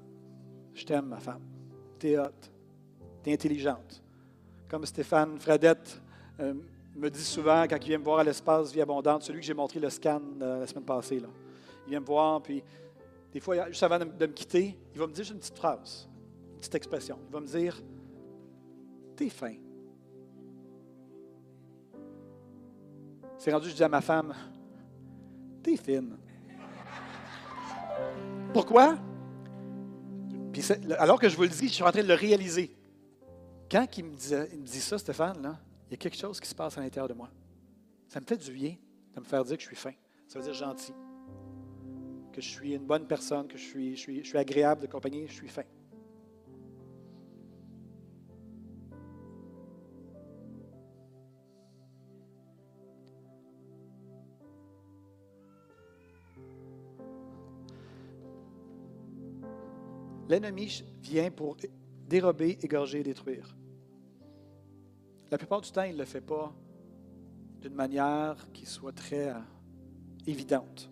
Je 0.74 0.86
t'aime, 0.86 1.08
ma 1.08 1.20
femme. 1.20 1.42
T'es 2.00 2.18
haute. 2.18 2.52
Intelligente. 3.34 4.02
Comme 4.70 4.86
Stéphane 4.86 5.40
Fradette 5.40 6.02
euh, 6.40 6.54
me 6.96 7.10
dit 7.10 7.24
souvent 7.24 7.64
quand 7.64 7.78
il 7.78 7.90
vient 7.90 7.98
me 7.98 8.04
voir 8.04 8.20
à 8.20 8.24
l'espace 8.24 8.72
Vie 8.72 8.82
Abondante, 8.82 9.24
celui 9.24 9.40
que 9.40 9.46
j'ai 9.46 9.54
montré 9.54 9.80
le 9.80 9.90
scan 9.90 10.22
euh, 10.42 10.60
la 10.60 10.68
semaine 10.68 10.86
passée. 10.86 11.20
Là. 11.20 11.28
Il 11.86 11.92
vient 11.92 12.00
me 12.00 12.06
voir, 12.06 12.42
puis 12.42 12.64
des 13.32 13.40
fois, 13.40 13.68
juste 13.68 13.84
avant 13.84 14.00
de, 14.00 14.06
me 14.06 14.34
quitter, 14.34 14.78
il 14.94 15.00
va 15.00 15.08
me 15.08 15.14
dire 15.14 15.30
une 15.30 15.40
petite 15.40 15.58
phrase, 15.58 16.08
une 16.54 16.60
petite 16.60 16.76
expression. 16.76 17.20
Il 17.28 17.34
va 17.34 17.40
me 17.40 17.48
dire 17.48 17.82
T'es 19.16 19.30
fin. 19.30 19.56
C'est 23.38 23.52
rendu, 23.52 23.70
je 23.70 23.76
dis 23.76 23.84
à 23.84 23.90
ma 23.90 24.02
femme 24.02 24.34
T'es 25.62 25.78
fine. 25.78 26.18
Pourquoi? 28.54 28.98
alors 30.98 31.20
que 31.20 31.28
je 31.28 31.36
vous 31.36 31.44
le 31.44 31.50
dis, 31.50 31.68
je 31.68 31.74
suis 31.74 31.84
en 31.84 31.92
train 31.92 32.02
de 32.02 32.08
le 32.08 32.14
réaliser. 32.14 32.75
Quand 33.70 33.98
il 33.98 34.06
me, 34.06 34.16
il 34.54 34.60
me 34.60 34.66
dit 34.66 34.80
ça, 34.80 34.98
Stéphane, 34.98 35.42
là, 35.42 35.60
il 35.88 35.92
y 35.92 35.94
a 35.96 35.98
quelque 35.98 36.18
chose 36.18 36.40
qui 36.40 36.48
se 36.48 36.56
passe 36.56 36.78
à 36.78 36.82
l'intérieur 36.82 37.08
de 37.08 37.14
moi. 37.14 37.30
Ça 38.08 38.20
me 38.20 38.26
fait 38.26 38.38
du 38.38 38.52
bien 38.52 38.76
de 39.14 39.20
me 39.20 39.26
faire 39.26 39.44
dire 39.44 39.58
que 39.58 39.64
je 39.64 39.68
suis 39.68 39.76
fin. 39.76 39.94
Ça 40.28 40.40
veut 40.40 40.46
dire 40.46 40.54
gentil. 40.54 40.94
Que 42.32 42.42
je 42.42 42.50
suis 42.50 42.74
une 42.74 42.86
bonne 42.86 43.08
personne, 43.08 43.48
que 43.48 43.58
je 43.58 43.64
suis, 43.64 43.96
je 43.96 44.02
suis, 44.02 44.24
je 44.24 44.28
suis 44.28 44.38
agréable 44.38 44.82
de 44.82 44.88
compagnie, 44.88 45.28
je 45.28 45.34
suis 45.34 45.48
fin. 45.48 45.64
L'ennemi 60.28 60.84
vient 61.02 61.30
pour 61.30 61.56
dérober, 62.08 62.58
égorger 62.62 63.00
et 63.00 63.04
détruire. 63.04 63.56
La 65.32 65.38
plupart 65.38 65.62
du 65.62 65.72
temps, 65.72 65.84
il 65.84 65.94
ne 65.94 66.00
le 66.00 66.06
fait 66.06 66.22
pas 66.22 66.54
d'une 67.62 67.74
manière 67.74 68.36
qui 68.54 68.66
soit 68.66 68.92
très 68.92 69.30
euh, 69.30 69.40
évidente. 70.28 70.90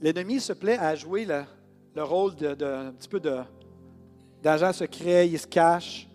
L'ennemi 0.00 0.40
se 0.40 0.52
plaît 0.52 0.78
à 0.78 0.94
jouer 0.94 1.24
le, 1.24 2.02
rôle 2.02 2.36
de, 2.36 2.54
petit 2.92 3.08
peu 3.08 3.20
d'agent 4.42 4.72
secret, 4.72 5.28
il 5.28 5.38
se 5.38 5.46
cache, 5.46 6.06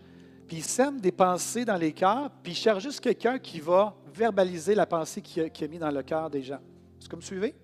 puis 0.47 0.57
il 0.57 0.63
sème 0.63 1.01
des 1.01 1.11
pensées 1.11 1.65
dans 1.65 1.78
les 1.78 1.91
cœurs, 1.91 2.30
puis 2.43 2.53
il 2.53 2.55
cherche 2.55 2.84
juste 2.84 2.99
quelqu'un 2.99 3.39
qui 3.39 3.59
va 3.59 3.95
verbaliser 4.13 4.76
la 4.76 4.86
pensée 4.86 5.22
qu'il 5.22 5.43
a, 5.43 5.45
a 5.45 5.67
mis 5.67 5.80
dans 5.80 5.91
le 5.91 6.03
cœur 6.03 6.30
des 6.30 6.43
gens. 6.43 6.59
Est-ce 6.99 7.09
que 7.09 7.15
vous 7.15 7.22
me 7.22 7.26
suivez? 7.26 7.55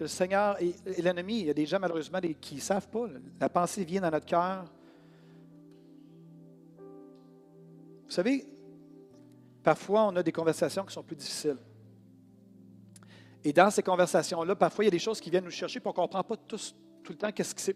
Le 0.00 0.08
Seigneur 0.08 0.56
et, 0.60 0.74
l'ennemi, 1.02 1.40
il 1.40 1.46
y 1.46 1.50
a 1.50 1.54
des 1.54 1.66
gens 1.66 1.78
malheureusement 1.78 2.20
qui 2.40 2.56
ne 2.56 2.60
savent 2.60 2.88
pas. 2.88 3.06
La 3.38 3.48
pensée 3.48 3.84
vient 3.84 4.00
dans 4.00 4.10
notre 4.10 4.26
cœur. 4.26 4.64
Vous 8.06 8.10
savez, 8.10 8.46
parfois 9.62 10.06
on 10.06 10.16
a 10.16 10.22
des 10.22 10.32
conversations 10.32 10.84
qui 10.84 10.94
sont 10.94 11.02
plus 11.02 11.16
difficiles. 11.16 11.58
Et 13.44 13.52
dans 13.52 13.70
ces 13.70 13.82
conversations-là, 13.82 14.56
parfois 14.56 14.84
il 14.84 14.86
y 14.86 14.88
a 14.88 14.92
des 14.92 14.98
choses 14.98 15.20
qui 15.20 15.30
viennent 15.30 15.44
nous 15.44 15.50
chercher, 15.50 15.80
pour 15.80 15.96
on 15.96 16.02
ne 16.02 16.06
comprend 16.06 16.24
pas 16.24 16.36
tout, 16.36 16.58
le 17.08 17.16
temps 17.16 17.30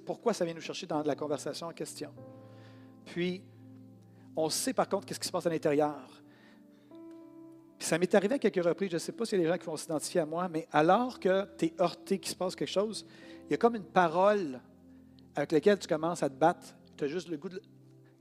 pourquoi 0.05 0.33
ça 0.33 0.45
vient 0.45 0.55
nous 0.55 0.61
chercher 0.61 0.87
dans 0.87 1.03
la 1.03 1.15
conversation 1.15 1.67
en 1.67 1.73
question. 1.73 2.13
Puis, 3.07 3.43
on 4.37 4.49
sait 4.49 4.73
par 4.73 4.89
contre 4.89 5.07
qu'est-ce 5.07 5.21
qui 5.21 5.27
se 5.27 5.33
passe 5.33 5.47
à 5.47 5.51
l'intérieur 5.51 6.24
ça 7.79 7.99
m'est 7.99 8.15
arrivé 8.15 8.35
à 8.35 8.39
quelques 8.39 8.65
reprises, 8.65 8.91
je 8.91 8.97
ne 8.97 8.99
sais 8.99 9.13
pas 9.13 9.25
s'il 9.25 9.39
y 9.39 9.43
a 9.43 9.45
des 9.45 9.51
gens 9.51 9.59
qui 9.59 9.67
vont 9.67 9.77
s'identifier 9.77 10.21
à 10.21 10.27
moi, 10.27 10.49
mais 10.49 10.67
alors 10.73 11.19
que 11.19 11.47
tu 11.59 11.67
es 11.67 11.75
heurté, 11.81 12.19
qu'il 12.19 12.31
se 12.31 12.37
passe 12.37 12.55
quelque 12.55 12.69
chose, 12.69 13.07
il 13.45 13.51
y 13.51 13.55
a 13.55 13.57
comme 13.57 13.77
une 13.77 13.85
parole 13.85 14.61
avec 15.35 15.53
laquelle 15.53 15.79
tu 15.79 15.89
commences 15.89 16.23
à 16.23 16.31
te 16.31 16.35
battre. 16.35 16.75
Tu 16.97 17.05
as 17.05 17.09
juste 17.09 17.29
le 17.29 17.37
goût 17.37 17.49
de. 17.49 17.61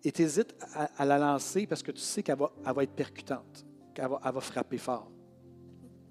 Et 0.03 0.11
tu 0.11 0.21
hésites 0.21 0.53
à, 0.73 1.05
la 1.05 1.17
lancer 1.17 1.65
parce 1.65 1.81
que 1.81 1.91
tu 1.91 2.01
sais 2.01 2.23
qu'elle 2.23 2.37
va, 2.37 2.83
être 2.83 2.91
percutante, 2.91 3.65
qu'elle 3.93 4.09
va, 4.09 4.41
frapper 4.41 4.77
fort. 4.77 5.09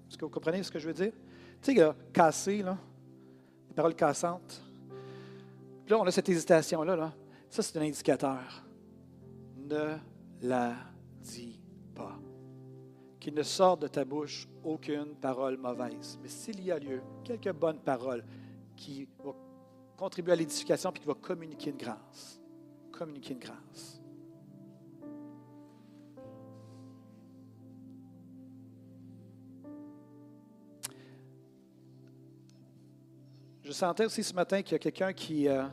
Est-ce 0.09 0.17
que 0.17 0.25
vous 0.25 0.31
comprenez 0.31 0.63
ce 0.63 0.71
que 0.71 0.79
je 0.79 0.87
veux 0.87 0.93
dire? 0.93 1.11
Tu 1.61 1.73
sais, 1.73 1.79
là, 1.79 1.95
casser, 2.11 2.63
là, 2.63 2.75
des 3.67 3.75
paroles 3.75 3.95
cassantes. 3.95 4.63
Puis 5.85 5.91
là, 5.91 5.99
on 5.99 6.05
a 6.05 6.11
cette 6.11 6.27
hésitation-là. 6.27 6.95
Là. 6.95 7.13
Ça, 7.49 7.61
c'est 7.61 7.77
un 7.77 7.83
indicateur. 7.83 8.65
Ne 9.57 9.95
la 10.41 10.73
dis 11.21 11.61
pas 11.93 12.19
qu'il 13.23 13.33
ne 13.33 13.43
sorte 13.43 13.83
de 13.83 13.87
ta 13.87 14.03
bouche 14.03 14.49
aucune 14.65 15.15
parole 15.15 15.55
mauvaise. 15.55 16.19
Mais 16.21 16.27
s'il 16.27 16.61
y 16.61 16.71
a 16.71 16.77
lieu, 16.77 17.01
quelques 17.23 17.53
bonnes 17.53 17.79
paroles 17.79 18.21
qui 18.75 19.07
vont 19.23 19.33
contribuer 19.95 20.33
à 20.33 20.35
l'édification 20.35 20.91
puis 20.91 20.99
qui 20.99 21.07
vont 21.07 21.13
communiquer 21.13 21.69
une 21.69 21.77
grâce. 21.77 22.41
Communiquer 22.91 23.31
une 23.31 23.39
grâce. 23.39 24.01
Je 33.63 33.71
sentais 33.71 34.05
aussi 34.05 34.21
ce 34.21 34.33
matin 34.33 34.61
qu'il 34.61 34.73
y 34.73 34.75
a 34.75 34.79
quelqu'un 34.79 35.13
qui, 35.13 35.47
euh, 35.47 35.63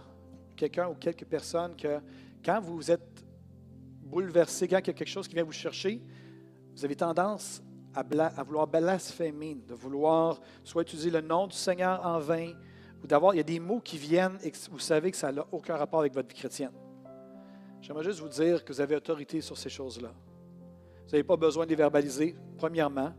quelqu'un 0.55 0.89
ou 0.89 0.95
quelques 0.95 1.25
personnes 1.25 1.75
que 1.75 1.99
quand 2.45 2.61
vous 2.61 2.93
êtes 2.93 3.25
bouleversé, 4.05 4.69
quand 4.69 4.79
il 4.79 4.87
y 4.87 4.91
a 4.91 4.93
quelque 4.93 5.05
chose 5.09 5.27
qui 5.27 5.35
vient 5.35 5.43
vous 5.43 5.51
chercher, 5.51 6.01
vous 6.75 6.85
avez 6.85 6.97
tendance 6.97 7.63
à, 7.95 8.03
vouloir 8.43 8.67
blasphémer, 8.67 9.57
de 9.67 9.75
vouloir 9.75 10.41
soit 10.63 10.83
utiliser 10.83 11.11
le 11.11 11.21
nom 11.21 11.47
du 11.47 11.57
Seigneur 11.57 12.05
en 12.07 12.19
vain, 12.19 12.53
ou 13.03 13.07
d'avoir, 13.07 13.35
il 13.35 13.39
y 13.39 13.41
a 13.41 13.45
des 13.45 13.61
mots 13.61 13.81
qui 13.81 13.99
viennent 13.99 14.39
et 14.43 14.53
vous 14.71 14.79
savez 14.79 15.11
que 15.11 15.17
ça 15.17 15.33
n'a 15.33 15.47
aucun 15.51 15.77
rapport 15.77 16.01
avec 16.01 16.13
votre 16.13 16.29
vie 16.29 16.35
chrétienne. 16.35 16.73
J'aimerais 17.81 18.05
juste 18.05 18.21
vous 18.21 18.29
dire 18.29 18.65
que 18.65 18.73
vous 18.73 18.81
avez 18.81 18.95
autorité 18.95 19.41
sur 19.41 19.57
ces 19.57 19.71
choses-là. 19.71 20.13
Vous 21.07 21.11
n'avez 21.13 21.25
pas 21.25 21.37
besoin 21.37 21.65
de 21.65 21.71
les 21.71 21.77
verbaliser, 21.77 22.37
premièrement, 22.59 23.13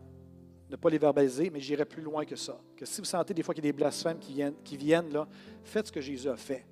ne 0.70 0.76
pas 0.78 0.89
les 0.89 0.97
verbaliser, 0.97 1.49
mais 1.49 1.60
j'irai 1.60 1.84
plus 1.84 2.02
loin 2.02 2.24
que 2.24 2.36
ça. 2.36 2.58
Que 2.78 2.86
si 2.86 3.02
vous 3.02 3.06
sentez 3.06 3.34
des 3.34 3.43
fois 3.43 3.54
qu'il 3.54 3.66
y 3.66 3.68
a 3.68 3.72
des 3.72 3.78
blasphèmes 3.78 4.20
qui 4.20 4.34
viennent, 4.34 4.56
qui 4.64 4.78
viennent 4.78 5.12
là, 5.12 5.28
faites 5.64 5.88
ce 5.88 5.91
que 5.91 5.99
Jésus 5.99 6.30
a 6.30 6.38
fait. 6.38 6.66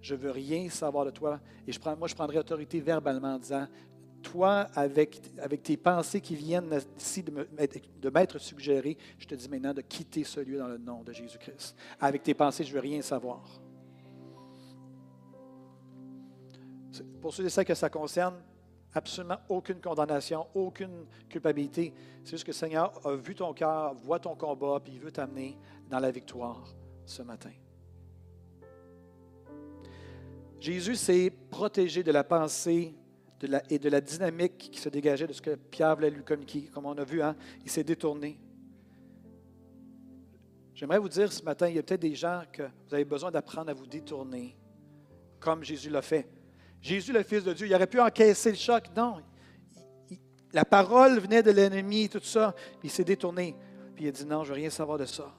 Je 0.00 0.14
ne 0.14 0.20
veux 0.20 0.30
rien 0.30 0.68
savoir 0.70 1.04
de 1.04 1.10
toi. 1.10 1.38
Et 1.66 1.72
moi, 1.98 2.08
je 2.08 2.14
prendrai 2.14 2.38
autorité 2.38 2.80
verbalement 2.80 3.34
en 3.34 3.38
disant 3.38 3.66
toi, 4.22 4.68
avec, 4.74 5.20
avec 5.38 5.62
tes 5.62 5.76
pensées 5.76 6.20
qui 6.20 6.34
viennent 6.34 6.70
ici 6.96 7.22
de 7.22 8.10
m'être 8.10 8.38
suggérées, 8.38 8.96
je 9.18 9.26
te 9.26 9.34
dis 9.34 9.48
maintenant 9.48 9.74
de 9.74 9.82
quitter 9.82 10.24
ce 10.24 10.40
lieu 10.40 10.58
dans 10.58 10.68
le 10.68 10.78
nom 10.78 11.02
de 11.02 11.12
Jésus-Christ. 11.12 11.76
Avec 12.00 12.22
tes 12.22 12.34
pensées, 12.34 12.64
je 12.64 12.70
ne 12.70 12.74
veux 12.74 12.80
rien 12.80 13.02
savoir. 13.02 13.42
Pour 17.20 17.34
ceux 17.34 17.44
et 17.44 17.50
celles 17.50 17.64
que 17.64 17.74
ça 17.74 17.90
concerne, 17.90 18.36
absolument 18.94 19.38
aucune 19.48 19.80
condamnation, 19.80 20.46
aucune 20.54 21.06
culpabilité. 21.28 21.92
C'est 22.24 22.32
juste 22.32 22.44
que 22.44 22.50
le 22.50 22.56
Seigneur 22.56 23.06
a 23.06 23.14
vu 23.14 23.34
ton 23.34 23.52
cœur, 23.52 23.94
voit 23.94 24.18
ton 24.18 24.34
combat, 24.34 24.80
puis 24.82 24.94
il 24.94 25.00
veut 25.00 25.12
t'amener 25.12 25.56
dans 25.88 25.98
la 25.98 26.10
victoire 26.10 26.74
ce 27.04 27.22
matin. 27.22 27.50
Jésus 30.60 30.94
s'est 30.94 31.32
protégé 31.50 32.02
de 32.02 32.12
la 32.12 32.22
pensée 32.22 32.94
et 33.70 33.78
de 33.78 33.88
la 33.88 34.00
dynamique 34.00 34.70
qui 34.72 34.80
se 34.80 34.88
dégageait 34.88 35.26
de 35.26 35.32
ce 35.32 35.42
que 35.42 35.54
Pierre 35.54 35.96
voulait 35.96 36.10
lui 36.10 36.22
communiquer. 36.22 36.68
Comme 36.72 36.86
on 36.86 36.96
a 36.96 37.04
vu, 37.04 37.22
hein, 37.22 37.36
il 37.64 37.70
s'est 37.70 37.84
détourné. 37.84 38.38
J'aimerais 40.74 40.98
vous 40.98 41.08
dire 41.08 41.32
ce 41.32 41.42
matin, 41.42 41.68
il 41.68 41.76
y 41.76 41.78
a 41.78 41.82
peut-être 41.82 42.00
des 42.00 42.14
gens 42.14 42.42
que 42.52 42.62
vous 42.62 42.94
avez 42.94 43.04
besoin 43.04 43.30
d'apprendre 43.30 43.70
à 43.70 43.74
vous 43.74 43.86
détourner, 43.86 44.56
comme 45.38 45.62
Jésus 45.62 45.90
l'a 45.90 46.02
fait. 46.02 46.28
Jésus, 46.80 47.12
le 47.12 47.22
Fils 47.22 47.44
de 47.44 47.52
Dieu, 47.52 47.66
il 47.66 47.74
aurait 47.74 47.86
pu 47.86 48.00
encaisser 48.00 48.50
le 48.50 48.56
choc. 48.56 48.84
Non. 48.96 49.18
la 50.52 50.64
parole 50.64 51.20
venait 51.20 51.42
de 51.42 51.52
l'ennemi, 51.52 52.08
tout 52.08 52.20
ça. 52.22 52.54
Puis 52.80 52.88
il 52.88 52.90
s'est 52.90 53.04
détourné. 53.04 53.54
Puis 53.94 54.06
il 54.06 54.08
a 54.08 54.10
dit 54.10 54.26
non, 54.26 54.42
je 54.42 54.50
ne 54.50 54.56
veux 54.56 54.60
rien 54.62 54.70
savoir 54.70 54.98
de 54.98 55.06
ça. 55.06 55.32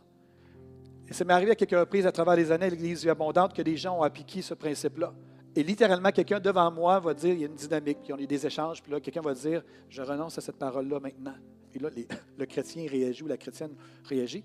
Et 1.08 1.14
ça 1.14 1.26
m'est 1.26 1.34
arrivé 1.34 1.52
à 1.52 1.56
quelques 1.56 1.78
reprises 1.78 2.06
à 2.06 2.12
travers 2.12 2.36
les 2.36 2.52
années 2.52 2.68
à 2.68 2.70
l'Église 2.70 3.06
abondante 3.08 3.54
que 3.54 3.62
des 3.62 3.76
gens 3.76 4.00
ont 4.00 4.04
appliqué 4.04 4.42
ce 4.42 4.54
principe-là. 4.54 5.14
Et 5.56 5.64
littéralement, 5.64 6.12
quelqu'un 6.12 6.40
devant 6.40 6.72
moi 6.72 7.00
va 7.00 7.14
dire, 7.14 7.34
il 7.34 7.42
y 7.42 7.44
a 7.44 7.48
une 7.48 7.56
dynamique, 7.56 8.00
puis 8.04 8.14
on 8.14 8.18
a 8.18 8.26
des 8.26 8.46
échanges, 8.46 8.82
puis 8.82 8.92
là, 8.92 9.00
quelqu'un 9.00 9.22
va 9.22 9.34
dire, 9.34 9.64
je 9.88 10.02
renonce 10.02 10.38
à 10.38 10.42
cette 10.42 10.58
parole-là 10.58 11.00
maintenant. 11.00 11.36
Et 11.74 11.80
là, 11.80 11.90
le 12.38 12.46
chrétien 12.46 12.88
réagit 12.90 13.24
ou 13.24 13.28
la 13.28 13.38
chrétienne 13.38 13.76
réagit. 14.06 14.44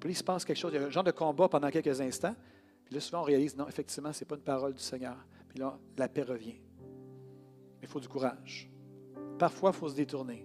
Puis 0.00 0.10
il 0.10 0.16
se 0.16 0.24
passe 0.24 0.44
quelque 0.44 0.56
chose, 0.56 0.72
il 0.74 0.80
y 0.80 0.84
a 0.84 0.86
un 0.86 0.90
genre 0.90 1.04
de 1.04 1.10
combat 1.10 1.48
pendant 1.48 1.70
quelques 1.70 2.00
instants. 2.00 2.34
Puis 2.84 2.94
là, 2.94 3.00
souvent, 3.00 3.20
on 3.20 3.24
réalise, 3.24 3.56
non, 3.56 3.68
effectivement, 3.68 4.12
ce 4.12 4.24
n'est 4.24 4.28
pas 4.28 4.36
une 4.36 4.42
parole 4.42 4.74
du 4.74 4.82
Seigneur. 4.82 5.16
Puis 5.48 5.58
là, 5.58 5.78
la 5.96 6.08
paix 6.08 6.22
revient. 6.22 6.56
Il 7.82 7.88
faut 7.88 8.00
du 8.00 8.08
courage. 8.08 8.68
Parfois, 9.38 9.70
il 9.70 9.78
faut 9.78 9.88
se 9.88 9.94
détourner. 9.94 10.44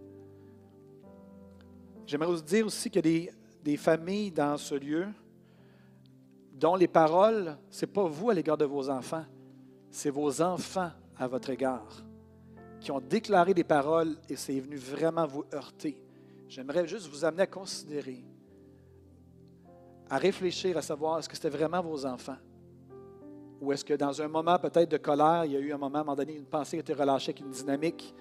J'aimerais 2.05 2.29
vous 2.29 2.41
dire 2.41 2.65
aussi 2.65 2.89
qu'il 2.89 3.05
y 3.05 3.29
a 3.29 3.31
des, 3.63 3.77
familles 3.77 4.31
dans 4.31 4.57
ce 4.57 4.75
lieu 4.75 5.07
dont 6.53 6.75
les 6.75 6.87
paroles, 6.87 7.57
ce 7.69 7.85
n'est 7.85 7.91
pas 7.91 8.07
vous 8.07 8.29
à 8.29 8.33
l'égard 8.33 8.57
de 8.57 8.65
vos 8.65 8.89
enfants, 8.89 9.25
c'est 9.93 10.09
vos 10.09 10.41
enfants 10.41 10.89
à 11.17 11.27
votre 11.27 11.51
égard 11.51 12.03
qui 12.81 12.91
ont 12.91 12.99
déclaré 12.99 13.53
des 13.53 13.63
paroles 13.63 14.17
et 14.27 14.35
c'est 14.35 14.59
venu 14.59 14.75
vraiment 14.75 15.27
vous 15.27 15.45
heurter. 15.53 16.01
J'aimerais 16.49 16.87
juste 16.87 17.07
vous 17.07 17.23
amener 17.23 17.43
à 17.43 17.47
considérer, 17.47 18.25
à 20.09 20.17
réfléchir, 20.17 20.75
à 20.77 20.81
savoir 20.81 21.19
est-ce 21.19 21.29
que 21.29 21.35
c'était 21.35 21.49
vraiment 21.49 21.81
vos 21.81 22.07
enfants 22.07 22.37
ou 23.61 23.71
est-ce 23.71 23.85
que 23.85 23.93
dans 23.93 24.19
un 24.19 24.27
moment 24.27 24.57
peut-être 24.57 24.89
de 24.89 24.97
colère, 24.97 25.45
il 25.45 25.51
y 25.53 25.57
a 25.57 25.59
eu 25.59 25.71
un 25.71 25.77
moment, 25.77 25.99
à 25.99 26.01
un 26.01 26.03
moment 26.03 26.15
donné, 26.15 26.35
une 26.35 26.45
pensée 26.45 26.71
qui 26.71 26.77
a 26.77 26.79
été 26.81 26.93
relâchée 26.93 27.29
avec 27.29 27.41
une 27.41 27.51
dynamique 27.51 28.13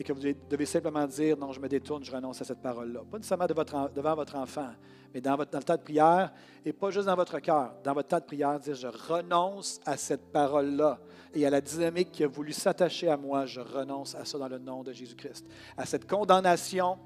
et 0.00 0.02
que 0.02 0.14
vous 0.14 0.22
devez 0.48 0.64
simplement 0.64 1.06
dire 1.06 1.36
non, 1.36 1.52
je 1.52 1.60
me 1.60 1.68
détourne, 1.68 2.02
je 2.02 2.10
renonce 2.10 2.40
à 2.40 2.44
cette 2.46 2.62
parole-là. 2.62 3.02
Pas 3.10 3.18
nécessairement 3.18 3.46
devant 3.46 4.14
votre 4.14 4.34
enfant, 4.34 4.70
mais 5.12 5.20
dans, 5.20 5.36
votre, 5.36 5.50
dans 5.50 5.58
le 5.58 5.64
temps 5.64 5.76
de 5.76 5.82
prière 5.82 6.32
et 6.64 6.72
pas 6.72 6.90
juste 6.90 7.04
dans 7.04 7.16
votre 7.16 7.38
cœur. 7.38 7.74
Dans 7.84 7.92
votre 7.92 8.08
temps 8.08 8.18
de 8.18 8.24
prière, 8.24 8.58
dire 8.58 8.74
je 8.74 8.86
renonce 8.86 9.78
à 9.84 9.98
cette 9.98 10.32
parole-là 10.32 10.98
et 11.34 11.44
à 11.44 11.50
la 11.50 11.60
dynamique 11.60 12.12
qui 12.12 12.24
a 12.24 12.28
voulu 12.28 12.54
s'attacher 12.54 13.10
à 13.10 13.18
moi, 13.18 13.44
je 13.44 13.60
renonce 13.60 14.14
à 14.14 14.24
ça 14.24 14.38
dans 14.38 14.48
le 14.48 14.58
nom 14.58 14.82
de 14.82 14.90
Jésus-Christ. 14.94 15.46
À 15.76 15.84
cette 15.84 16.08
condamnation, 16.08 16.96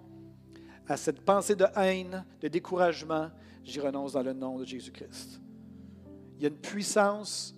à 0.86 0.96
cette 0.96 1.20
pensée 1.22 1.56
de 1.56 1.66
haine, 1.74 2.24
de 2.40 2.46
découragement, 2.46 3.28
j'y 3.64 3.80
renonce 3.80 4.12
dans 4.12 4.22
le 4.22 4.34
nom 4.34 4.56
de 4.56 4.64
Jésus-Christ. 4.64 5.40
Il 6.36 6.44
y 6.44 6.46
a 6.46 6.48
une 6.48 6.60
puissance, 6.60 7.56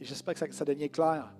et 0.00 0.04
j'espère 0.04 0.34
que 0.34 0.38
ça, 0.38 0.46
ça 0.52 0.64
devient 0.64 0.90
clair, 0.90 1.34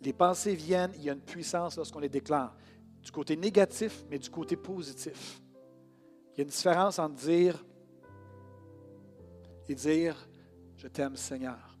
les 0.00 0.12
pensées 0.12 0.54
viennent, 0.54 0.92
il 0.96 1.04
y 1.04 1.10
a 1.10 1.12
une 1.12 1.20
puissance 1.20 1.76
lorsqu'on 1.76 2.00
les 2.00 2.08
déclare. 2.08 2.54
Du 3.02 3.10
côté 3.10 3.36
négatif, 3.36 4.04
mais 4.10 4.18
du 4.18 4.30
côté 4.30 4.56
positif. 4.56 5.40
Il 6.32 6.38
y 6.38 6.40
a 6.40 6.44
une 6.44 6.50
différence 6.50 6.98
entre 6.98 7.14
dire 7.14 7.64
et 9.68 9.74
dire 9.74 10.28
Je 10.76 10.88
t'aime, 10.88 11.16
Seigneur. 11.16 11.78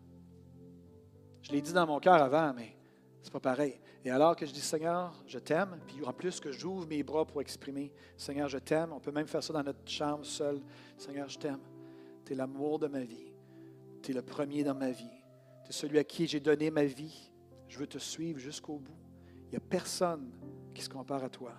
Je 1.42 1.52
l'ai 1.52 1.62
dit 1.62 1.72
dans 1.72 1.86
mon 1.86 1.98
cœur 1.98 2.14
avant, 2.14 2.52
mais 2.54 2.76
c'est 3.22 3.32
pas 3.32 3.40
pareil. 3.40 3.80
Et 4.04 4.10
alors 4.10 4.36
que 4.36 4.46
je 4.46 4.52
dis 4.52 4.60
Seigneur, 4.60 5.12
je 5.26 5.38
t'aime, 5.38 5.78
puis 5.86 6.04
en 6.04 6.12
plus 6.12 6.40
que 6.40 6.52
j'ouvre 6.52 6.86
mes 6.86 7.02
bras 7.02 7.26
pour 7.26 7.40
exprimer 7.40 7.92
Seigneur, 8.16 8.48
je 8.48 8.58
t'aime, 8.58 8.92
on 8.92 9.00
peut 9.00 9.12
même 9.12 9.26
faire 9.26 9.42
ça 9.42 9.52
dans 9.52 9.62
notre 9.62 9.86
chambre 9.90 10.24
seul. 10.24 10.60
Seigneur, 10.96 11.28
je 11.28 11.38
t'aime. 11.38 11.60
Tu 12.24 12.32
es 12.32 12.36
l'amour 12.36 12.78
de 12.78 12.86
ma 12.86 13.00
vie. 13.00 13.32
Tu 14.02 14.12
es 14.12 14.14
le 14.14 14.22
premier 14.22 14.64
dans 14.64 14.74
ma 14.74 14.90
vie. 14.90 15.04
Tu 15.64 15.70
es 15.70 15.72
celui 15.72 15.98
à 15.98 16.04
qui 16.04 16.26
j'ai 16.26 16.40
donné 16.40 16.70
ma 16.70 16.84
vie. 16.84 17.30
Je 17.70 17.78
veux 17.78 17.86
te 17.86 17.98
suivre 17.98 18.40
jusqu'au 18.40 18.78
bout. 18.78 18.98
Il 19.46 19.50
n'y 19.50 19.56
a 19.56 19.60
personne 19.60 20.28
qui 20.74 20.82
se 20.82 20.88
compare 20.88 21.22
à 21.22 21.30
toi. 21.30 21.52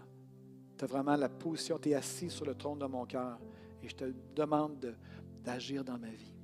Tu 0.77 0.83
as 0.83 0.87
vraiment 0.87 1.15
la 1.15 1.29
position, 1.29 1.79
tu 1.79 1.89
es 1.89 1.93
assis 1.93 2.29
sur 2.29 2.45
le 2.45 2.53
trône 2.53 2.79
de 2.79 2.85
mon 2.85 3.05
cœur 3.05 3.39
et 3.81 3.87
je 3.87 3.95
te 3.95 4.03
demande 4.35 4.93
d'agir 5.41 5.85
dans 5.85 5.97
ma 5.97 6.09
vie. 6.09 6.35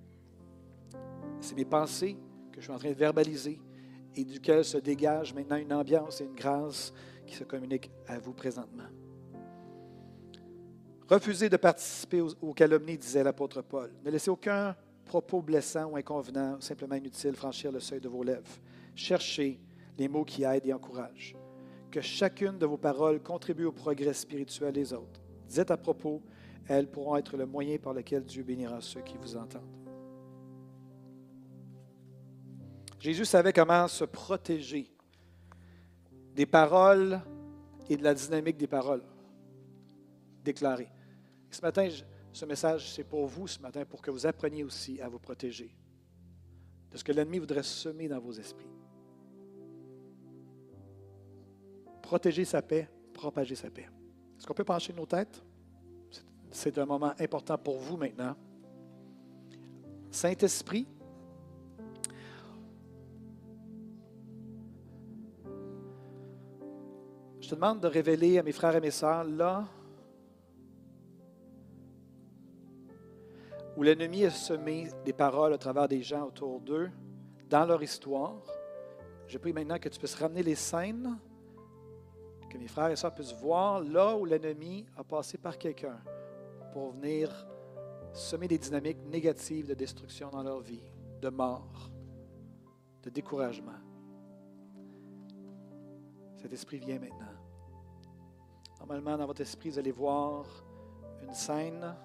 C'est 1.42 1.54
mes 1.54 1.66
pensées 1.66 2.18
que 2.52 2.62
je 2.62 2.66
suis 2.66 2.72
en 2.72 2.80
train 2.80 2.92
de 2.92 2.96
verbaliser 2.96 3.60
et 4.16 4.24
duquel 4.24 4.64
se 4.64 4.78
dégage 4.78 5.34
maintenant 5.34 5.58
une 5.58 5.74
ambiance 5.74 6.22
et 6.22 6.24
une 6.24 6.36
grâce 6.36 6.94
qui 7.26 7.36
se 7.36 7.44
communiquent 7.44 7.92
à 8.08 8.18
vous 8.20 8.34
présentement. 8.34 8.88
Refusez 11.10 11.50
de 11.50 11.58
participer 11.58 12.22
aux, 12.22 12.54
calomnies, 12.54 12.98
disait 12.98 13.24
l'apôtre 13.24 13.62
Paul. 13.62 13.92
Ne 14.04 14.12
laissez 14.12 14.30
aucun 14.30 14.74
propos 15.04 15.42
blessant 15.42 15.92
ou 15.92 15.98
inconvenant, 15.98 16.60
simplement 16.62 16.96
inutile, 16.96 17.36
franchir 17.36 17.72
le 17.72 17.82
seuil 17.82 18.00
de 18.00 18.08
vos 18.08 18.24
lèvres. 18.24 18.48
Cherchez 18.98 19.60
les 19.98 20.08
mots 20.08 20.26
qui 20.26 20.44
aident 20.44 20.66
et 20.66 20.74
encouragent. 20.74 21.36
Que 21.92 22.02
chacune 22.02 22.58
de 22.58 22.66
vos 22.66 22.78
paroles 22.78 23.22
contribue 23.22 23.66
au 23.66 23.72
progrès 23.72 24.14
spirituel 24.14 24.74
des 24.74 24.92
autres. 24.92 25.22
Dites 25.48 25.72
à 25.72 25.78
propos, 25.78 26.22
elles 26.68 26.90
pourront 26.90 27.16
être 27.16 27.38
le 27.38 27.46
moyen 27.46 27.78
par 27.78 27.94
lequel 27.94 28.26
Dieu 28.26 28.44
bénira 28.44 28.82
ceux 28.82 29.02
qui 29.02 29.16
vous 29.18 29.38
entendent. 29.38 29.62
Jésus 33.00 33.26
savait 33.26 33.54
comment 33.54 33.88
se 33.88 34.04
protéger 34.04 34.92
des 36.34 36.48
paroles 36.48 37.22
et 37.90 37.98
de 37.98 38.04
la 38.04 38.16
dynamique 38.16 38.58
des 38.58 38.68
paroles 38.68 39.04
déclarées. 40.44 40.90
ce 41.52 41.62
matin, 41.62 41.88
ce 42.34 42.46
message, 42.46 42.92
c'est 42.92 43.04
pour 43.04 43.28
vous 43.28 43.48
ce 43.48 43.60
matin, 43.60 43.86
pour 43.86 44.02
que 44.02 44.10
vous 44.10 44.26
appreniez 44.26 44.64
aussi 44.64 45.00
à 45.00 45.08
vous 45.08 45.20
protéger 45.20 45.76
de 46.92 46.98
ce 46.98 47.04
que 47.04 47.12
l'ennemi 47.12 47.38
voudrait 47.38 47.64
semer 47.64 48.08
dans 48.08 48.20
vos 48.20 48.34
esprits. 48.34 48.77
Protéger 52.08 52.46
sa 52.46 52.62
paix, 52.62 52.88
propager 53.14 53.56
sa 53.56 53.70
paix. 53.70 53.90
Est-ce 54.38 54.48
qu'on 54.48 54.54
peut 54.54 54.64
pencher 54.64 54.94
nos 54.94 55.06
têtes? 55.06 55.44
C'est 56.52 56.78
un 56.78 56.86
moment 56.86 57.12
important 57.20 57.58
pour 57.58 57.80
vous 57.80 57.98
maintenant. 57.98 58.34
Saint-Esprit, 60.10 60.88
je 67.42 67.50
te 67.50 67.56
demande 67.56 67.82
de 67.82 67.88
révéler 67.88 68.40
à 68.40 68.44
mes 68.44 68.54
frères 68.54 68.78
et 68.78 68.80
mes 68.80 68.92
sœurs 68.92 69.26
là 69.26 69.66
où 73.76 73.84
l'ennemi 73.84 74.24
a 74.24 74.30
semé 74.30 74.88
des 75.04 75.12
paroles 75.12 75.52
à 75.52 75.58
travers 75.58 75.90
des 75.90 76.02
gens 76.02 76.26
autour 76.26 76.62
d'eux, 76.62 76.90
dans 77.50 77.66
leur 77.66 77.84
histoire. 77.84 78.42
Je 79.28 79.38
prie 79.38 79.52
maintenant 79.52 79.78
que 79.78 79.90
tu 79.90 80.00
puisses 80.00 80.16
ramener 80.16 80.42
les 80.42 80.56
scènes 80.56 81.20
que 82.50 82.58
mes 82.58 82.68
frères 82.68 82.90
et 82.90 82.96
sœurs 82.96 83.14
puissent 83.14 83.34
voir 83.34 83.82
là 83.82 84.16
où 84.16 84.26
l'ennemi 84.26 84.86
a 84.96 85.04
passé 85.04 85.38
par 85.38 85.58
quelqu'un 85.58 86.00
pour 86.72 86.92
venir 86.92 87.30
semer 88.14 88.48
des 88.48 88.58
dynamiques 88.58 89.04
négatives 89.06 89.68
de 89.68 89.74
destruction 89.74 90.30
dans 90.30 90.44
leur 90.44 90.60
vie, 90.62 90.84
de 91.22 91.30
mort, 91.30 91.92
de 93.04 93.10
découragement. 93.10 93.80
Cet 96.38 96.54
esprit 96.54 96.78
vient 96.78 97.00
maintenant. 97.00 97.26
Normalement, 98.80 99.18
dans 99.18 99.26
votre 99.26 99.42
esprit, 99.42 99.70
vous 99.70 99.80
allez 99.80 99.92
voir 99.92 100.46
une 101.22 101.34
scène, 101.34 101.96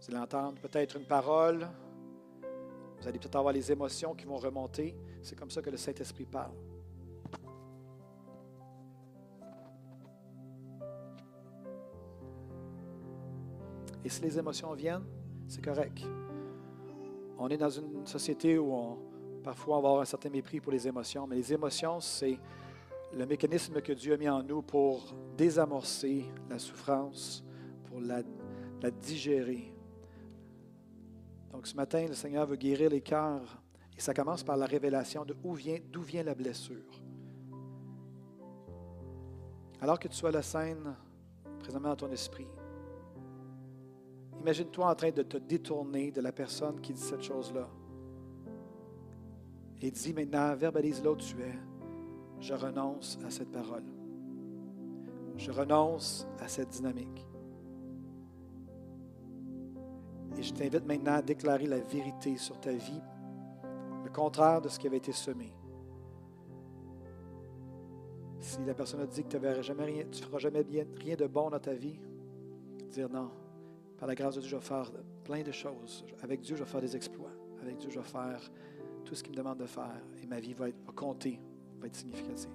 vous 0.00 0.10
allez 0.10 0.22
entendre 0.22 0.60
peut-être 0.60 0.96
une 0.96 1.06
parole, 1.06 1.66
vous 3.00 3.06
allez 3.06 3.18
peut-être 3.18 3.36
avoir 3.36 3.52
les 3.52 3.70
émotions 3.70 4.14
qui 4.14 4.24
vont 4.24 4.36
remonter. 4.36 4.94
C'est 5.22 5.38
comme 5.38 5.50
ça 5.50 5.62
que 5.62 5.70
le 5.70 5.76
Saint-Esprit 5.76 6.26
parle. 6.26 6.54
Et 14.08 14.10
si 14.10 14.22
les 14.22 14.38
émotions 14.38 14.72
viennent, 14.72 15.04
c'est 15.46 15.62
correct. 15.62 16.02
On 17.38 17.46
est 17.50 17.58
dans 17.58 17.68
une 17.68 18.06
société 18.06 18.56
où 18.56 18.72
on, 18.72 18.96
parfois 19.44 19.76
on 19.76 19.82
va 19.82 19.88
avoir 19.88 20.00
un 20.00 20.06
certain 20.06 20.30
mépris 20.30 20.60
pour 20.60 20.72
les 20.72 20.88
émotions, 20.88 21.26
mais 21.26 21.36
les 21.36 21.52
émotions, 21.52 22.00
c'est 22.00 22.38
le 23.14 23.26
mécanisme 23.26 23.82
que 23.82 23.92
Dieu 23.92 24.14
a 24.14 24.16
mis 24.16 24.26
en 24.30 24.42
nous 24.42 24.62
pour 24.62 25.14
désamorcer 25.36 26.24
la 26.48 26.58
souffrance, 26.58 27.44
pour 27.84 28.00
la, 28.00 28.22
digérer. 28.90 29.74
Donc 31.52 31.66
ce 31.66 31.76
matin, 31.76 32.06
le 32.08 32.14
Seigneur 32.14 32.46
veut 32.46 32.56
guérir 32.56 32.88
les 32.88 33.02
cœurs 33.02 33.60
et 33.94 34.00
ça 34.00 34.14
commence 34.14 34.42
par 34.42 34.56
la 34.56 34.64
révélation 34.64 35.26
de 35.26 35.36
où 35.44 35.52
vient, 35.52 35.80
d'où 35.92 36.00
vient 36.00 36.22
la 36.22 36.34
blessure. 36.34 37.02
Alors 39.82 39.98
que 39.98 40.08
tu 40.08 40.16
sois 40.16 40.30
la 40.30 40.40
scène 40.40 40.96
présentement 41.60 41.90
dans 41.90 41.96
ton 41.96 42.10
esprit, 42.10 42.46
Imagine-toi 44.40 44.90
en 44.90 44.94
train 44.94 45.10
de 45.10 45.22
te 45.22 45.36
détourner 45.36 46.10
de 46.10 46.20
la 46.20 46.32
personne 46.32 46.80
qui 46.80 46.92
dit 46.92 47.00
cette 47.00 47.22
chose-là. 47.22 47.68
Et 49.80 49.90
dis 49.90 50.12
maintenant, 50.12 50.54
verbalise 50.56 51.04
où 51.06 51.16
tu 51.16 51.40
es. 51.40 51.58
Je 52.40 52.54
renonce 52.54 53.18
à 53.26 53.30
cette 53.30 53.50
parole. 53.50 53.84
Je 55.36 55.50
renonce 55.50 56.26
à 56.40 56.48
cette 56.48 56.70
dynamique. 56.70 57.26
Et 60.36 60.42
je 60.42 60.52
t'invite 60.52 60.86
maintenant 60.86 61.14
à 61.14 61.22
déclarer 61.22 61.66
la 61.66 61.80
vérité 61.80 62.36
sur 62.36 62.60
ta 62.60 62.72
vie, 62.72 63.02
le 64.04 64.10
contraire 64.10 64.60
de 64.60 64.68
ce 64.68 64.78
qui 64.78 64.86
avait 64.86 64.98
été 64.98 65.12
semé. 65.12 65.52
Si 68.40 68.58
la 68.64 68.74
personne 68.74 69.00
a 69.00 69.06
dit 69.06 69.24
que 69.24 69.28
tu 69.28 69.36
ne 69.36 70.12
feras 70.12 70.38
jamais 70.38 70.64
rien 70.96 71.16
de 71.16 71.26
bon 71.26 71.50
dans 71.50 71.58
ta 71.58 71.74
vie, 71.74 71.98
dire 72.90 73.08
non, 73.08 73.30
par 73.98 74.08
la 74.08 74.14
grâce 74.14 74.36
de 74.36 74.40
Dieu, 74.40 74.50
je 74.50 74.56
vais 74.56 74.62
faire 74.62 74.90
plein 75.24 75.42
de 75.42 75.52
choses. 75.52 76.04
Avec 76.22 76.40
Dieu, 76.40 76.56
je 76.56 76.62
vais 76.62 76.70
faire 76.70 76.80
des 76.80 76.94
exploits. 76.94 77.32
Avec 77.60 77.76
Dieu, 77.78 77.90
je 77.90 77.98
vais 77.98 78.06
faire 78.06 78.40
tout 79.04 79.14
ce 79.14 79.22
qu'il 79.22 79.32
me 79.32 79.36
demande 79.36 79.58
de 79.58 79.66
faire 79.66 80.00
et 80.22 80.26
ma 80.26 80.38
vie 80.38 80.54
va, 80.54 80.68
être, 80.68 80.94
compter, 80.94 81.40
va 81.80 81.88
être 81.88 81.96
significative. 81.96 82.50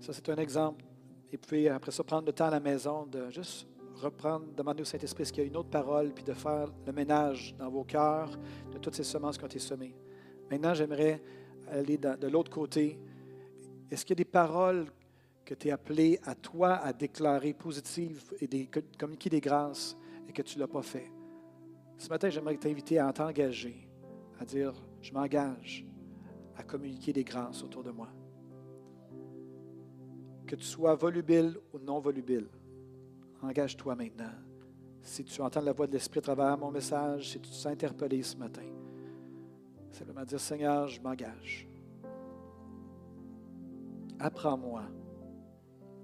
Ça, 0.00 0.12
c'est 0.12 0.28
un 0.28 0.36
exemple. 0.36 0.84
Et 1.32 1.38
puis, 1.38 1.68
après 1.68 1.90
ça, 1.90 2.02
prendre 2.04 2.26
le 2.26 2.32
temps 2.32 2.46
à 2.46 2.50
la 2.50 2.60
maison 2.60 3.06
de 3.06 3.30
juste 3.30 3.66
reprendre, 3.96 4.46
demander 4.56 4.82
au 4.82 4.84
Saint-Esprit 4.84 5.24
qu'il 5.24 5.38
y 5.38 5.40
a 5.42 5.44
une 5.44 5.56
autre 5.56 5.70
parole, 5.70 6.12
puis 6.12 6.24
de 6.24 6.32
faire 6.32 6.68
le 6.86 6.92
ménage 6.92 7.54
dans 7.58 7.70
vos 7.70 7.84
cœurs 7.84 8.30
de 8.72 8.78
toutes 8.78 8.94
ces 8.94 9.04
semences 9.04 9.38
qui 9.38 9.44
ont 9.44 9.48
été 9.48 9.58
semées. 9.58 9.94
Maintenant, 10.50 10.74
j'aimerais 10.74 11.22
aller 11.70 11.98
de 11.98 12.26
l'autre 12.28 12.50
côté. 12.50 12.98
Est-ce 13.90 14.04
qu'il 14.04 14.18
y 14.18 14.20
a 14.20 14.24
des 14.24 14.30
paroles 14.30 14.86
que 15.44 15.54
tu 15.54 15.68
es 15.68 15.70
appelé 15.70 16.18
à 16.24 16.34
toi 16.34 16.76
à 16.76 16.92
déclarer 16.92 17.52
positives 17.52 18.22
et 18.40 18.68
communiquer 18.98 19.30
des 19.30 19.40
grâces 19.40 19.96
et 20.28 20.32
que 20.32 20.42
tu 20.42 20.56
ne 20.56 20.60
l'as 20.60 20.68
pas 20.68 20.82
fait? 20.82 21.10
Ce 21.98 22.08
matin, 22.08 22.28
j'aimerais 22.30 22.56
t'inviter 22.56 22.98
à 22.98 23.12
t'engager, 23.12 23.88
à 24.40 24.44
dire, 24.44 24.72
je 25.00 25.12
m'engage 25.12 25.86
à 26.56 26.62
communiquer 26.62 27.12
des 27.12 27.24
grâces 27.24 27.62
autour 27.62 27.82
de 27.82 27.90
moi 27.90 28.08
que 30.46 30.56
tu 30.56 30.64
sois 30.64 30.94
volubile 30.94 31.56
ou 31.72 31.78
non 31.78 31.98
volubile, 32.00 32.46
engage-toi 33.42 33.94
maintenant. 33.94 34.32
Si 35.02 35.24
tu 35.24 35.40
entends 35.42 35.60
la 35.60 35.72
voix 35.72 35.86
de 35.86 35.92
l'Esprit 35.92 36.18
à 36.18 36.22
travers 36.22 36.56
mon 36.56 36.70
message, 36.70 37.30
si 37.30 37.40
tu 37.40 37.48
te 37.50 37.54
sens 37.54 37.66
interpellé 37.66 38.22
ce 38.22 38.36
matin, 38.36 38.62
simplement 39.90 40.24
dire 40.24 40.40
Seigneur, 40.40 40.88
je 40.88 41.00
m'engage. 41.00 41.68
Apprends-moi 44.18 44.84